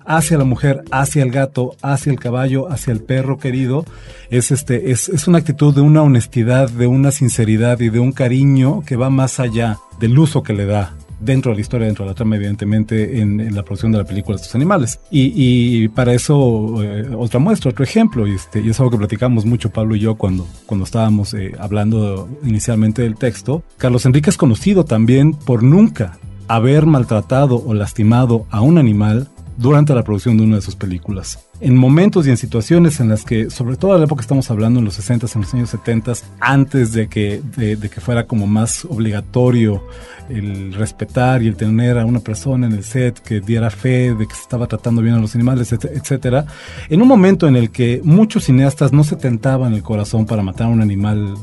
hacia 0.04 0.38
la 0.38 0.44
mujer, 0.44 0.82
hacia 0.90 1.22
el 1.22 1.30
gato, 1.30 1.76
hacia 1.82 2.12
el 2.12 2.18
caballo, 2.18 2.70
hacia 2.70 2.92
el 2.92 3.00
perro 3.00 3.38
querido, 3.38 3.84
es 4.30 4.50
este, 4.50 4.90
es, 4.90 5.08
es 5.08 5.28
una 5.28 5.38
actitud 5.38 5.74
de 5.74 5.80
una 5.80 6.02
honestidad, 6.02 6.70
de 6.70 6.86
una 6.86 7.10
sinceridad 7.10 7.80
y 7.80 7.90
de 7.90 8.00
un 8.00 8.12
cariño 8.12 8.82
que 8.86 8.96
va 8.96 9.10
más 9.10 9.40
allá 9.40 9.78
del 10.00 10.18
uso 10.18 10.42
que 10.42 10.52
le 10.52 10.66
da 10.66 10.94
dentro 11.20 11.52
de 11.52 11.56
la 11.56 11.60
historia, 11.60 11.86
dentro 11.86 12.04
de 12.04 12.10
la 12.10 12.14
trama, 12.14 12.36
evidentemente, 12.36 13.20
en, 13.20 13.54
la 13.54 13.62
producción 13.62 13.92
de 13.92 13.98
la 13.98 14.04
película 14.04 14.36
de 14.36 14.42
estos 14.42 14.54
animales. 14.54 15.00
Y, 15.10 15.88
para 15.88 16.12
eso, 16.12 16.82
eh, 16.82 17.08
otra 17.16 17.40
muestra, 17.40 17.70
otro 17.70 17.84
ejemplo, 17.84 18.26
y, 18.26 18.34
este, 18.34 18.60
y 18.60 18.70
es 18.70 18.78
algo 18.80 18.92
que 18.92 18.98
platicamos 18.98 19.44
mucho 19.44 19.70
Pablo 19.70 19.96
y 19.96 20.00
yo 20.00 20.16
cuando, 20.16 20.46
cuando 20.66 20.84
estábamos 20.84 21.34
eh, 21.34 21.52
hablando 21.58 22.28
inicialmente 22.44 23.02
del 23.02 23.16
texto. 23.16 23.62
Carlos 23.78 24.06
Enrique 24.06 24.30
es 24.30 24.36
conocido 24.36 24.84
también 24.84 25.32
por 25.32 25.62
nunca 25.62 26.18
haber 26.48 26.86
maltratado 26.86 27.62
o 27.64 27.72
lastimado 27.72 28.46
a 28.50 28.60
un 28.60 28.76
animal 28.76 29.28
durante 29.56 29.94
la 29.94 30.02
producción 30.02 30.36
de 30.36 30.44
una 30.44 30.56
de 30.56 30.62
sus 30.62 30.74
películas. 30.74 31.46
En 31.60 31.76
momentos 31.76 32.26
y 32.26 32.30
en 32.30 32.36
situaciones 32.36 33.00
en 33.00 33.08
las 33.08 33.24
que, 33.24 33.50
sobre 33.50 33.76
todo 33.76 33.94
en 33.94 34.00
la 34.00 34.06
época 34.06 34.22
estamos 34.22 34.50
hablando, 34.50 34.80
en 34.80 34.84
los 34.84 34.94
60 34.94 35.26
en 35.34 35.42
los 35.42 35.54
años 35.54 35.70
70 35.70 36.12
antes 36.40 36.92
de 36.92 37.08
que, 37.08 37.40
de, 37.56 37.76
que 37.76 38.00
fuera 38.00 38.26
como 38.26 38.46
más 38.46 38.84
obligatorio 38.84 39.82
el 40.28 40.74
respetar 40.74 41.42
y 41.42 41.48
el 41.48 41.56
tener 41.56 41.98
a 41.98 42.04
una 42.04 42.20
persona 42.20 42.66
en 42.66 42.72
el 42.72 42.84
set 42.84 43.20
que 43.20 43.40
diera 43.40 43.70
fe 43.70 44.14
de 44.14 44.26
que 44.26 44.34
se 44.34 44.42
estaba 44.42 44.66
tratando 44.66 45.02
bien 45.02 45.14
a 45.14 45.18
los 45.18 45.34
animales, 45.34 45.72
etcétera, 45.72 46.46
en 46.88 47.02
un 47.02 47.08
momento 47.08 47.46
en 47.46 47.56
el 47.56 47.70
que 47.70 48.00
muchos 48.02 48.44
cineastas 48.44 48.92
no 48.92 49.04
se 49.04 49.16
tentaban 49.16 49.74
el 49.74 49.82
corazón 49.82 50.26
para 50.26 50.42
matar 50.42 50.66
a 50.66 50.70
un 50.70 50.80
animal 50.80 51.34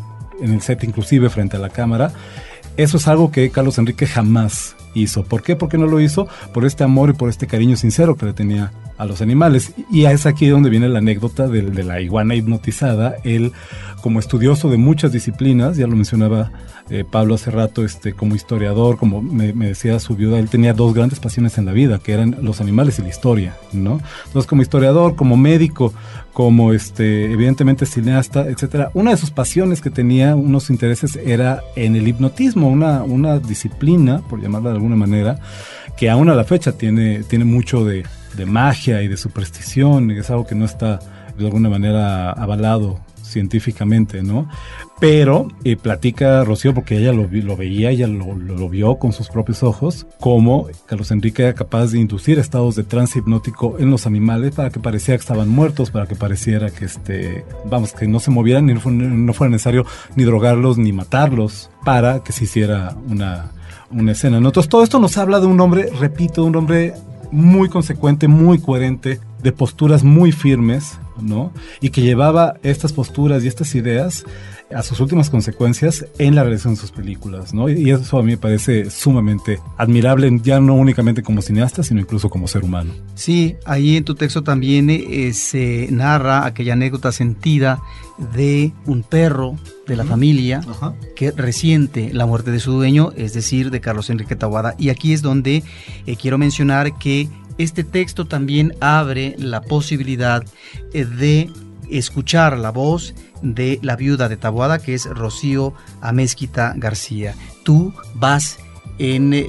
en 0.42 0.54
el 0.54 0.62
set, 0.62 0.84
inclusive 0.84 1.30
frente 1.30 1.58
a 1.58 1.60
la 1.60 1.70
cámara, 1.70 2.12
eso 2.78 2.98
es 2.98 3.08
algo 3.08 3.32
que 3.32 3.50
Carlos 3.50 3.78
Enrique 3.78 4.08
jamás 4.08 4.76
hizo. 4.94 5.24
¿Por 5.24 5.44
qué? 5.44 5.56
Porque 5.56 5.78
no 5.78 5.88
lo 5.88 6.00
hizo 6.00 6.28
por 6.54 6.66
este 6.66 6.84
amor 6.84 7.10
y 7.10 7.14
por 7.14 7.30
este 7.30 7.48
cariño 7.48 7.76
sincero 7.76 8.16
que 8.16 8.26
le 8.26 8.34
tenía 8.34 8.72
a 8.98 9.06
los 9.06 9.22
animales. 9.22 9.74
Y 9.92 10.06
es 10.06 10.26
aquí 10.26 10.48
donde 10.48 10.70
viene 10.70 10.90
la 10.90 11.00
anécdota 11.00 11.48
de, 11.48 11.62
de 11.62 11.84
la 11.84 12.02
iguana 12.02 12.36
hipnotizada. 12.36 13.16
Él, 13.24 13.52
como 14.02 14.20
estudioso 14.20 14.70
de 14.70 14.78
muchas 14.78 15.12
disciplinas, 15.12 15.78
ya 15.78 15.88
lo 15.88 15.96
mencionaba 15.96 16.52
eh, 16.94 17.06
Pablo 17.10 17.36
hace 17.36 17.52
rato, 17.52 17.86
este, 17.86 18.12
como 18.12 18.36
historiador, 18.36 18.98
como 18.98 19.22
me, 19.22 19.54
me, 19.54 19.68
decía 19.68 19.98
su 20.02 20.18
viuda, 20.18 20.40
él 20.40 20.50
tenía 20.50 20.74
dos 20.74 20.94
grandes 20.94 21.22
pasiones 21.22 21.58
en 21.58 21.66
la 21.66 21.72
vida, 21.72 22.00
que 22.00 22.12
eran 22.12 22.36
los 22.42 22.60
animales 22.60 23.00
y 23.00 23.04
la 23.04 23.08
historia, 23.08 23.56
¿no? 23.72 24.02
Entonces, 24.26 24.50
como 24.50 24.62
historiador, 24.62 25.16
como 25.16 25.38
médico, 25.38 25.94
como 26.34 26.74
este, 26.74 27.32
evidentemente 27.32 27.86
cineasta, 27.86 28.48
etcétera, 28.48 28.92
una 28.94 29.12
de 29.12 29.18
sus 29.18 29.32
pasiones 29.32 29.82
que 29.82 29.90
tenía, 29.90 30.36
unos 30.36 30.70
intereses, 30.70 31.18
era 31.18 31.62
en 31.76 31.96
el 31.96 32.08
hipnotismo, 32.08 32.70
una, 32.70 33.04
una 33.04 33.40
disciplina, 33.40 34.22
por 34.30 34.42
llamarla 34.42 34.70
de 34.70 34.76
alguna 34.76 34.96
manera, 34.96 35.40
que 35.98 36.10
aún 36.10 36.30
a 36.30 36.36
la 36.36 36.44
fecha 36.44 36.72
tiene, 36.72 37.24
tiene 37.24 37.46
mucho 37.46 37.84
de, 37.84 38.06
de 38.36 38.46
magia 38.46 39.02
y 39.02 39.08
de 39.08 39.18
superstición, 39.18 40.12
es 40.12 40.30
algo 40.30 40.48
que 40.48 40.56
no 40.56 40.66
está 40.66 41.00
de 41.38 41.46
alguna 41.46 41.70
manera 41.70 42.32
avalado 42.32 43.00
científicamente, 43.32 44.22
¿no? 44.22 44.48
Pero 45.00 45.48
eh, 45.64 45.78
platica 45.78 46.44
Rocío, 46.44 46.76
porque 46.76 46.98
ella 46.98 47.12
lo, 47.12 47.28
veía, 47.58 47.90
ella 47.90 48.08
lo, 48.08 48.70
vio 48.70 48.98
con 48.98 49.14
sus 49.14 49.30
propios 49.30 49.64
ojos, 49.64 50.06
cómo 50.20 50.68
Carlos 50.86 51.10
Enrique 51.10 51.42
era 51.42 51.54
capaz 51.56 51.88
de 51.88 52.00
inducir 52.00 52.38
estados 52.38 52.76
de 52.76 52.84
trance 52.84 53.18
hipnótico 53.18 53.78
en 53.80 53.90
los 53.90 54.06
animales 54.06 54.54
para 54.54 54.70
que 54.70 54.80
pareciera 54.80 55.18
que 55.18 55.22
estaban 55.22 55.50
muertos, 55.50 55.90
para 55.90 56.06
que 56.06 56.16
pareciera 56.16 56.70
que, 56.70 56.86
este, 56.86 57.44
vamos, 57.66 57.94
que 57.94 58.08
no 58.08 58.20
se 58.20 58.30
movieran 58.30 58.70
y 58.70 58.76
no, 58.76 58.80
fue, 58.80 58.92
no 58.92 59.34
fuera 59.34 59.50
necesario 59.50 59.86
ni 60.16 60.24
drogarlos 60.24 60.78
ni 60.78 60.94
matarlos 60.94 61.72
para 61.84 62.24
que 62.24 62.32
se 62.32 62.44
hiciera 62.44 62.96
una, 63.08 63.52
una 63.90 64.12
escena. 64.12 64.38
Entonces 64.38 64.70
todo 64.70 64.84
esto 64.84 65.00
nos 65.00 65.18
habla 65.18 65.40
de 65.40 65.48
un 65.48 65.60
hombre, 65.60 65.90
repito, 66.00 66.44
un 66.44 66.56
hombre 66.56 66.94
muy 67.32 67.70
consecuente, 67.70 68.28
muy 68.28 68.60
coherente, 68.60 69.20
de 69.44 69.52
posturas 69.52 70.04
muy 70.04 70.32
firmes, 70.32 71.00
¿no? 71.22 71.52
Y 71.80 71.90
que 71.90 72.02
llevaba 72.02 72.56
estas 72.64 72.94
posturas 72.94 73.44
y 73.44 73.48
estas 73.48 73.76
ideas 73.76 74.26
a 74.74 74.84
sus 74.84 75.00
últimas 75.00 75.30
consecuencias 75.30 76.06
en 76.18 76.36
la 76.36 76.44
realización 76.44 76.76
de 76.76 76.80
sus 76.80 76.92
películas, 76.92 77.54
¿no? 77.54 77.70
Y 77.70 77.92
eso 77.92 78.18
a 78.18 78.24
mí 78.24 78.32
me 78.32 78.38
parece 78.38 78.90
sumamente 78.90 79.60
admirable, 79.78 80.40
ya 80.44 80.60
no 80.60 80.76
únicamente 80.76 81.24
como 81.24 81.42
cineasta, 81.42 81.84
sino 81.84 82.00
incluso 82.00 82.30
como 82.30 82.48
ser 82.48 82.64
humano. 82.64 82.94
Sí, 83.16 83.56
ahí 83.66 83.98
en 83.98 84.06
tu 84.06 84.16
texto 84.16 84.44
también 84.44 84.90
eh, 84.90 85.34
se 85.34 85.88
narra 85.92 86.46
aquella 86.46 86.74
anécdota 86.74 87.12
sentida 87.12 87.82
de 88.34 88.72
un 88.86 89.04
perro 89.04 89.56
de 89.88 89.96
la 89.96 90.06
familia 90.06 90.62
que 91.16 91.32
resiente 91.32 92.14
la 92.14 92.26
muerte 92.26 92.52
de 92.52 92.60
su 92.60 92.72
dueño, 92.72 93.12
es 93.18 93.34
decir, 93.34 93.72
de 93.72 93.82
Carlos 93.82 94.10
Enrique 94.10 94.36
Tawada. 94.36 94.76
Y 94.78 94.90
aquí 94.90 95.12
es 95.12 95.22
donde 95.22 95.64
eh, 96.06 96.16
quiero 96.16 96.38
mencionar 96.38 96.98
que 96.98 97.28
este 97.64 97.84
texto 97.84 98.26
también 98.26 98.76
abre 98.80 99.36
la 99.38 99.62
posibilidad 99.62 100.44
eh, 100.94 101.06
de 101.06 101.50
escuchar 101.90 102.58
la 102.58 102.72
voz 102.72 103.14
de 103.42 103.80
la 103.82 103.96
viuda 103.96 104.30
de 104.30 104.38
Taboada, 104.38 104.80
que 104.80 104.94
es 104.94 105.06
Rocío 105.06 105.74
Amezquita 106.02 106.74
García. 106.78 107.36
Tú 107.64 107.94
vas 108.16 108.60
en, 108.98 109.34
eh, 109.34 109.48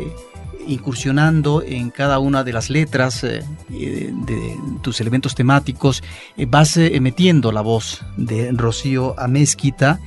incursionando 0.67 1.63
en 1.63 1.91
cada 1.91 2.19
una 2.19 2.43
de 2.45 2.53
las 2.53 2.71
letras 2.71 3.23
eh, 3.25 3.43
de, 3.69 4.57
tus 4.83 5.01
elementos 5.01 5.35
temáticos, 5.35 6.03
vas 6.49 6.77
metiendo 6.77 7.53
la 7.53 7.61
voz 7.61 8.05
de 8.17 8.51
Rocío 8.53 9.15
Amezquita, 9.19 10.01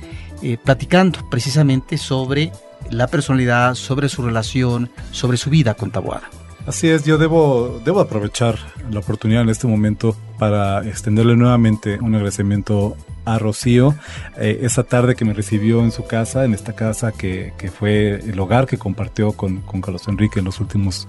platicando 0.64 1.28
precisamente 1.30 1.96
sobre 1.96 2.52
la 2.90 3.06
personalidad, 3.06 3.74
sobre 3.74 4.08
su 4.08 4.22
relación, 4.22 4.90
sobre 5.10 5.38
su 5.38 5.48
vida 5.48 5.74
con 5.74 5.90
Taboada. 5.90 6.28
Así 6.66 6.88
es, 6.88 7.04
yo 7.04 7.16
debo, 7.16 7.80
debo 7.84 8.00
aprovechar 8.00 8.58
la 8.90 8.98
oportunidad 8.98 9.42
en 9.42 9.50
este 9.50 9.68
momento 9.68 10.16
para 10.36 10.84
extenderle 10.86 11.36
nuevamente 11.36 11.98
un 12.00 12.14
agradecimiento 12.16 12.96
a 13.24 13.38
Rocío 13.38 13.94
eh, 14.36 14.58
esa 14.62 14.82
tarde 14.82 15.14
que 15.14 15.24
me 15.24 15.32
recibió 15.32 15.84
en 15.84 15.92
su 15.92 16.06
casa, 16.06 16.44
en 16.44 16.54
esta 16.54 16.74
casa 16.74 17.12
que, 17.12 17.52
que 17.56 17.70
fue 17.70 18.16
el 18.16 18.38
hogar 18.40 18.66
que 18.66 18.78
compartió 18.78 19.32
con, 19.32 19.60
con, 19.60 19.80
Carlos 19.80 20.08
Enrique 20.08 20.40
en 20.40 20.46
los 20.46 20.58
últimos 20.58 21.06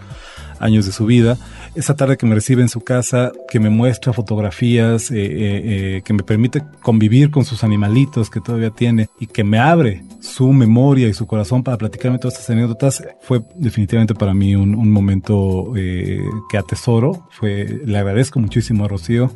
años 0.59 0.85
de 0.85 0.91
su 0.91 1.05
vida. 1.05 1.37
Esa 1.75 1.95
tarde 1.95 2.17
que 2.17 2.25
me 2.25 2.35
recibe 2.35 2.61
en 2.61 2.69
su 2.69 2.81
casa, 2.81 3.31
que 3.49 3.59
me 3.59 3.69
muestra 3.69 4.13
fotografías, 4.13 5.11
eh, 5.11 5.15
eh, 5.17 6.01
que 6.03 6.13
me 6.13 6.23
permite 6.23 6.63
convivir 6.81 7.31
con 7.31 7.45
sus 7.45 7.63
animalitos 7.63 8.29
que 8.29 8.41
todavía 8.41 8.71
tiene 8.71 9.09
y 9.19 9.27
que 9.27 9.43
me 9.43 9.59
abre 9.59 10.03
su 10.19 10.51
memoria 10.53 11.07
y 11.07 11.13
su 11.13 11.27
corazón 11.27 11.63
para 11.63 11.77
platicarme 11.77 12.19
todas 12.19 12.35
estas 12.35 12.49
anécdotas, 12.49 13.03
fue 13.21 13.41
definitivamente 13.55 14.15
para 14.15 14.33
mí 14.33 14.55
un, 14.55 14.91
momento 14.91 15.73
eh, 15.75 16.21
que 16.49 16.57
atesoro. 16.57 17.27
Fue, 17.31 17.81
le 17.85 17.97
agradezco 17.97 18.39
muchísimo 18.39 18.85
a 18.85 18.87
Rocío 18.87 19.31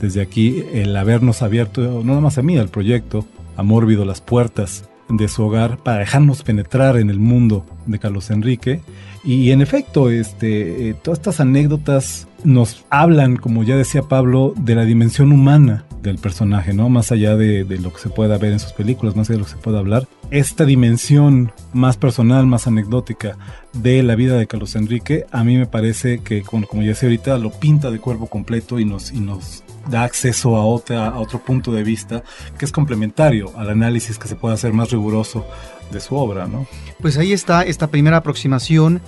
desde 0.00 0.20
aquí 0.20 0.64
el 0.72 0.96
habernos 0.96 1.42
abierto, 1.42 1.82
no 1.82 2.04
nada 2.04 2.20
más 2.20 2.38
a 2.38 2.42
mí, 2.42 2.56
al 2.56 2.68
proyecto, 2.68 3.26
a 3.56 3.62
Mórbido, 3.62 4.04
las 4.04 4.20
puertas 4.20 4.89
de 5.10 5.28
su 5.28 5.44
hogar 5.44 5.78
para 5.78 5.98
dejarnos 5.98 6.42
penetrar 6.42 6.96
en 6.96 7.10
el 7.10 7.18
mundo 7.18 7.66
de 7.86 7.98
Carlos 7.98 8.30
Enrique. 8.30 8.80
Y 9.24 9.50
en 9.50 9.60
efecto, 9.60 10.10
este, 10.10 10.88
eh, 10.88 10.94
todas 10.94 11.18
estas 11.18 11.40
anécdotas 11.40 12.26
nos 12.44 12.84
hablan, 12.88 13.36
como 13.36 13.64
ya 13.64 13.76
decía 13.76 14.02
Pablo, 14.02 14.54
de 14.56 14.74
la 14.74 14.84
dimensión 14.84 15.32
humana 15.32 15.84
del 16.02 16.16
personaje, 16.16 16.72
¿no? 16.72 16.88
Más 16.88 17.12
allá 17.12 17.36
de, 17.36 17.64
lo 17.64 17.92
que 17.92 17.98
se 17.98 18.08
pueda 18.08 18.38
ver 18.38 18.52
en 18.52 18.60
sus 18.60 18.72
películas, 18.72 19.16
más 19.16 19.28
allá 19.28 19.36
de 19.36 19.40
lo 19.40 19.44
que 19.44 19.52
se 19.52 19.58
pueda 19.58 19.78
hablar. 19.78 20.08
Esta 20.30 20.64
dimensión 20.64 21.52
más 21.74 21.98
personal, 21.98 22.46
más 22.46 22.66
anecdótica 22.66 23.36
de 23.74 24.02
la 24.02 24.14
vida 24.14 24.38
de 24.38 24.46
Carlos 24.46 24.76
Enrique, 24.76 25.26
a 25.30 25.44
mí 25.44 25.58
me 25.58 25.66
parece 25.66 26.20
que, 26.20 26.42
como, 26.42 26.66
como 26.66 26.82
ya 26.82 26.88
decía 26.88 27.08
ahorita, 27.08 27.36
lo 27.36 27.50
pinta 27.50 27.90
de 27.90 27.98
cuerpo 27.98 28.26
completo 28.26 28.80
y 28.80 28.86
nos, 28.86 29.12
y 29.12 29.20
nos 29.20 29.62
da 29.88 30.04
acceso 30.04 30.56
a, 30.56 30.64
otra, 30.64 31.08
a 31.08 31.18
otro 31.18 31.38
punto 31.38 31.72
de 31.72 31.82
vista 31.82 32.22
que 32.58 32.64
es 32.64 32.72
complementario 32.72 33.52
al 33.56 33.70
análisis 33.70 34.18
que 34.18 34.28
se 34.28 34.36
puede 34.36 34.54
hacer 34.54 34.72
más 34.72 34.90
riguroso 34.90 35.46
de 35.90 36.00
su 36.00 36.14
obra, 36.14 36.46
¿no? 36.46 36.66
Pues 37.00 37.16
ahí 37.16 37.32
está 37.32 37.62
esta 37.62 37.88
primera 37.88 38.18
aproximación 38.18 39.00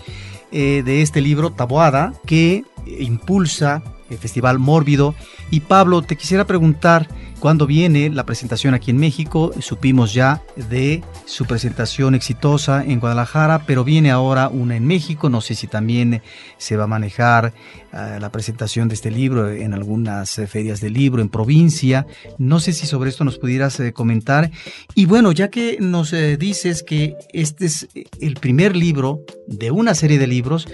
eh, 0.50 0.82
de 0.84 1.02
este 1.02 1.20
libro, 1.20 1.50
Taboada, 1.50 2.14
que 2.26 2.64
impulsa 2.86 3.82
el 4.10 4.18
Festival 4.18 4.58
Mórbido. 4.58 5.14
Y 5.50 5.60
Pablo, 5.60 6.02
te 6.02 6.16
quisiera 6.16 6.46
preguntar, 6.46 7.08
¿cuándo 7.40 7.66
viene 7.66 8.10
la 8.10 8.24
presentación 8.24 8.74
aquí 8.74 8.90
en 8.90 8.98
México? 8.98 9.52
Supimos 9.60 10.12
ya 10.12 10.42
de 10.70 11.02
su 11.24 11.44
presentación 11.44 12.14
exitosa 12.14 12.84
en 12.84 13.00
Guadalajara, 13.00 13.64
pero 13.66 13.84
viene 13.84 14.10
ahora 14.10 14.48
una 14.48 14.76
en 14.76 14.86
México. 14.86 15.28
No 15.28 15.40
sé 15.40 15.54
si 15.54 15.66
también 15.66 16.22
se 16.58 16.76
va 16.76 16.84
a 16.84 16.86
manejar 16.86 17.52
uh, 17.92 18.20
la 18.20 18.30
presentación 18.30 18.88
de 18.88 18.94
este 18.94 19.10
libro 19.10 19.50
en 19.50 19.74
algunas 19.74 20.38
eh, 20.38 20.46
ferias 20.46 20.80
de 20.80 20.90
libro 20.90 21.22
en 21.22 21.28
provincia. 21.28 22.06
No 22.38 22.60
sé 22.60 22.72
si 22.72 22.86
sobre 22.86 23.10
esto 23.10 23.24
nos 23.24 23.38
pudieras 23.38 23.78
eh, 23.80 23.92
comentar. 23.92 24.50
Y 24.94 25.06
bueno, 25.06 25.32
ya 25.32 25.48
que 25.48 25.78
nos 25.80 26.12
eh, 26.12 26.36
dices 26.36 26.82
que 26.82 27.16
este 27.32 27.66
es 27.66 27.88
el 28.20 28.34
primer 28.34 28.76
libro 28.76 29.20
de 29.46 29.70
una 29.70 29.94
serie 29.94 30.18
de 30.18 30.26
libros, 30.26 30.68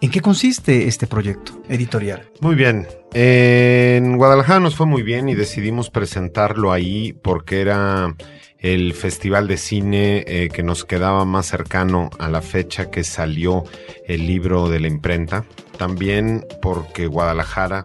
¿En 0.00 0.12
qué 0.12 0.20
consiste 0.20 0.86
este 0.86 1.08
proyecto 1.08 1.60
editorial? 1.68 2.30
Muy 2.40 2.54
bien. 2.54 2.86
En 3.14 4.16
Guadalajara 4.16 4.60
nos 4.60 4.76
fue 4.76 4.86
muy 4.86 5.02
bien 5.02 5.28
y 5.28 5.34
decidimos 5.34 5.90
presentarlo 5.90 6.70
ahí 6.70 7.12
porque 7.14 7.60
era 7.60 8.14
el 8.60 8.94
festival 8.94 9.48
de 9.48 9.56
cine 9.56 10.24
eh, 10.28 10.50
que 10.52 10.62
nos 10.62 10.84
quedaba 10.84 11.24
más 11.24 11.46
cercano 11.46 12.10
a 12.20 12.28
la 12.28 12.42
fecha 12.42 12.92
que 12.92 13.02
salió 13.02 13.64
el 14.06 14.24
libro 14.24 14.68
de 14.68 14.78
la 14.78 14.86
imprenta. 14.86 15.44
También 15.78 16.44
porque 16.62 17.08
Guadalajara 17.08 17.84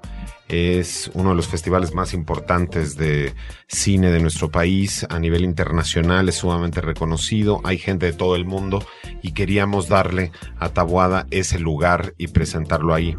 es 0.54 1.10
uno 1.14 1.30
de 1.30 1.36
los 1.36 1.48
festivales 1.48 1.94
más 1.94 2.14
importantes 2.14 2.96
de 2.96 3.34
cine 3.68 4.12
de 4.12 4.20
nuestro 4.20 4.50
país. 4.50 5.06
A 5.10 5.20
nivel 5.20 5.44
internacional, 5.44 6.30
es 6.30 6.36
sumamente 6.36 6.82
reconocido, 6.82 7.62
hay 7.64 7.78
gente 7.78 8.06
de 8.06 8.14
todo 8.14 8.36
el 8.36 8.46
mundo 8.46 8.86
y 9.22 9.32
queríamos 9.32 9.88
darle 9.88 10.32
a 10.60 10.70
Tabuada 10.70 11.28
ese 11.32 11.60
lugar 11.60 12.14
y 12.18 12.28
presentarlo 12.28 12.94
ahí. 12.94 13.16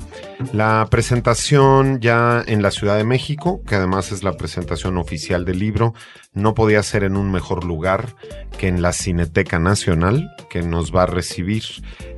La 0.53 0.87
presentación 0.91 2.01
ya 2.01 2.43
en 2.47 2.63
la 2.63 2.71
Ciudad 2.71 2.97
de 2.97 3.05
México, 3.05 3.63
que 3.67 3.75
además 3.75 4.13
es 4.13 4.23
la 4.23 4.37
presentación 4.37 4.97
oficial 4.97 5.45
del 5.45 5.59
libro, 5.59 5.95
no 6.33 6.55
podía 6.55 6.83
ser 6.83 7.05
en 7.05 7.17
un 7.17 7.31
mejor 7.31 7.65
lugar 7.65 8.15
que 8.59 8.69
en 8.69 8.83
la 8.83 8.93
Cineteca 8.93 9.59
Nacional, 9.59 10.31
que 10.55 10.63
nos 10.63 10.95
va 10.95 11.03
a 11.03 11.07
recibir. 11.07 11.65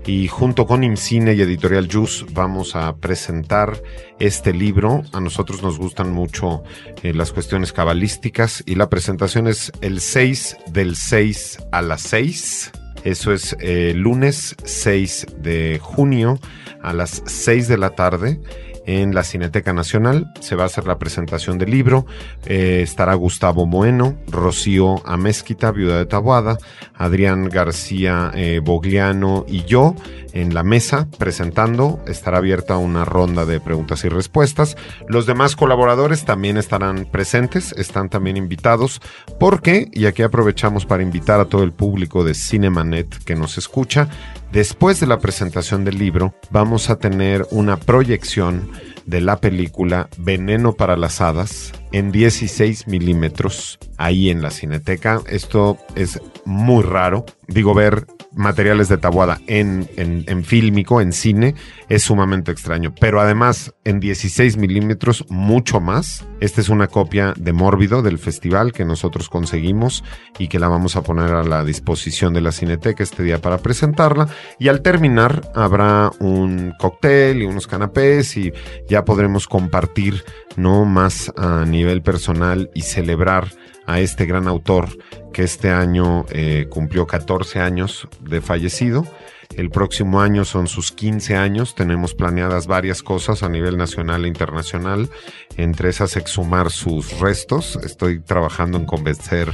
Y 0.05 0.28
junto 0.28 0.66
con 0.66 0.84
IMCINE 0.84 1.32
y 1.32 1.41
Editorial 1.41 1.89
Jus 1.91 2.26
vamos 2.34 2.76
a 2.76 2.95
presentar 2.97 3.82
este 4.18 4.53
libro. 4.53 5.05
A 5.14 5.20
nosotros 5.20 5.62
nos 5.62 5.78
gustan 5.78 6.12
mucho 6.12 6.62
eh, 7.03 7.14
las 7.14 7.32
cuestiones 7.32 7.72
cabalísticas 7.72 8.62
y 8.66 8.74
la 8.74 8.91
presentación 8.91 9.47
es 9.47 9.72
el 9.80 10.03
6 10.03 10.59
del 10.66 10.97
6 10.97 11.61
a 11.72 11.80
las 11.80 12.03
6. 12.03 12.72
Eso 13.05 13.32
es 13.32 13.57
eh, 13.59 13.95
lunes 13.97 14.55
6 14.64 15.28
de 15.39 15.78
junio 15.80 16.39
a 16.82 16.93
las 16.93 17.22
6 17.24 17.68
de 17.68 17.78
la 17.78 17.95
tarde 17.95 18.39
en 18.87 19.14
la 19.14 19.24
Cineteca 19.24 19.72
Nacional. 19.72 20.32
Se 20.41 20.57
va 20.57 20.62
a 20.62 20.66
hacer 20.66 20.87
la 20.87 20.99
presentación 20.99 21.59
del 21.59 21.70
libro. 21.70 22.07
Eh, 22.47 22.80
estará 22.82 23.14
Gustavo 23.14 23.66
Moeno, 23.66 24.16
Rocío 24.28 25.07
Amezquita, 25.07 25.72
viuda 25.72 25.99
de 25.99 26.07
Tabuada, 26.07 26.57
Adrián 26.95 27.49
García 27.49 28.30
eh, 28.34 28.61
Bogliano 28.62 29.45
y 29.49 29.64
yo 29.64 29.95
en 30.32 30.55
la 30.55 30.62
mesa 30.62 31.09
presentando. 31.18 32.01
Estará 32.07 32.39
abierta 32.39 32.78
una 32.78 33.05
ronda 33.05 33.45
de 33.45 33.61
preguntas 33.61 34.05
y 34.05 34.09
respuestas. 34.09 34.76
Los 35.09 35.26
demás 35.26 35.57
colaboradores 35.57 36.24
también 36.24 36.57
estarán 36.57 37.07
presentes, 37.07 37.72
están 37.72 38.09
también 38.09 38.37
invitados, 38.37 39.01
porque, 39.41 39.89
y 39.93 40.07
aquí 40.07 40.22
aprovechamos 40.22 40.87
para 40.87 41.03
invitar 41.03 41.41
a 41.41 41.47
todo 41.47 41.64
el 41.64 41.72
público 41.72 42.22
de 42.24 42.34
Cinemanet 42.34 43.24
que 43.24 43.34
nos 43.34 43.59
escucha, 43.59 44.09
después 44.53 45.01
de 45.01 45.07
la 45.07 45.18
presentación 45.18 45.84
del 45.84 45.99
libro 45.99 46.34
vamos 46.51 46.90
a 46.90 46.97
tener 46.97 47.47
una 47.51 47.76
proyección 47.76 48.70
de 49.07 49.20
la 49.20 49.40
película 49.40 50.09
Veneno 50.18 50.74
para 50.74 50.97
las 50.97 51.20
Hadas 51.20 51.72
en 51.92 52.12
16 52.12 52.88
milímetros 52.88 53.78
ahí 53.97 54.30
en 54.30 54.42
la 54.42 54.51
cineteca. 54.51 55.22
Esto 55.28 55.78
es 55.94 56.20
muy 56.47 56.82
raro. 56.82 57.26
Digo, 57.49 57.74
ver 57.74 58.07
materiales 58.36 58.88
de 58.88 58.99
Tabuada 58.99 59.40
en, 59.47 59.88
en, 59.97 60.24
en 60.28 60.44
fílmico, 60.44 61.01
en 61.01 61.12
cine, 61.12 61.55
es 61.88 62.05
sumamente 62.05 62.53
extraño. 62.53 62.94
Pero 63.01 63.20
además, 63.20 63.74
en 63.84 63.99
16 63.99 64.57
milímetros, 64.57 65.24
mucho 65.28 65.80
más. 65.80 66.26
Esta 66.40 66.61
es 66.61 66.68
una 66.68 66.86
copia 66.86 67.32
de 67.36 67.53
Mórbido 67.53 68.03
del 68.03 68.18
festival 68.18 68.72
que 68.72 68.84
nosotros 68.84 69.28
conseguimos 69.28 70.05
y 70.38 70.49
que 70.49 70.59
la 70.59 70.68
vamos 70.68 70.97
a 70.97 71.03
poner 71.03 71.32
a 71.32 71.42
la 71.42 71.64
disposición 71.64 72.34
de 72.34 72.42
la 72.42 72.53
Cineteca 72.53 73.03
este 73.03 73.22
día 73.22 73.40
para 73.40 73.59
presentarla. 73.59 74.28
Y 74.59 74.68
al 74.68 74.82
terminar, 74.82 75.51
habrá 75.55 76.11
un 76.20 76.74
cóctel 76.78 77.42
y 77.42 77.47
unos 77.47 77.66
canapés 77.66 78.36
y 78.36 78.53
ya 78.88 79.05
podremos 79.05 79.49
compartir, 79.49 80.24
¿no? 80.57 80.84
Más 80.84 81.32
a 81.36 81.64
nivel 81.64 82.03
personal 82.03 82.70
y 82.74 82.82
celebrar 82.82 83.49
a 83.87 84.01
este 84.01 84.26
gran 84.26 84.49
autor 84.49 84.89
que 85.32 85.43
este 85.43 85.70
año 85.70 86.24
eh, 86.30 86.66
cumplió 86.70 87.07
14 87.07 87.61
años 87.61 88.09
de 88.20 88.41
fallecido. 88.41 89.07
El 89.55 89.70
próximo 89.70 90.20
año 90.20 90.45
son 90.45 90.66
sus 90.66 90.93
15 90.93 91.37
años. 91.37 91.74
Tenemos 91.74 92.14
planeadas 92.14 92.66
varias 92.66 93.03
cosas 93.03 93.43
a 93.43 93.49
nivel 93.49 93.76
nacional 93.78 94.24
e 94.24 94.28
internacional. 94.28 95.09
Entre 95.57 95.89
esas, 95.89 96.16
exhumar 96.16 96.70
sus 96.70 97.18
restos. 97.20 97.78
Estoy 97.82 98.20
trabajando 98.20 98.76
en 98.76 98.87
convencer 98.87 99.53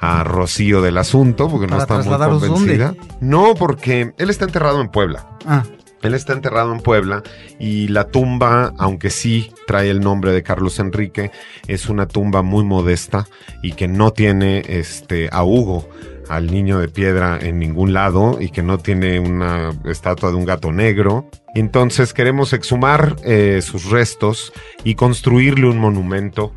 a 0.00 0.24
Rocío 0.24 0.82
del 0.82 0.98
asunto 0.98 1.48
porque 1.48 1.66
no 1.66 1.78
está 1.78 1.98
muy 1.98 2.40
convencida. 2.40 2.86
¿dónde? 2.88 3.00
No, 3.20 3.54
porque 3.54 4.12
él 4.16 4.30
está 4.30 4.44
enterrado 4.44 4.80
en 4.80 4.88
Puebla. 4.88 5.28
Ah. 5.46 5.64
Él 6.04 6.14
está 6.14 6.34
enterrado 6.34 6.72
en 6.72 6.80
Puebla 6.80 7.22
y 7.58 7.88
la 7.88 8.08
tumba, 8.08 8.72
aunque 8.78 9.10
sí 9.10 9.50
trae 9.66 9.90
el 9.90 10.00
nombre 10.00 10.32
de 10.32 10.42
Carlos 10.42 10.78
Enrique, 10.78 11.30
es 11.66 11.88
una 11.88 12.06
tumba 12.06 12.42
muy 12.42 12.62
modesta 12.62 13.26
y 13.62 13.72
que 13.72 13.88
no 13.88 14.12
tiene 14.12 14.62
este 14.66 15.28
a 15.32 15.44
Hugo, 15.44 15.88
al 16.28 16.50
niño 16.50 16.78
de 16.78 16.88
piedra 16.88 17.38
en 17.40 17.58
ningún 17.58 17.92
lado 17.92 18.38
y 18.40 18.50
que 18.50 18.62
no 18.62 18.78
tiene 18.78 19.18
una 19.18 19.70
estatua 19.84 20.30
de 20.30 20.36
un 20.36 20.44
gato 20.44 20.72
negro. 20.72 21.28
Entonces 21.54 22.12
queremos 22.12 22.52
exhumar 22.52 23.16
eh, 23.24 23.60
sus 23.62 23.90
restos 23.90 24.52
y 24.84 24.94
construirle 24.94 25.68
un 25.68 25.78
monumento 25.78 26.52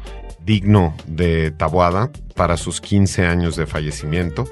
digno 0.45 0.95
de 1.05 1.51
Tabuada 1.51 2.09
para 2.35 2.57
sus 2.57 2.79
15 2.79 3.25
años 3.25 3.55
de 3.55 3.65
fallecimiento. 3.65 4.45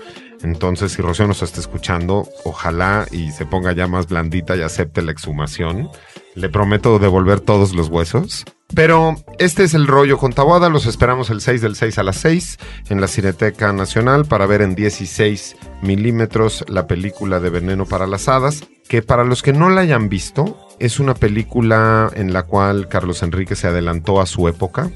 Entonces, 0.45 0.91
si 0.91 1.01
Rocío 1.01 1.25
nos 1.25 1.41
está 1.41 1.59
escuchando, 1.59 2.29
ojalá 2.43 3.07
y 3.11 3.31
se 3.31 3.47
ponga 3.47 3.73
ya 3.73 3.87
más 3.87 4.07
blandita 4.07 4.55
y 4.55 4.61
acepte 4.61 5.01
la 5.01 5.11
exhumación. 5.11 5.89
Le 6.35 6.49
prometo 6.49 6.99
devolver 6.99 7.39
todos 7.39 7.73
los 7.73 7.89
huesos. 7.89 8.45
Pero 8.75 9.15
este 9.39 9.63
es 9.63 9.73
el 9.73 9.87
rollo 9.87 10.19
con 10.19 10.33
Tabuada. 10.33 10.69
Los 10.69 10.85
esperamos 10.85 11.31
el 11.31 11.41
6 11.41 11.61
del 11.61 11.75
6 11.75 11.97
a 11.97 12.03
las 12.03 12.17
6 12.17 12.59
en 12.89 13.01
la 13.01 13.07
Cineteca 13.07 13.73
Nacional 13.73 14.25
para 14.25 14.45
ver 14.45 14.61
en 14.61 14.75
16 14.75 15.55
milímetros 15.81 16.63
la 16.67 16.85
película 16.85 17.39
de 17.39 17.49
Veneno 17.49 17.85
para 17.87 18.05
las 18.05 18.27
Hadas. 18.27 18.65
Que 18.87 19.01
para 19.01 19.23
los 19.23 19.41
que 19.41 19.51
no 19.51 19.71
la 19.71 19.81
hayan 19.81 20.09
visto, 20.09 20.59
es 20.77 20.99
una 20.99 21.15
película 21.15 22.11
en 22.13 22.33
la 22.33 22.43
cual 22.43 22.87
Carlos 22.87 23.23
Enrique 23.23 23.55
se 23.55 23.67
adelantó 23.67 24.21
a 24.21 24.27
su 24.27 24.47
época. 24.47 24.91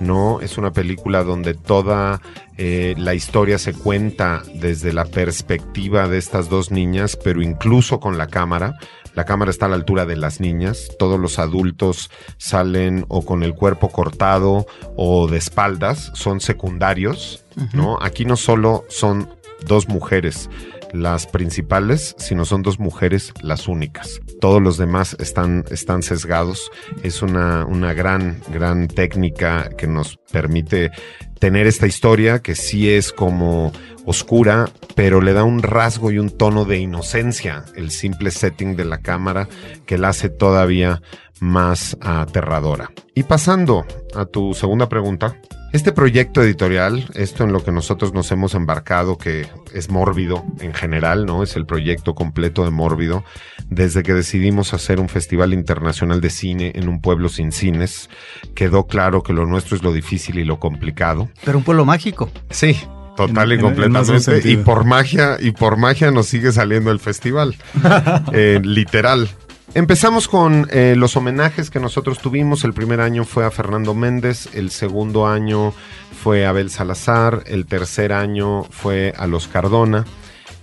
No, 0.00 0.40
es 0.40 0.58
una 0.58 0.72
película 0.72 1.22
donde 1.24 1.54
toda 1.54 2.20
eh, 2.58 2.94
la 2.98 3.14
historia 3.14 3.58
se 3.58 3.72
cuenta 3.72 4.42
desde 4.54 4.92
la 4.92 5.04
perspectiva 5.04 6.08
de 6.08 6.18
estas 6.18 6.48
dos 6.48 6.70
niñas, 6.70 7.16
pero 7.22 7.42
incluso 7.42 8.00
con 8.00 8.18
la 8.18 8.26
cámara. 8.26 8.78
La 9.14 9.24
cámara 9.24 9.50
está 9.50 9.66
a 9.66 9.68
la 9.70 9.76
altura 9.76 10.04
de 10.04 10.16
las 10.16 10.40
niñas. 10.40 10.90
Todos 10.98 11.18
los 11.18 11.38
adultos 11.38 12.10
salen 12.36 13.06
o 13.08 13.24
con 13.24 13.42
el 13.42 13.54
cuerpo 13.54 13.88
cortado 13.88 14.66
o 14.96 15.26
de 15.26 15.38
espaldas. 15.38 16.10
Son 16.14 16.40
secundarios, 16.40 17.42
¿no? 17.72 17.98
Aquí 18.02 18.26
no 18.26 18.36
solo 18.36 18.84
son 18.88 19.30
dos 19.66 19.88
mujeres 19.88 20.50
las 20.96 21.26
principales, 21.26 22.14
sino 22.18 22.44
son 22.44 22.62
dos 22.62 22.78
mujeres 22.78 23.32
las 23.42 23.68
únicas. 23.68 24.20
Todos 24.40 24.60
los 24.60 24.76
demás 24.76 25.16
están, 25.20 25.64
están 25.70 26.02
sesgados. 26.02 26.70
Es 27.02 27.22
una, 27.22 27.64
una 27.66 27.92
gran, 27.92 28.40
gran 28.48 28.88
técnica 28.88 29.70
que 29.76 29.86
nos 29.86 30.16
permite 30.32 30.90
tener 31.38 31.66
esta 31.66 31.86
historia 31.86 32.40
que 32.40 32.54
sí 32.54 32.90
es 32.90 33.12
como 33.12 33.72
oscura, 34.04 34.70
pero 34.94 35.20
le 35.20 35.32
da 35.32 35.44
un 35.44 35.62
rasgo 35.62 36.10
y 36.10 36.18
un 36.18 36.30
tono 36.30 36.64
de 36.64 36.78
inocencia, 36.78 37.64
el 37.74 37.90
simple 37.90 38.30
setting 38.30 38.76
de 38.76 38.84
la 38.84 38.98
cámara 38.98 39.48
que 39.84 39.98
la 39.98 40.08
hace 40.08 40.28
todavía 40.28 41.02
más 41.40 41.96
aterradora. 42.00 42.90
Y 43.14 43.24
pasando 43.24 43.84
a 44.14 44.24
tu 44.24 44.54
segunda 44.54 44.88
pregunta, 44.88 45.36
este 45.76 45.92
proyecto 45.92 46.42
editorial, 46.42 47.06
esto 47.14 47.44
en 47.44 47.52
lo 47.52 47.62
que 47.62 47.70
nosotros 47.70 48.14
nos 48.14 48.32
hemos 48.32 48.54
embarcado, 48.54 49.18
que 49.18 49.46
es 49.74 49.90
Mórbido 49.90 50.42
en 50.60 50.72
general, 50.72 51.26
¿no? 51.26 51.42
Es 51.42 51.54
el 51.54 51.66
proyecto 51.66 52.14
completo 52.14 52.64
de 52.64 52.70
Mórbido, 52.70 53.24
desde 53.68 54.02
que 54.02 54.14
decidimos 54.14 54.72
hacer 54.72 55.00
un 55.00 55.08
festival 55.08 55.52
internacional 55.52 56.20
de 56.20 56.30
cine 56.30 56.72
en 56.74 56.88
un 56.88 57.00
pueblo 57.00 57.28
sin 57.28 57.52
cines, 57.52 58.08
quedó 58.54 58.86
claro 58.86 59.22
que 59.22 59.34
lo 59.34 59.44
nuestro 59.44 59.76
es 59.76 59.82
lo 59.82 59.92
difícil 59.92 60.38
y 60.38 60.44
lo 60.44 60.58
complicado. 60.58 61.28
Pero 61.44 61.58
un 61.58 61.64
pueblo 61.64 61.84
mágico. 61.84 62.30
Sí, 62.50 62.76
Total 63.16 63.52
y 63.52 63.58
completamente. 63.58 64.50
Y 64.50 64.58
por 64.58 64.84
magia, 64.84 65.36
y 65.40 65.50
por 65.50 65.78
magia 65.78 66.10
nos 66.10 66.26
sigue 66.26 66.52
saliendo 66.52 66.90
el 66.90 67.00
festival. 67.00 67.56
eh, 68.32 68.60
literal. 68.62 69.28
Empezamos 69.76 70.26
con 70.26 70.66
eh, 70.70 70.94
los 70.96 71.18
homenajes 71.18 71.68
que 71.68 71.80
nosotros 71.80 72.18
tuvimos. 72.20 72.64
El 72.64 72.72
primer 72.72 73.02
año 73.02 73.26
fue 73.26 73.44
a 73.44 73.50
Fernando 73.50 73.92
Méndez, 73.92 74.48
el 74.54 74.70
segundo 74.70 75.26
año 75.26 75.74
fue 76.22 76.46
a 76.46 76.48
Abel 76.48 76.70
Salazar, 76.70 77.44
el 77.44 77.66
tercer 77.66 78.14
año 78.14 78.64
fue 78.70 79.12
a 79.18 79.26
Los 79.26 79.48
Cardona. 79.48 80.06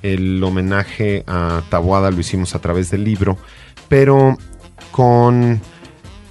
El 0.01 0.43
homenaje 0.43 1.23
a 1.27 1.61
Tabuada 1.69 2.09
lo 2.09 2.19
hicimos 2.21 2.55
a 2.55 2.59
través 2.59 2.89
del 2.89 3.03
libro, 3.03 3.37
pero 3.87 4.35
con 4.89 5.61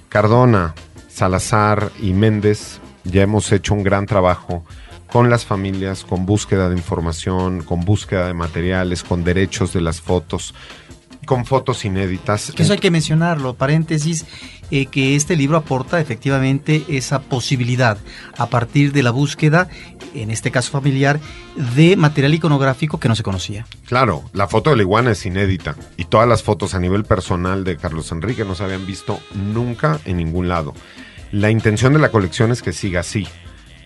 Cardona, 0.09 0.75
Salazar 1.09 1.93
y 2.01 2.13
Méndez 2.15 2.81
ya 3.05 3.23
hemos 3.23 3.53
hecho 3.53 3.75
un 3.75 3.85
gran 3.85 4.07
trabajo 4.07 4.65
con 5.13 5.29
las 5.29 5.45
familias, 5.45 6.05
con 6.05 6.25
búsqueda 6.25 6.71
de 6.71 6.77
información, 6.77 7.63
con 7.63 7.85
búsqueda 7.85 8.27
de 8.27 8.35
materiales, 8.35 9.05
con 9.05 9.23
derechos 9.23 9.75
de 9.75 9.83
las 9.83 10.01
fotos, 10.01 10.55
con 11.27 11.45
fotos 11.47 11.85
inéditas. 11.85 12.53
Que 12.55 12.63
eso 12.63 12.73
hay 12.73 12.79
que 12.79 12.91
mencionarlo, 12.91 13.55
paréntesis, 13.55 14.27
eh, 14.71 14.87
que 14.87 15.17
este 15.17 15.37
libro 15.37 15.57
aporta 15.57 16.01
efectivamente 16.01 16.85
esa 16.89 17.21
posibilidad 17.21 17.99
a 18.37 18.47
partir 18.47 18.93
de 18.93 19.03
la 19.03 19.11
búsqueda, 19.11 19.69
en 20.15 20.31
este 20.31 20.51
caso 20.51 20.71
familiar, 20.71 21.21
de 21.77 21.97
material 21.97 22.35
iconográfico 22.35 22.99
que 22.99 23.09
no 23.09 23.15
se 23.15 23.23
conocía. 23.23 23.67
Claro, 23.87 24.25
la 24.33 24.49
foto 24.49 24.71
de 24.71 24.77
la 24.77 24.83
iguana 24.83 25.13
es 25.13 25.27
inédita 25.27 25.77
y 25.97 26.05
todas 26.05 26.29
las 26.29 26.43
fotos 26.43 26.75
a 26.75 26.81
nivel 26.81 27.05
personal 27.05 27.65
de 27.65 27.77
Carlos 27.77 28.11
Enrique 28.13 28.45
no 28.45 28.55
se 28.55 28.65
habían 28.65 28.87
visto 28.87 29.21
nunca 29.35 30.01
en 30.05 30.17
ningún 30.17 30.49
lado. 30.49 30.75
La 31.31 31.51
intención 31.51 31.95
de 31.95 31.99
la 31.99 32.11
colección 32.11 32.51
es 32.51 32.63
que 32.63 32.73
siga 32.73 33.01
así, 33.01 33.27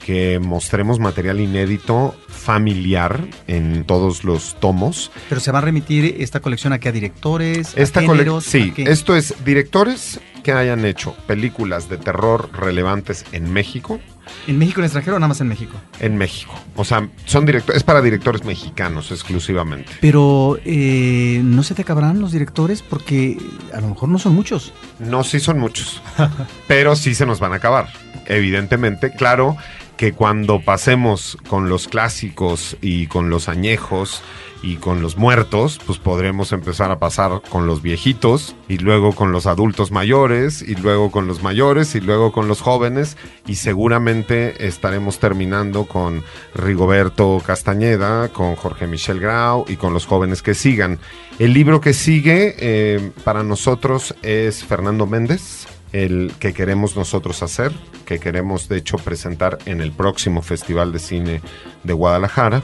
que 0.06 0.38
mostremos 0.38 1.00
material 1.00 1.40
inédito 1.40 2.14
familiar 2.28 3.26
en 3.48 3.82
todos 3.82 4.22
los 4.22 4.54
tomos. 4.60 5.10
Pero 5.28 5.40
se 5.40 5.50
va 5.50 5.58
a 5.58 5.62
remitir 5.62 6.18
esta 6.20 6.38
colección 6.38 6.72
a 6.72 6.78
qué 6.78 6.90
a 6.90 6.92
directores, 6.92 7.72
esta 7.74 7.98
a 7.98 8.02
géneros, 8.04 8.44
sí, 8.44 8.72
esto 8.76 9.16
es 9.16 9.34
directores 9.44 10.20
que 10.44 10.52
hayan 10.52 10.84
hecho 10.84 11.16
películas 11.26 11.88
de 11.88 11.98
terror 11.98 12.50
relevantes 12.52 13.24
en 13.32 13.52
México. 13.52 13.98
¿En 14.46 14.58
México, 14.58 14.80
en 14.80 14.84
extranjero 14.84 15.16
o 15.16 15.18
nada 15.18 15.26
más 15.26 15.40
en 15.40 15.48
México? 15.48 15.76
En 15.98 16.16
México. 16.16 16.54
O 16.76 16.84
sea, 16.84 17.08
son 17.24 17.44
directores, 17.44 17.78
es 17.78 17.82
para 17.82 18.00
directores 18.00 18.44
mexicanos 18.44 19.10
exclusivamente. 19.10 19.90
Pero 20.00 20.56
eh, 20.64 21.40
no 21.42 21.64
se 21.64 21.74
te 21.74 21.82
acabarán 21.82 22.20
los 22.20 22.30
directores 22.30 22.80
porque 22.80 23.38
a 23.74 23.80
lo 23.80 23.88
mejor 23.88 24.08
no 24.08 24.20
son 24.20 24.36
muchos. 24.36 24.72
No, 25.00 25.24
sí 25.24 25.40
son 25.40 25.58
muchos. 25.58 26.00
pero 26.68 26.94
sí 26.94 27.16
se 27.16 27.26
nos 27.26 27.40
van 27.40 27.54
a 27.54 27.56
acabar. 27.56 27.88
Evidentemente, 28.26 29.12
claro, 29.12 29.56
que 29.96 30.12
cuando 30.12 30.60
pasemos 30.60 31.38
con 31.48 31.68
los 31.68 31.88
clásicos 31.88 32.76
y 32.80 33.06
con 33.06 33.30
los 33.30 33.48
añejos 33.48 34.22
y 34.62 34.76
con 34.76 35.02
los 35.02 35.16
muertos, 35.16 35.78
pues 35.86 35.98
podremos 35.98 36.52
empezar 36.52 36.90
a 36.90 36.98
pasar 36.98 37.42
con 37.48 37.66
los 37.66 37.82
viejitos 37.82 38.56
y 38.68 38.78
luego 38.78 39.14
con 39.14 39.32
los 39.32 39.46
adultos 39.46 39.90
mayores 39.92 40.62
y 40.62 40.74
luego 40.74 41.10
con 41.10 41.26
los 41.26 41.42
mayores 41.42 41.94
y 41.94 42.00
luego 42.00 42.32
con 42.32 42.48
los 42.48 42.62
jóvenes 42.62 43.16
y 43.46 43.56
seguramente 43.56 44.66
estaremos 44.66 45.18
terminando 45.18 45.84
con 45.84 46.22
Rigoberto 46.54 47.40
Castañeda, 47.46 48.28
con 48.30 48.56
Jorge 48.56 48.86
Michel 48.86 49.20
Grau 49.20 49.64
y 49.68 49.76
con 49.76 49.92
los 49.92 50.06
jóvenes 50.06 50.42
que 50.42 50.54
sigan. 50.54 50.98
El 51.38 51.52
libro 51.52 51.80
que 51.80 51.92
sigue 51.92 52.54
eh, 52.58 53.12
para 53.24 53.42
nosotros 53.42 54.14
es 54.22 54.64
Fernando 54.64 55.06
Méndez 55.06 55.66
el 56.04 56.32
que 56.38 56.52
queremos 56.52 56.96
nosotros 56.96 57.42
hacer, 57.42 57.72
que 58.04 58.18
queremos 58.18 58.68
de 58.68 58.78
hecho 58.78 58.96
presentar 58.98 59.58
en 59.66 59.80
el 59.80 59.92
próximo 59.92 60.42
Festival 60.42 60.92
de 60.92 60.98
Cine 60.98 61.40
de 61.84 61.92
Guadalajara, 61.92 62.62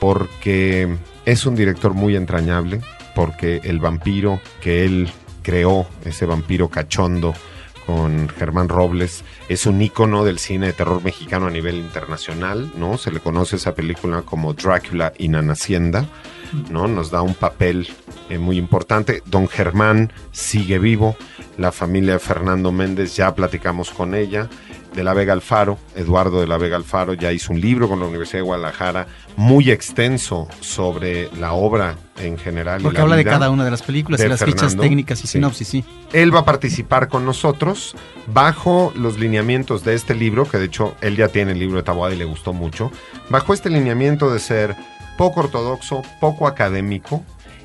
porque 0.00 0.96
es 1.24 1.46
un 1.46 1.54
director 1.54 1.94
muy 1.94 2.16
entrañable, 2.16 2.80
porque 3.14 3.60
el 3.64 3.78
vampiro 3.78 4.40
que 4.60 4.84
él 4.84 5.10
creó, 5.42 5.86
ese 6.04 6.26
vampiro 6.26 6.68
cachondo 6.68 7.34
con 7.86 8.28
Germán 8.28 8.68
Robles, 8.68 9.24
es 9.48 9.66
un 9.66 9.80
ícono 9.80 10.24
del 10.24 10.38
cine 10.38 10.66
de 10.66 10.72
terror 10.72 11.04
mexicano 11.04 11.46
a 11.46 11.50
nivel 11.50 11.76
internacional, 11.76 12.72
¿no? 12.76 12.98
Se 12.98 13.10
le 13.10 13.20
conoce 13.20 13.56
esa 13.56 13.74
película 13.74 14.22
como 14.22 14.54
Drácula 14.54 15.12
in 15.18 15.36
an 15.36 15.50
Hacienda, 15.50 16.06
¿no? 16.70 16.88
Nos 16.88 17.10
da 17.10 17.22
un 17.22 17.34
papel 17.34 17.88
eh, 18.30 18.38
muy 18.38 18.58
importante. 18.58 19.22
Don 19.26 19.48
Germán 19.48 20.12
sigue 20.32 20.78
vivo, 20.78 21.16
la 21.58 21.72
familia 21.72 22.14
de 22.14 22.18
Fernando 22.18 22.72
Méndez 22.72 23.16
ya 23.16 23.34
platicamos 23.34 23.90
con 23.90 24.14
ella, 24.14 24.48
de 24.94 25.02
la 25.02 25.12
Vega 25.12 25.32
Alfaro, 25.32 25.78
Eduardo 25.96 26.40
de 26.40 26.46
la 26.46 26.56
Vega 26.56 26.76
Alfaro 26.76 27.14
ya 27.14 27.32
hizo 27.32 27.52
un 27.52 27.60
libro 27.60 27.88
con 27.88 27.98
la 28.00 28.06
Universidad 28.06 28.38
de 28.38 28.44
Guadalajara 28.44 29.06
muy 29.36 29.70
extenso 29.70 30.48
sobre 30.60 31.28
la 31.38 31.52
obra 31.52 31.96
en 32.18 32.38
general. 32.38 32.80
Porque 32.80 33.00
habla 33.00 33.16
de 33.16 33.24
cada 33.24 33.50
una 33.50 33.64
de 33.64 33.72
las 33.72 33.82
películas 33.82 34.20
y 34.22 34.28
las 34.28 34.44
fichas 34.44 34.76
técnicas 34.76 35.22
y 35.24 35.26
sinopsis, 35.26 35.66
sí. 35.66 35.84
Él 36.12 36.34
va 36.34 36.40
a 36.40 36.44
participar 36.44 37.08
con 37.08 37.24
nosotros 37.24 37.96
bajo 38.32 38.92
los 38.96 39.18
lineamientos 39.18 39.84
de 39.84 39.94
este 39.94 40.14
libro, 40.14 40.48
que 40.48 40.58
de 40.58 40.66
hecho 40.66 40.94
él 41.00 41.16
ya 41.16 41.28
tiene 41.28 41.52
el 41.52 41.58
libro 41.58 41.76
de 41.78 41.82
Taboada 41.82 42.14
y 42.14 42.18
le 42.18 42.24
gustó 42.24 42.52
mucho, 42.52 42.92
bajo 43.30 43.52
este 43.52 43.70
lineamiento 43.70 44.32
de 44.32 44.38
ser 44.38 44.76
poco 45.16 45.40
ortodoxo, 45.40 46.02
poco 46.20 46.46
académico, 46.46 47.22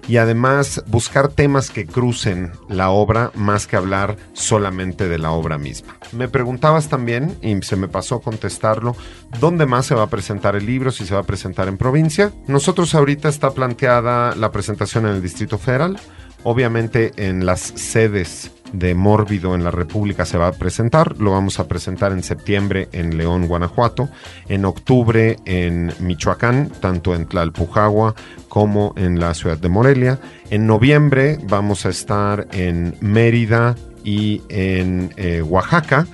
y 0.07 0.17
además 0.17 0.83
buscar 0.87 1.27
temas 1.27 1.69
que 1.69 1.85
crucen 1.85 2.51
la 2.67 2.89
obra 2.89 3.31
más 3.35 3.67
que 3.67 3.75
hablar 3.75 4.17
solamente 4.33 5.07
de 5.07 5.19
la 5.19 5.31
obra 5.31 5.59
misma. 5.59 5.97
Me 6.11 6.27
preguntabas 6.27 6.89
también, 6.89 7.37
y 7.43 7.61
se 7.61 7.75
me 7.75 7.87
pasó 7.87 8.19
contestarlo, 8.19 8.95
¿dónde 9.39 9.67
más 9.67 9.85
se 9.85 9.93
va 9.93 10.03
a 10.03 10.09
presentar 10.09 10.55
el 10.55 10.65
libro? 10.65 10.91
Si 10.91 11.05
se 11.05 11.13
va 11.13 11.21
a 11.21 11.23
presentar 11.23 11.67
en 11.67 11.77
provincia. 11.77 12.31
Nosotros 12.47 12.95
ahorita 12.95 13.29
está 13.29 13.51
planteada 13.51 14.35
la 14.35 14.51
presentación 14.51 15.05
en 15.05 15.13
el 15.13 15.21
Distrito 15.21 15.59
Federal, 15.59 15.99
obviamente 16.43 17.11
en 17.17 17.45
las 17.45 17.59
sedes 17.59 18.51
de 18.73 18.95
Mórbido 18.95 19.55
en 19.55 19.63
la 19.63 19.71
República 19.71 20.25
se 20.25 20.37
va 20.37 20.47
a 20.47 20.51
presentar. 20.51 21.17
Lo 21.19 21.31
vamos 21.31 21.59
a 21.59 21.67
presentar 21.67 22.11
en 22.11 22.23
septiembre 22.23 22.89
en 22.91 23.17
León, 23.17 23.47
Guanajuato, 23.47 24.09
en 24.47 24.65
octubre 24.65 25.37
en 25.45 25.91
Michoacán, 25.99 26.69
tanto 26.79 27.15
en 27.15 27.25
Tlalpujagua 27.25 28.15
como 28.47 28.93
en 28.97 29.19
la 29.19 29.33
ciudad 29.33 29.57
de 29.57 29.69
Morelia. 29.69 30.19
En 30.49 30.67
noviembre 30.67 31.39
vamos 31.43 31.85
a 31.85 31.89
estar 31.89 32.47
en 32.51 32.95
Mérida 33.01 33.75
y 34.03 34.41
en 34.49 35.13
eh, 35.17 35.41
Oaxaca. 35.41 36.07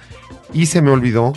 Y 0.54 0.68
se 0.68 0.82
me 0.82 0.92
olvidó 0.92 1.34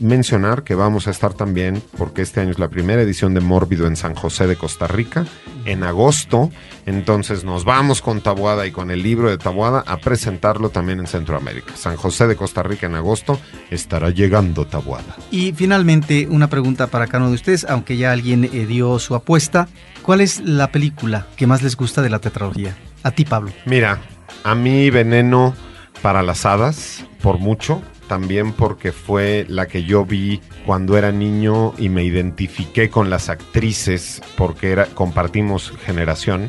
mencionar 0.00 0.62
que 0.62 0.74
vamos 0.74 1.08
a 1.08 1.10
estar 1.10 1.34
también, 1.34 1.82
porque 1.96 2.22
este 2.22 2.40
año 2.40 2.50
es 2.50 2.58
la 2.58 2.68
primera 2.68 3.02
edición 3.02 3.34
de 3.34 3.40
Mórbido 3.40 3.86
en 3.86 3.96
San 3.96 4.14
José 4.14 4.46
de 4.46 4.56
Costa 4.56 4.86
Rica, 4.86 5.26
en 5.64 5.82
agosto. 5.82 6.50
Entonces 6.86 7.44
nos 7.44 7.64
vamos 7.64 8.00
con 8.00 8.20
Tabuada 8.20 8.66
y 8.66 8.70
con 8.70 8.90
el 8.90 9.02
libro 9.02 9.28
de 9.28 9.38
Tabuada 9.38 9.82
a 9.86 9.98
presentarlo 9.98 10.70
también 10.70 11.00
en 11.00 11.06
Centroamérica. 11.06 11.76
San 11.76 11.96
José 11.96 12.26
de 12.26 12.36
Costa 12.36 12.62
Rica 12.62 12.86
en 12.86 12.94
agosto 12.94 13.38
estará 13.70 14.10
llegando 14.10 14.66
Tabuada. 14.66 15.16
Y 15.30 15.52
finalmente, 15.52 16.26
una 16.30 16.48
pregunta 16.48 16.86
para 16.86 17.06
cada 17.06 17.24
uno 17.24 17.30
de 17.30 17.36
ustedes, 17.36 17.66
aunque 17.68 17.96
ya 17.96 18.12
alguien 18.12 18.44
eh, 18.44 18.66
dio 18.66 18.98
su 18.98 19.14
apuesta. 19.14 19.68
¿Cuál 20.02 20.20
es 20.20 20.40
la 20.40 20.72
película 20.72 21.26
que 21.36 21.46
más 21.46 21.62
les 21.62 21.76
gusta 21.76 22.00
de 22.00 22.10
la 22.10 22.20
tetralogía? 22.20 22.76
A 23.02 23.10
ti, 23.10 23.24
Pablo. 23.24 23.52
Mira, 23.66 24.00
a 24.44 24.54
mí 24.54 24.88
Veneno 24.90 25.54
para 26.00 26.22
las 26.22 26.46
Hadas, 26.46 27.04
por 27.20 27.38
mucho 27.38 27.82
también 28.08 28.52
porque 28.52 28.90
fue 28.90 29.46
la 29.48 29.66
que 29.66 29.84
yo 29.84 30.04
vi 30.04 30.40
cuando 30.66 30.98
era 30.98 31.12
niño 31.12 31.74
y 31.78 31.88
me 31.88 32.02
identifiqué 32.02 32.90
con 32.90 33.10
las 33.10 33.28
actrices 33.28 34.20
porque 34.36 34.72
era, 34.72 34.86
compartimos 34.86 35.72
generación. 35.84 36.48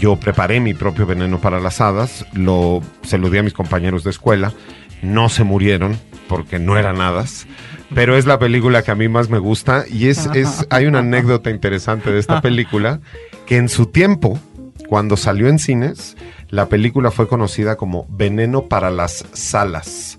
Yo 0.00 0.16
preparé 0.16 0.60
mi 0.60 0.74
propio 0.74 1.06
veneno 1.06 1.40
para 1.40 1.60
las 1.60 1.80
hadas, 1.80 2.26
lo, 2.32 2.82
se 3.02 3.18
lo 3.18 3.30
di 3.30 3.38
a 3.38 3.42
mis 3.42 3.52
compañeros 3.52 4.04
de 4.04 4.10
escuela, 4.10 4.52
no 5.02 5.28
se 5.28 5.44
murieron 5.44 5.98
porque 6.28 6.58
no 6.58 6.76
eran 6.76 7.00
hadas, 7.00 7.46
pero 7.94 8.16
es 8.16 8.26
la 8.26 8.38
película 8.38 8.82
que 8.82 8.90
a 8.90 8.94
mí 8.94 9.08
más 9.08 9.30
me 9.30 9.38
gusta 9.38 9.84
y 9.88 10.08
es, 10.08 10.26
es 10.34 10.66
hay 10.70 10.86
una 10.86 10.98
anécdota 11.00 11.50
interesante 11.50 12.10
de 12.10 12.18
esta 12.18 12.40
película 12.42 13.00
que 13.46 13.56
en 13.56 13.68
su 13.68 13.86
tiempo, 13.86 14.38
cuando 14.88 15.16
salió 15.16 15.48
en 15.48 15.58
cines, 15.58 16.16
la 16.48 16.66
película 16.68 17.10
fue 17.10 17.28
conocida 17.28 17.76
como 17.76 18.06
Veneno 18.08 18.62
para 18.62 18.90
las 18.90 19.24
Salas 19.32 20.18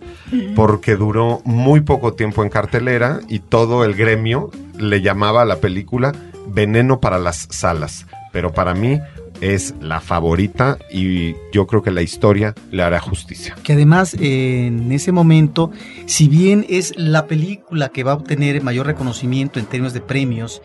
porque 0.56 0.96
duró 0.96 1.42
muy 1.44 1.82
poco 1.82 2.14
tiempo 2.14 2.44
en 2.44 2.50
cartelera 2.50 3.20
y 3.28 3.40
todo 3.40 3.84
el 3.84 3.96
gremio 3.96 4.52
le 4.78 5.02
llamaba 5.02 5.42
a 5.42 5.46
la 5.46 5.58
película 5.58 6.14
Veneno 6.48 7.00
para 7.00 7.20
las 7.20 7.48
Salas. 7.50 8.06
Pero 8.32 8.54
para 8.54 8.74
mí 8.74 9.00
es 9.42 9.74
la 9.82 10.02
favorita 10.02 10.78
y 10.92 11.34
yo 11.52 11.66
creo 11.66 11.82
que 11.82 11.92
la 11.92 12.02
historia 12.02 12.54
le 12.72 12.84
hará 12.84 13.00
justicia. 13.00 13.56
Que 13.64 13.74
además 13.74 14.16
en 14.20 14.92
ese 14.92 15.12
momento, 15.12 15.72
si 16.06 16.28
bien 16.28 16.66
es 16.70 16.94
la 16.98 17.26
película 17.26 17.90
que 17.90 18.04
va 18.04 18.12
a 18.12 18.16
obtener 18.16 18.62
mayor 18.62 18.86
reconocimiento 18.86 19.60
en 19.60 19.66
términos 19.66 19.94
de 19.94 20.02
premios, 20.02 20.62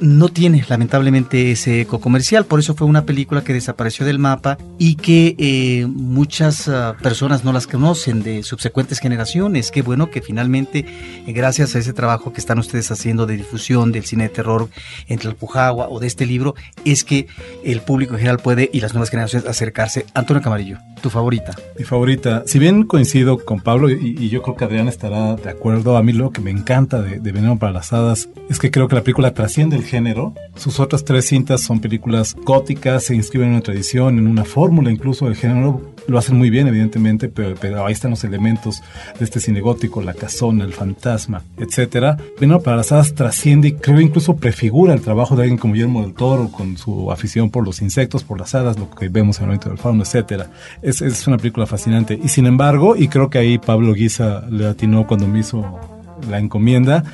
no 0.00 0.28
tiene 0.28 0.64
lamentablemente 0.68 1.52
ese 1.52 1.82
eco 1.82 2.00
comercial, 2.00 2.44
por 2.44 2.58
eso 2.58 2.74
fue 2.74 2.86
una 2.86 3.04
película 3.04 3.44
que 3.44 3.52
desapareció 3.52 4.04
del 4.04 4.18
mapa 4.18 4.58
y 4.78 4.96
que 4.96 5.34
eh, 5.38 5.86
muchas 5.86 6.68
ah, 6.68 6.96
personas 7.02 7.44
no 7.44 7.52
las 7.52 7.66
conocen 7.66 8.22
de 8.22 8.42
subsecuentes 8.42 8.98
generaciones. 8.98 9.70
Qué 9.70 9.82
bueno 9.82 10.10
que 10.10 10.22
finalmente, 10.22 10.84
eh, 11.26 11.32
gracias 11.32 11.74
a 11.74 11.78
ese 11.78 11.92
trabajo 11.92 12.32
que 12.32 12.40
están 12.40 12.58
ustedes 12.58 12.90
haciendo 12.90 13.26
de 13.26 13.36
difusión 13.36 13.92
del 13.92 14.04
cine 14.04 14.24
de 14.24 14.30
terror 14.30 14.68
entre 15.08 15.28
el 15.28 15.36
Pujagua 15.36 15.88
o 15.88 16.00
de 16.00 16.06
este 16.06 16.26
libro, 16.26 16.54
es 16.84 17.04
que 17.04 17.26
el 17.64 17.80
público 17.80 18.14
en 18.14 18.18
general 18.18 18.38
puede 18.38 18.70
y 18.72 18.80
las 18.80 18.94
nuevas 18.94 19.10
generaciones 19.10 19.48
acercarse. 19.48 20.06
Antonio 20.14 20.42
Camarillo, 20.42 20.78
tu 21.00 21.10
favorita. 21.10 21.54
Mi 21.78 21.84
favorita, 21.84 22.42
si 22.46 22.58
bien 22.58 22.84
coincido 22.84 23.44
con 23.44 23.60
Pablo 23.60 23.90
y, 23.90 24.28
yo 24.28 24.42
creo 24.42 24.56
que 24.56 24.64
Adrián 24.64 24.88
estará 24.88 25.36
de 25.36 25.50
acuerdo, 25.50 25.96
a 25.96 26.02
mí 26.02 26.12
lo 26.12 26.30
que 26.30 26.40
me 26.40 26.50
encanta 26.50 27.02
de, 27.02 27.20
de 27.20 27.32
Veneno 27.32 27.58
para 27.58 27.72
las 27.72 27.92
Hadas 27.92 28.28
es 28.48 28.58
que 28.58 28.70
creo 28.70 28.88
que 28.88 28.94
la 28.94 29.02
película 29.02 29.34
trasciende 29.34 29.81
el 29.82 29.88
género. 29.88 30.34
Sus 30.56 30.80
otras 30.80 31.04
tres 31.04 31.26
cintas 31.26 31.60
son 31.60 31.80
películas 31.80 32.34
góticas, 32.44 33.04
se 33.04 33.14
inscriben 33.14 33.48
en 33.48 33.54
una 33.54 33.62
tradición, 33.62 34.18
en 34.18 34.26
una 34.26 34.44
fórmula 34.44 34.90
incluso 34.90 35.26
del 35.26 35.36
género. 35.36 35.92
Lo 36.08 36.18
hacen 36.18 36.36
muy 36.36 36.50
bien, 36.50 36.66
evidentemente, 36.66 37.28
pero, 37.28 37.54
pero 37.60 37.86
ahí 37.86 37.92
están 37.92 38.10
los 38.10 38.24
elementos 38.24 38.82
de 39.18 39.24
este 39.24 39.38
cine 39.38 39.60
gótico, 39.60 40.02
la 40.02 40.14
casona, 40.14 40.64
el 40.64 40.72
fantasma, 40.72 41.42
etcétera. 41.58 42.16
Veneno 42.40 42.60
para 42.60 42.78
las 42.78 42.90
hadas 42.90 43.14
trasciende 43.14 43.68
y 43.68 43.72
creo 43.72 44.00
incluso 44.00 44.36
prefigura 44.36 44.94
el 44.94 45.00
trabajo 45.00 45.36
de 45.36 45.42
alguien 45.42 45.58
como 45.58 45.74
Guillermo 45.74 46.02
del 46.02 46.14
Toro, 46.14 46.50
con 46.50 46.76
su 46.76 47.12
afición 47.12 47.50
por 47.50 47.64
los 47.64 47.82
insectos, 47.82 48.24
por 48.24 48.38
las 48.38 48.54
hadas, 48.54 48.78
lo 48.78 48.90
que 48.90 49.08
vemos 49.08 49.38
en 49.38 49.44
el 49.44 49.46
momento 49.48 49.68
del 49.68 49.78
fauno, 49.78 50.02
etcétera. 50.02 50.50
Es, 50.82 51.02
es 51.02 51.26
una 51.26 51.36
película 51.36 51.66
fascinante. 51.66 52.18
Y 52.22 52.28
sin 52.28 52.46
embargo, 52.46 52.96
y 52.96 53.08
creo 53.08 53.30
que 53.30 53.38
ahí 53.38 53.58
Pablo 53.58 53.94
Guisa 53.94 54.44
le 54.50 54.66
atinó 54.66 55.06
cuando 55.06 55.28
me 55.28 55.38
hizo 55.38 55.78
la 56.28 56.38
encomienda, 56.38 57.04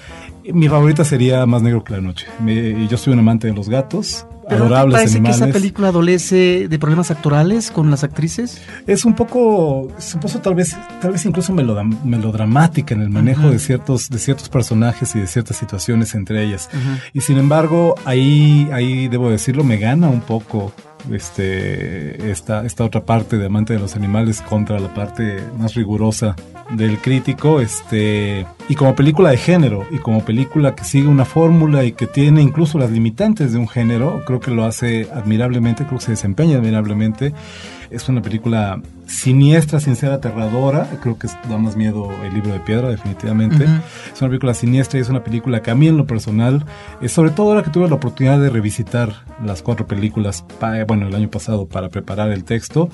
mi 0.53 0.69
favorita 0.69 1.05
sería 1.05 1.45
Más 1.47 1.63
Negro 1.63 1.85
que 1.85 1.93
la 1.95 2.01
Noche. 2.01 2.27
yo 2.89 2.97
soy 2.97 3.13
un 3.13 3.21
amante 3.21 3.49
de 3.49 3.55
los 3.55 3.69
gatos. 3.69 4.27
¿Pero 4.49 4.65
adorables 4.65 5.13
¿te 5.13 5.21
parece 5.21 5.23
que 5.23 5.31
esa 5.31 5.47
película 5.49 5.89
adolece 5.89 6.69
de 6.69 6.79
problemas 6.79 7.11
actorales 7.11 7.71
con 7.71 7.91
las 7.91 8.03
actrices? 8.03 8.63
Es 8.87 9.05
un 9.05 9.15
poco, 9.15 9.89
supuesto 9.99 10.41
tal 10.41 10.55
vez, 10.55 10.75
tal 11.03 11.13
vez 11.13 11.27
incluso 11.27 11.53
melodramática 11.53 12.95
en 12.95 13.03
el 13.03 13.11
manejo 13.11 13.51
de 13.51 13.59
ciertos, 13.59 14.09
de 14.09 14.19
ciertos 14.19 14.49
personajes 14.49 15.15
y 15.15 15.21
de 15.21 15.27
ciertas 15.27 15.59
situaciones 15.59 16.15
entre 16.15 16.43
ellas. 16.45 16.71
Y 17.13 17.21
sin 17.21 17.37
embargo, 17.37 17.95
ahí, 18.07 18.71
ahí 18.73 19.09
debo 19.09 19.29
decirlo, 19.29 19.65
me 19.65 19.77
gana 19.77 20.09
un 20.09 20.23
poco 20.23 20.73
este, 21.13 22.31
esta, 22.31 22.65
esta 22.65 22.85
otra 22.85 23.05
parte 23.05 23.39
de 23.39 23.47
amante 23.47 23.73
de 23.73 23.79
los 23.79 23.97
animales 23.97 24.41
contra 24.43 24.79
la 24.79 24.93
parte 24.95 25.43
más 25.57 25.75
rigurosa 25.75 26.37
del 26.71 26.99
crítico, 26.99 27.61
este, 27.61 28.47
y 28.69 28.75
como 28.75 28.95
película 28.95 29.31
de 29.31 29.39
género, 29.39 29.87
y 29.91 29.99
como 29.99 30.25
película 30.25 30.75
que 30.75 30.85
sigue 30.85 31.09
una 31.09 31.25
fórmula 31.25 31.85
y 31.85 31.93
que 31.93 32.07
tiene 32.07 32.43
incluso 32.43 32.79
las 32.79 32.91
limitantes 32.91 33.53
de 33.53 33.59
un 33.59 33.69
género, 33.69 34.23
creo 34.27 34.41
que 34.41 34.51
lo 34.51 34.65
hace 34.65 35.09
admirablemente, 35.15 35.85
creo 35.85 35.99
que 35.99 36.05
se 36.05 36.11
desempeña 36.13 36.59
admirablemente. 36.59 37.33
Es 37.91 38.09
una 38.09 38.21
película 38.21 38.83
siniestra 39.09 39.81
sin 39.81 39.97
ser 39.97 40.13
aterradora. 40.13 40.89
Creo 41.03 41.19
que 41.19 41.27
da 41.49 41.59
más 41.59 41.77
miedo 41.77 42.11
el 42.25 42.35
libro 42.35 42.53
de 42.53 42.61
piedra, 42.61 42.91
definitivamente. 42.91 43.65
Es 44.13 44.21
una 44.21 44.29
película 44.29 44.55
siniestra 44.55 44.99
y 44.99 45.03
es 45.03 45.09
una 45.09 45.25
película 45.25 45.63
que 45.63 45.71
a 45.71 45.75
mí 45.75 45.89
en 45.89 45.97
lo 45.97 46.07
personal, 46.07 46.65
es 47.01 47.13
sobre 47.13 47.31
todo 47.31 47.49
ahora 47.49 47.63
que 47.63 47.71
tuve 47.71 47.89
la 47.89 47.97
oportunidad 47.97 48.39
de 48.39 48.51
revisitar 48.51 49.25
las 49.45 49.63
cuatro 49.63 49.87
películas, 49.87 50.45
bueno, 50.87 51.09
el 51.09 51.15
año 51.15 51.31
pasado 51.31 51.67
para 51.67 51.89
preparar 51.89 52.31
el 52.31 52.45
texto, 52.45 52.91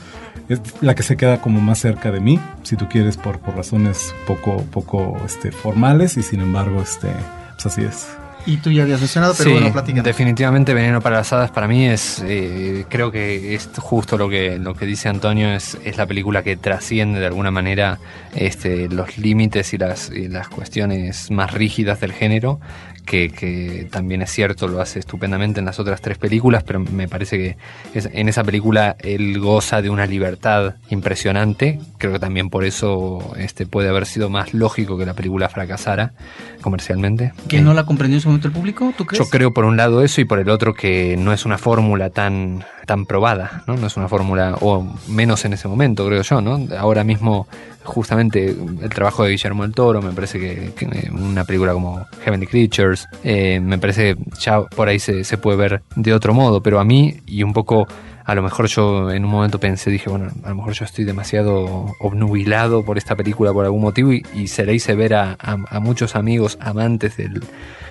es 0.48 0.60
la 0.80 0.94
que 0.94 1.02
se 1.02 1.16
queda 1.16 1.40
como 1.40 1.60
más 1.60 1.78
cerca 1.78 2.10
de 2.10 2.20
mí, 2.20 2.38
si 2.62 2.76
tú 2.76 2.88
quieres, 2.88 3.16
por, 3.16 3.40
por 3.40 3.56
razones 3.56 4.14
poco, 4.26 4.62
poco 4.70 5.16
este, 5.26 5.52
formales 5.52 6.16
y 6.16 6.22
sin 6.22 6.40
embargo, 6.40 6.80
este, 6.80 7.10
pues 7.54 7.66
así 7.66 7.82
es. 7.82 8.23
Y 8.46 8.58
tú 8.58 8.70
ya 8.70 8.82
habías 8.82 9.00
mencionado, 9.00 9.34
pero 9.36 9.52
bueno, 9.52 9.72
platicando. 9.72 10.02
Definitivamente 10.02 10.74
Veneno 10.74 11.00
para 11.00 11.16
las 11.16 11.32
Hadas 11.32 11.50
para 11.50 11.66
mí 11.66 11.86
es, 11.86 12.22
eh, 12.26 12.84
creo 12.88 13.10
que 13.10 13.54
es 13.54 13.70
justo 13.78 14.18
lo 14.18 14.28
que, 14.28 14.58
lo 14.58 14.74
que 14.74 14.86
dice 14.86 15.08
Antonio, 15.08 15.48
es, 15.48 15.78
es 15.84 15.96
la 15.96 16.06
película 16.06 16.42
que 16.42 16.56
trasciende 16.56 17.20
de 17.20 17.26
alguna 17.26 17.50
manera 17.50 17.98
este, 18.34 18.88
los 18.88 19.16
límites 19.16 19.72
y 19.72 19.78
las, 19.78 20.10
y 20.10 20.28
las 20.28 20.48
cuestiones 20.48 21.30
más 21.30 21.52
rígidas 21.52 22.00
del 22.00 22.12
género 22.12 22.60
que, 23.04 23.88
también 23.90 24.22
es 24.22 24.30
cierto, 24.30 24.68
lo 24.68 24.80
hace 24.80 24.98
estupendamente 24.98 25.60
en 25.60 25.66
las 25.66 25.78
otras 25.78 26.00
tres 26.00 26.18
películas, 26.18 26.62
pero 26.64 26.80
me 26.80 27.08
parece 27.08 27.38
que 27.38 27.56
en 27.94 28.28
esa 28.28 28.44
película 28.44 28.96
él 29.00 29.38
goza 29.38 29.82
de 29.82 29.90
una 29.90 30.06
libertad 30.06 30.74
impresionante. 30.90 31.78
Creo 31.98 32.12
que 32.12 32.18
también 32.18 32.50
por 32.50 32.64
eso 32.64 33.34
este 33.38 33.66
puede 33.66 33.88
haber 33.88 34.06
sido 34.06 34.30
más 34.30 34.54
lógico 34.54 34.98
que 34.98 35.06
la 35.06 35.14
película 35.14 35.48
fracasara 35.48 36.12
comercialmente. 36.60 37.32
¿Que 37.48 37.60
no 37.60 37.74
la 37.74 37.84
comprendió 37.84 38.16
en 38.16 38.18
ese 38.18 38.28
momento 38.28 38.48
el 38.48 38.54
público? 38.54 38.92
¿tú 38.96 39.04
crees? 39.04 39.24
Yo 39.24 39.30
creo 39.30 39.52
por 39.52 39.64
un 39.64 39.76
lado 39.76 40.02
eso 40.02 40.20
y 40.20 40.24
por 40.24 40.38
el 40.38 40.48
otro 40.48 40.74
que 40.74 41.16
no 41.18 41.32
es 41.32 41.44
una 41.44 41.58
fórmula 41.58 42.10
tan 42.10 42.64
tan 42.86 43.06
probada, 43.06 43.64
¿no? 43.66 43.76
No 43.76 43.86
es 43.86 43.96
una 43.96 44.08
fórmula, 44.08 44.56
o 44.60 44.86
menos 45.08 45.44
en 45.44 45.54
ese 45.54 45.68
momento, 45.68 46.06
creo 46.06 46.22
yo, 46.22 46.40
¿no? 46.42 46.60
Ahora 46.76 47.02
mismo 47.02 47.46
justamente 47.84 48.50
el 48.50 48.90
trabajo 48.90 49.24
de 49.24 49.30
Guillermo 49.30 49.62
del 49.62 49.72
Toro, 49.72 50.00
me 50.02 50.12
parece 50.12 50.38
que, 50.38 51.10
una 51.10 51.44
película 51.44 51.72
como 51.72 52.06
Heavenly 52.24 52.46
Eh, 53.22 53.60
me 53.60 53.78
parece 53.78 54.16
ya 54.40 54.62
por 54.62 54.88
ahí 54.88 54.98
se, 54.98 55.24
puede 55.38 55.56
ver 55.56 55.82
de 55.96 56.12
otro 56.12 56.34
modo, 56.34 56.62
pero 56.62 56.80
a 56.80 56.84
mí 56.84 57.16
y 57.26 57.42
un 57.42 57.52
poco 57.52 57.86
a 58.24 58.34
lo 58.34 58.42
mejor 58.42 58.66
yo 58.68 59.10
en 59.10 59.24
un 59.24 59.30
momento 59.30 59.60
pensé, 59.60 59.90
dije, 59.90 60.08
bueno, 60.08 60.30
a 60.44 60.48
lo 60.48 60.54
mejor 60.54 60.72
yo 60.72 60.84
estoy 60.84 61.04
demasiado 61.04 61.94
obnubilado 62.00 62.84
por 62.84 62.96
esta 62.96 63.14
película 63.16 63.52
por 63.52 63.66
algún 63.66 63.82
motivo 63.82 64.12
y, 64.12 64.46
se 64.46 64.64
le 64.64 64.74
hice 64.74 64.94
ver 64.94 65.14
a, 65.14 65.36
a, 65.38 65.80
muchos 65.80 66.16
amigos 66.16 66.56
amantes 66.60 67.18
del, 67.18 67.42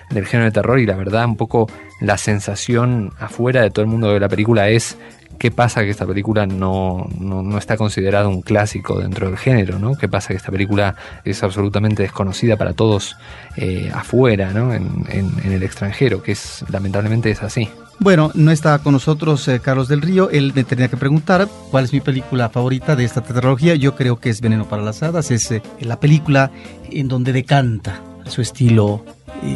del, 0.10 0.26
género 0.26 0.46
de 0.46 0.52
terror 0.52 0.80
y 0.80 0.88
la 0.88 0.96
verdad 0.96 1.26
un 1.26 1.38
poco 1.38 1.70
la 2.02 2.18
sensación 2.18 3.12
afuera 3.20 3.62
de 3.62 3.70
todo 3.70 3.86
el 3.86 3.92
mundo 3.92 4.12
de 4.12 4.20
la 4.20 4.30
película 4.30 4.70
es 4.70 4.98
¿Qué 5.38 5.52
pasa 5.52 5.82
que 5.84 5.90
esta 5.90 6.06
película 6.06 6.46
no, 6.46 7.08
no, 7.20 7.58
está 7.58 7.78
considerada 7.78 8.28
un 8.28 8.42
clásico 8.42 9.00
dentro 9.00 9.28
del 9.28 9.38
género? 9.38 9.80
¿no? 9.80 9.96
¿Qué 9.96 10.08
pasa 10.08 10.30
que 10.30 10.36
esta 10.36 10.52
película 10.52 10.96
es 11.26 11.44
absolutamente 11.44 12.04
desconocida 12.04 12.56
para 12.58 12.74
todos 12.74 13.18
eh, 13.58 13.92
afuera, 13.94 14.52
¿no? 14.54 14.74
En, 14.74 15.06
en, 15.10 15.52
el 15.52 15.64
extranjero? 15.64 16.24
Que 16.24 16.34
es 16.34 16.64
lamentablemente 16.70 17.30
es 17.30 17.44
así. 17.44 17.70
Bueno, 18.00 18.32
no 18.34 18.52
está 18.52 18.80
con 18.80 18.94
nosotros 18.94 19.48
eh, 19.48 19.60
Carlos 19.60 19.88
del 19.88 20.02
Río. 20.02 20.30
Él 20.30 20.52
me 20.56 20.64
tenía 20.64 20.88
que 20.88 20.98
preguntar 20.98 21.48
cuál 21.72 21.86
es 21.86 21.94
mi 21.94 22.00
película 22.00 22.50
favorita 22.50 22.96
de 22.96 23.06
esta 23.06 23.22
tetralogía. 23.22 23.76
Yo 23.76 23.96
creo 23.96 24.20
que 24.20 24.30
es 24.30 24.42
Veneno 24.42 24.68
para 24.68 24.82
las 24.82 25.04
Hadas. 25.04 25.32
Es 25.32 25.52
eh, 25.52 25.62
la 25.80 26.00
película 26.00 26.52
en 26.90 27.08
donde 27.08 27.34
decanta 27.34 28.02
su 28.26 28.42
estilo 28.42 29.04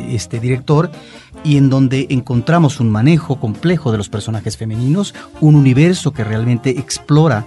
este 0.09 0.39
director 0.39 0.91
y 1.43 1.57
en 1.57 1.69
donde 1.69 2.07
encontramos 2.09 2.79
un 2.79 2.89
manejo 2.89 3.39
complejo 3.39 3.91
de 3.91 3.97
los 3.97 4.09
personajes 4.09 4.57
femeninos, 4.57 5.13
un 5.41 5.55
universo 5.55 6.13
que 6.13 6.23
realmente 6.23 6.71
explora 6.71 7.45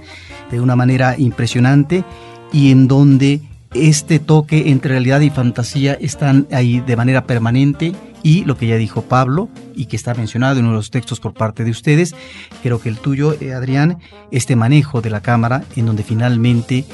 de 0.51 0.61
una 0.61 0.77
manera 0.77 1.19
impresionante 1.19 2.05
y 2.53 2.71
en 2.71 2.89
donde 2.89 3.41
este 3.75 4.19
toque 4.19 4.71
entre 4.71 4.93
realidad 4.93 5.21
y 5.21 5.31
fantasía 5.31 5.95
están 5.95 6.47
ahí 6.51 6.81
de 6.81 6.97
manera 6.97 7.25
permanente 7.25 7.93
y 8.23 8.45
lo 8.45 8.57
que 8.57 8.67
ya 8.67 8.77
dijo 8.77 9.03
Pablo 9.03 9.49
y 9.75 9.87
que 9.87 9.97
está 9.97 10.15
mencionado 10.15 10.59
en 10.59 10.65
uno 10.65 10.75
de 10.75 10.79
los 10.79 10.91
textos 10.91 11.21
por 11.21 11.35
parte 11.35 11.65
de 11.65 11.71
ustedes, 11.71 12.15
creo 12.63 12.81
que 12.81 12.89
el 12.89 12.99
tuyo, 12.99 13.35
eh, 13.41 13.55
Adrián, 13.55 13.99
este 14.31 14.57
manejo 14.57 15.01
de 15.01 15.11
la 15.11 15.21
cámara 15.21 15.65
en 15.77 15.87
donde 15.87 16.03
finalmente 16.03 16.85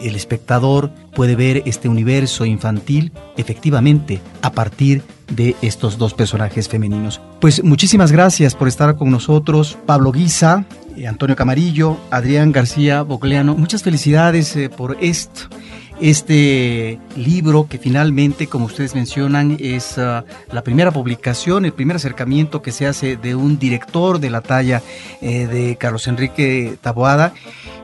el 0.00 0.16
espectador 0.16 0.90
puede 1.14 1.36
ver 1.36 1.62
este 1.66 1.88
universo 1.88 2.44
infantil 2.44 3.12
efectivamente 3.36 4.20
a 4.40 4.52
partir 4.52 5.02
de 5.30 5.54
estos 5.62 5.98
dos 5.98 6.14
personajes 6.14 6.68
femeninos. 6.68 7.20
Pues 7.40 7.62
muchísimas 7.62 8.10
gracias 8.10 8.54
por 8.54 8.68
estar 8.68 8.96
con 8.96 9.10
nosotros, 9.10 9.78
Pablo 9.86 10.12
Guisa, 10.12 10.64
eh, 10.96 11.06
Antonio 11.06 11.36
Camarillo, 11.36 11.98
Adrián 12.10 12.52
García 12.52 13.02
Bocleano. 13.02 13.54
Muchas 13.54 13.82
felicidades 13.82 14.56
eh, 14.56 14.68
por 14.68 14.96
esto 15.00 15.48
este 16.02 16.98
libro 17.16 17.68
que 17.68 17.78
finalmente, 17.78 18.48
como 18.48 18.66
ustedes 18.66 18.94
mencionan, 18.96 19.56
es 19.60 19.98
ah, 19.98 20.24
la 20.50 20.62
primera 20.62 20.90
publicación, 20.90 21.64
el 21.64 21.72
primer 21.72 21.96
acercamiento 21.96 22.60
que 22.60 22.72
se 22.72 22.88
hace 22.88 23.16
de 23.16 23.36
un 23.36 23.58
director 23.58 24.18
de 24.18 24.28
la 24.28 24.40
talla 24.40 24.82
eh, 25.20 25.46
de 25.46 25.76
Carlos 25.76 26.08
Enrique 26.08 26.76
Taboada 26.80 27.32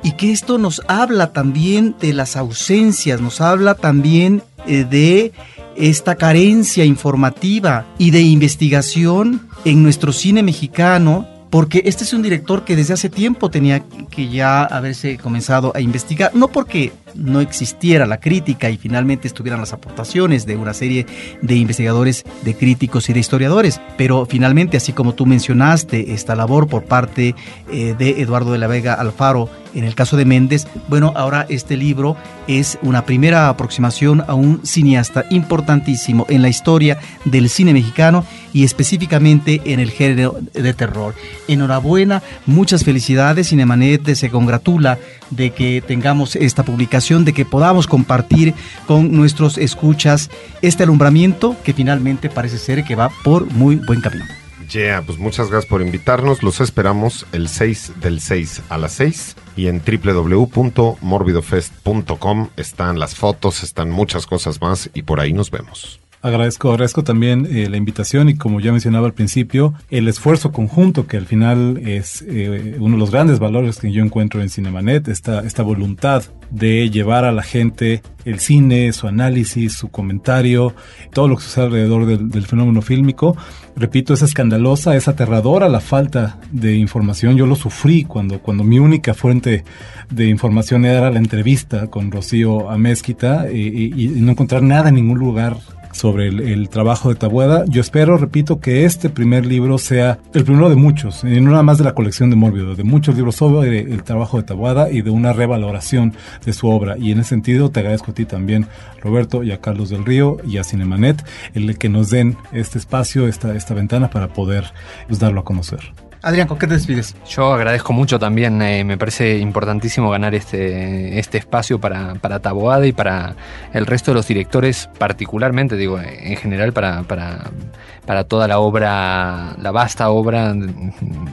y 0.03 0.13
que 0.13 0.33
esto 0.33 0.59
nos 0.59 0.83
habla 0.89 1.33
también 1.33 1.95
de 2.01 2.13
las 2.13 2.37
ausencias, 2.37 3.21
nos 3.21 3.41
habla 3.41 3.75
también 3.75 4.43
eh, 4.67 4.85
de 4.85 5.33
esta 5.77 6.17
carencia 6.17 6.85
informativa 6.85 7.87
y 7.99 8.11
de 8.11 8.23
investigación 8.23 9.49
en 9.65 9.85
nuestro 9.85 10.13
cine 10.13 10.43
mexicano 10.43 11.29
porque 11.51 11.83
este 11.87 12.05
es 12.05 12.13
un 12.13 12.23
director 12.23 12.65
que 12.65 12.77
desde 12.77 12.95
hace 12.95 13.09
tiempo 13.09 13.51
tenía 13.51 13.83
que 14.11 14.29
ya 14.29 14.65
haberse 14.65 15.17
comenzado 15.19 15.73
a 15.75 15.81
investigar, 15.81 16.35
no 16.35 16.49
porque 16.49 16.93
no 17.19 17.41
existiera 17.41 18.07
la 18.07 18.21
crítica 18.21 18.71
y 18.71 18.77
finalmente 18.77 19.29
estuvieran 19.29 19.61
las 19.61 19.73
aportaciones 19.73 20.47
de 20.47 20.57
una 20.57 20.73
serie 20.73 21.07
de 21.43 21.57
investigadores, 21.57 22.25
de 22.45 22.55
críticos 22.55 23.09
y 23.09 23.13
de 23.13 23.21
historiadores, 23.21 23.81
pero 23.97 24.27
finalmente, 24.27 24.77
así 24.77 24.93
como 24.93 25.15
tú 25.15 25.27
mencionaste, 25.27 26.15
esta 26.15 26.35
labor 26.35 26.69
por 26.69 26.85
parte 26.85 27.35
eh, 27.71 27.95
de 27.99 28.23
Eduardo 28.23 28.53
de 28.53 28.59
la 28.59 28.67
Vega 28.67 28.95
Alfaro 28.95 29.51
en 29.75 29.85
el 29.85 29.95
caso 29.95 30.17
de 30.17 30.25
Méndez, 30.25 30.67
bueno, 30.89 31.13
ahora 31.15 31.47
este 31.49 31.77
libro 31.77 32.17
es 32.47 32.79
una 32.83 33.05
primera 33.05 33.49
aproximación 33.49 34.25
a 34.27 34.35
un 34.35 34.65
cineasta 34.65 35.27
importantísimo 35.31 36.27
en 36.29 36.43
la 36.43 36.49
historia 36.49 36.99
del 37.25 37.49
cine 37.49 37.73
mexicano 37.73 38.25
y 38.53 38.65
específicamente 38.65 39.61
en 39.67 39.81
el 39.81 39.91
género 39.91 40.39
de 40.53 40.75
terror. 40.75 41.15
Enhorabuena, 41.49 42.23
muchas 42.47 42.85
felicidades. 42.85 43.49
Cinemanet 43.49 44.15
se 44.15 44.31
congratula 44.31 44.99
de 45.31 45.51
que 45.51 45.83
tengamos 45.87 46.37
esta 46.37 46.65
publicación, 46.65 47.25
de 47.25 47.33
que 47.33 47.45
podamos 47.45 47.87
compartir 47.87 48.55
con 48.87 49.13
nuestros 49.13 49.59
escuchas 49.59 50.31
este 50.63 50.85
alumbramiento 50.85 51.57
que 51.65 51.73
finalmente 51.73 52.31
parece 52.31 52.59
ser 52.59 52.85
que 52.85 52.95
va 52.95 53.11
por 53.25 53.51
muy 53.53 53.77
buen 53.77 54.01
camino. 54.01 54.25
Yeah, 54.71 55.03
pues 55.03 55.19
muchas 55.19 55.51
gracias 55.51 55.71
por 55.71 55.81
invitarnos. 55.81 56.43
Los 56.43 56.61
esperamos 56.61 57.25
el 57.33 57.49
6 57.49 57.93
del 58.01 58.21
6 58.21 58.65
a 58.69 58.77
las 58.77 58.93
6 58.93 59.37
y 59.57 59.69
en 59.69 59.81
www.morbidofest.com 59.81 62.49
están 62.57 62.99
las 62.99 63.15
fotos, 63.15 63.63
están 63.63 63.91
muchas 63.91 64.27
cosas 64.27 64.61
más 64.61 64.91
y 64.93 65.01
por 65.03 65.21
ahí 65.21 65.33
nos 65.33 65.51
vemos. 65.51 66.01
Agradezco, 66.21 66.73
agradezco 66.73 67.05
también 67.05 67.47
eh, 67.49 67.69
la 67.71 67.77
invitación 67.77 68.29
y 68.29 68.35
como 68.35 68.59
ya 68.59 68.73
mencionaba 68.73 69.07
al 69.07 69.15
principio, 69.15 69.75
el 69.89 70.09
esfuerzo 70.09 70.51
conjunto 70.51 71.07
que 71.07 71.17
al 71.17 71.27
final 71.27 71.81
es 71.87 72.25
eh, 72.27 72.77
uno 72.81 72.97
de 72.97 72.99
los 72.99 73.13
grandes 73.13 73.39
valores 73.39 73.79
que 73.79 73.93
yo 73.93 74.03
encuentro 74.03 74.43
en 74.43 74.51
Cinemanet, 74.51 75.07
esta, 75.07 75.41
esta 75.41 75.63
voluntad 75.63 76.25
de 76.51 76.91
llevar 76.91 77.25
a 77.25 77.31
la 77.31 77.43
gente 77.43 78.03
el 78.25 78.41
cine, 78.41 78.93
su 78.93 79.07
análisis, 79.07 79.75
su 79.75 79.91
comentario, 79.91 80.75
todo 81.13 81.29
lo 81.29 81.37
que 81.37 81.45
sucede 81.45 81.67
alrededor 81.67 82.07
del, 82.07 82.47
fenómeno 82.47 82.83
fílmico. 82.83 83.37
Repito, 83.77 84.13
es 84.13 84.23
escandalosa, 84.23 84.97
es 84.97 85.07
aterradora 85.07 85.69
la 85.69 85.81
falta 85.81 86.39
de 86.51 86.75
información. 86.75 87.37
Yo 87.37 87.47
lo 87.47 87.55
sufrí 87.55 88.03
cuando, 88.03 88.41
cuando 88.41 88.65
mi 88.65 88.81
única 88.81 89.15
fuente 89.15 89.63
de 90.11 90.27
información 90.27 90.85
era 90.85 91.11
la 91.11 91.19
entrevista 91.19 91.87
con 91.87 92.11
Rocío 92.11 92.71
Amezquita 92.71 93.53
y, 93.53 93.93
y 93.95 94.09
no 94.21 94.33
encontrar 94.33 94.63
nada 94.63 94.89
en 94.89 94.97
ningún 94.97 95.19
lugar 95.19 95.59
sobre 95.93 96.29
el, 96.29 96.69
trabajo 96.69 97.09
de 97.09 97.15
Tabuada. 97.15 97.65
Yo 97.67 97.81
espero, 97.81 98.17
repito, 98.17 98.61
que 98.61 98.85
este 98.85 99.09
primer 99.09 99.47
libro 99.47 99.79
sea 99.79 100.19
el 100.35 100.45
primero 100.45 100.69
de 100.69 100.77
muchos, 100.77 101.25
y 101.25 101.41
no 101.41 101.51
nada 101.51 101.63
más 101.63 101.79
de 101.79 101.85
la 101.85 101.95
colección 101.95 102.31
de 102.31 102.37
Mórbido, 102.37 102.75
de 102.75 102.85
muchos 102.85 103.15
libros 103.15 103.37
sobre 103.37 103.81
el 103.81 104.03
trabajo 104.03 104.37
de 104.37 104.43
Tabuada 104.43 104.91
y 104.91 105.03
de 105.03 105.11
una 105.11 105.33
revaloración 105.33 106.15
de 106.45 106.53
su 106.53 106.69
obra. 106.69 106.97
Y 106.99 107.13
en 107.13 107.21
ese 107.21 107.31
sentido 107.31 107.71
te 107.71 107.81
agradezco 107.81 108.11
a 108.11 108.15
ti 108.15 108.25
también, 108.25 108.67
Roberto, 109.03 109.43
y 109.43 109.53
a 109.53 109.61
Carlos 109.61 109.91
del 109.91 110.05
Río 110.05 110.39
y 110.47 110.59
a 110.59 110.65
Cinemanet, 110.65 111.25
el 111.55 111.79
que 111.79 111.89
nos 111.89 112.11
den 112.11 112.37
este 112.53 112.79
espacio, 112.79 113.29
esta, 113.29 113.55
esta 113.55 113.75
ventana 113.75 114.11
para 114.11 114.29
poder 114.29 114.65
darlo 115.09 115.41
a 115.41 115.45
conocer. 115.45 116.08
Adrián, 116.21 116.49
¿con 116.49 116.59
qué 116.59 116.67
te 116.67 116.75
despides? 116.75 117.15
Yo 117.29 117.53
agradezco 117.53 117.93
mucho 117.93 118.19
también, 118.19 118.61
eh, 118.61 118.83
me 118.83 118.99
parece 118.99 119.39
importantísimo 119.39 120.11
ganar 120.11 120.35
este, 120.35 121.19
este 121.19 121.39
espacio 121.39 121.81
para, 121.81 122.15
para 122.17 122.41
Taboada 122.41 122.87
y 122.87 122.93
para 122.93 123.37
el 123.73 123.87
resto 123.87 124.11
de 124.11 124.17
los 124.17 124.27
directores, 124.27 124.91
particularmente, 124.99 125.77
digo, 125.77 126.01
en 126.01 126.37
general 126.37 126.73
para, 126.73 127.05
para, 127.05 128.25
toda 128.25 128.49
la 128.49 128.59
obra, 128.59 129.55
la 129.61 129.71
vasta 129.71 130.11
obra 130.11 130.57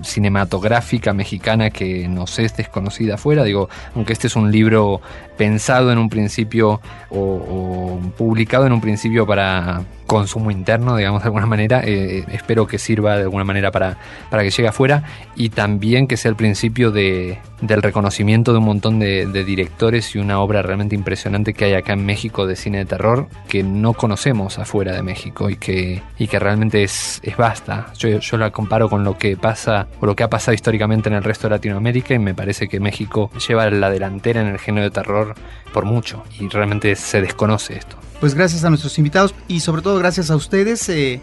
cinematográfica 0.03 1.13
mexicana 1.13 1.69
que 1.69 2.07
nos 2.07 2.38
es 2.38 2.55
desconocida 2.55 3.15
afuera. 3.15 3.43
Digo, 3.43 3.69
aunque 3.95 4.13
este 4.13 4.27
es 4.27 4.36
un 4.36 4.51
libro 4.51 5.01
pensado 5.38 5.91
en 5.91 5.97
un 5.97 6.09
principio 6.09 6.81
o, 7.09 7.99
publicado 8.17 8.67
en 8.67 8.73
un 8.73 8.81
principio 8.81 9.25
para 9.25 9.83
consumo 10.05 10.51
interno, 10.51 10.95
digamos 10.95 11.21
de 11.21 11.27
alguna 11.27 11.45
manera, 11.45 11.81
eh, 11.81 12.19
eh, 12.19 12.25
espero 12.31 12.67
que 12.67 12.77
sirva 12.77 13.17
de 13.17 13.23
alguna 13.23 13.43
manera 13.43 13.71
para, 13.71 13.97
para 14.29 14.43
que 14.43 14.51
llegue 14.51 14.67
afuera 14.67 15.03
y 15.35 15.49
también 15.49 16.07
que 16.07 16.17
sea 16.17 16.29
el 16.29 16.35
principio 16.35 16.91
de, 16.91 17.39
del 17.61 17.81
reconocimiento 17.81 18.51
de 18.51 18.59
un 18.59 18.65
montón 18.65 18.99
de, 18.99 19.25
directores 19.45 20.15
y 20.15 20.19
una 20.19 20.39
obra 20.39 20.61
realmente 20.61 20.95
impresionante 20.95 21.53
que 21.53 21.65
hay 21.65 21.73
acá 21.73 21.93
en 21.93 22.05
México 22.05 22.47
de 22.47 22.55
cine 22.55 22.79
de 22.79 22.85
terror 22.85 23.27
que 23.47 23.63
no 23.63 23.93
conocemos 23.93 24.57
afuera 24.59 24.93
de 24.93 25.03
México 25.03 25.49
y 25.49 25.57
que, 25.57 26.01
y 26.17 26.27
que 26.27 26.39
realmente 26.39 26.83
es, 26.83 27.19
es 27.23 27.37
vasta. 27.37 27.93
Yo, 27.97 28.19
yo 28.19 28.37
la 28.37 28.51
comparo 28.51 28.89
con 28.89 29.03
lo 29.03 29.17
que 29.17 29.37
pasa 29.37 29.87
o 29.99 30.05
lo 30.05 30.15
que 30.15 30.23
ha 30.23 30.29
pasado 30.29 30.53
históricamente 30.53 31.09
en 31.09 31.15
el 31.15 31.23
resto 31.23 31.47
de 31.47 31.55
Latinoamérica 31.55 32.13
y 32.13 32.19
me 32.19 32.33
parece 32.33 32.67
que 32.67 32.79
México 32.79 33.29
lleva 33.47 33.69
la 33.69 33.89
delantera 33.89 34.41
en 34.41 34.47
el 34.47 34.59
género 34.59 34.85
de 34.85 34.91
terror 34.91 35.35
por 35.76 35.84
mucho 35.84 36.23
y 36.39 36.47
realmente 36.47 36.95
se 36.95 37.19
desconoce 37.19 37.76
esto. 37.76 37.97
Pues 38.21 38.34
gracias 38.34 38.63
a 38.63 38.69
nuestros 38.69 38.97
invitados 38.97 39.36
y 39.49 39.59
sobre 39.59 39.82
todo 39.82 39.99
gracias 39.99 40.32
a 40.32 40.38
ustedes. 40.38 40.88
Eh, 40.88 41.19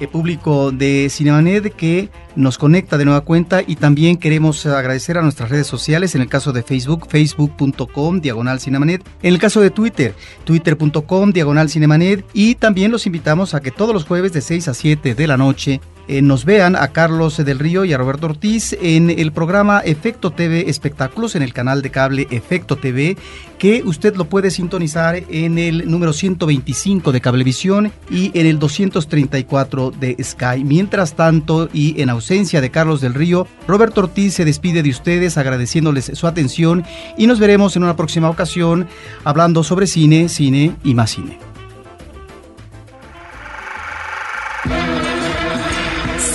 el 0.00 0.08
público 0.08 0.72
de 0.72 1.08
Cinemanet 1.10 1.76
que 1.76 2.08
nos 2.34 2.56
conecta 2.56 2.96
de 2.96 3.04
nueva 3.04 3.20
cuenta 3.20 3.62
y 3.66 3.76
también 3.76 4.16
queremos 4.16 4.64
agradecer 4.64 5.18
a 5.18 5.22
nuestras 5.22 5.50
redes 5.50 5.66
sociales, 5.66 6.14
en 6.14 6.22
el 6.22 6.28
caso 6.28 6.54
de 6.54 6.62
Facebook, 6.62 7.08
facebook.com, 7.10 8.22
diagonal 8.22 8.58
Cinemanet, 8.58 9.04
en 9.22 9.34
el 9.34 9.38
caso 9.38 9.60
de 9.60 9.68
Twitter, 9.68 10.14
twitter.com, 10.44 11.32
diagonal 11.32 11.68
Cinemanet 11.68 12.24
y 12.32 12.54
también 12.54 12.90
los 12.90 13.04
invitamos 13.04 13.52
a 13.52 13.60
que 13.60 13.70
todos 13.70 13.92
los 13.92 14.06
jueves 14.06 14.32
de 14.32 14.40
6 14.40 14.68
a 14.68 14.72
7 14.72 15.14
de 15.14 15.26
la 15.26 15.36
noche 15.36 15.82
eh, 16.10 16.22
nos 16.22 16.44
vean 16.44 16.74
a 16.74 16.88
Carlos 16.88 17.36
del 17.36 17.60
Río 17.60 17.84
y 17.84 17.92
a 17.92 17.96
Roberto 17.96 18.26
Ortiz 18.26 18.76
en 18.82 19.10
el 19.10 19.30
programa 19.30 19.78
Efecto 19.78 20.32
TV 20.32 20.68
Espectáculos 20.68 21.36
en 21.36 21.42
el 21.42 21.52
canal 21.52 21.82
de 21.82 21.92
cable 21.92 22.26
Efecto 22.32 22.74
TV, 22.74 23.16
que 23.60 23.84
usted 23.84 24.16
lo 24.16 24.24
puede 24.24 24.50
sintonizar 24.50 25.22
en 25.30 25.56
el 25.56 25.88
número 25.88 26.12
125 26.12 27.12
de 27.12 27.20
Cablevisión 27.20 27.92
y 28.10 28.36
en 28.36 28.46
el 28.46 28.58
234 28.58 29.92
de 29.92 30.16
Sky. 30.20 30.64
Mientras 30.64 31.14
tanto, 31.14 31.68
y 31.72 32.02
en 32.02 32.10
ausencia 32.10 32.60
de 32.60 32.72
Carlos 32.72 33.00
del 33.00 33.14
Río, 33.14 33.46
Roberto 33.68 34.00
Ortiz 34.00 34.34
se 34.34 34.44
despide 34.44 34.82
de 34.82 34.90
ustedes 34.90 35.38
agradeciéndoles 35.38 36.10
su 36.14 36.26
atención 36.26 36.84
y 37.16 37.28
nos 37.28 37.38
veremos 37.38 37.76
en 37.76 37.84
una 37.84 37.94
próxima 37.94 38.28
ocasión 38.28 38.88
hablando 39.22 39.62
sobre 39.62 39.86
cine, 39.86 40.28
cine 40.28 40.74
y 40.82 40.94
más 40.94 41.12
cine. 41.12 41.49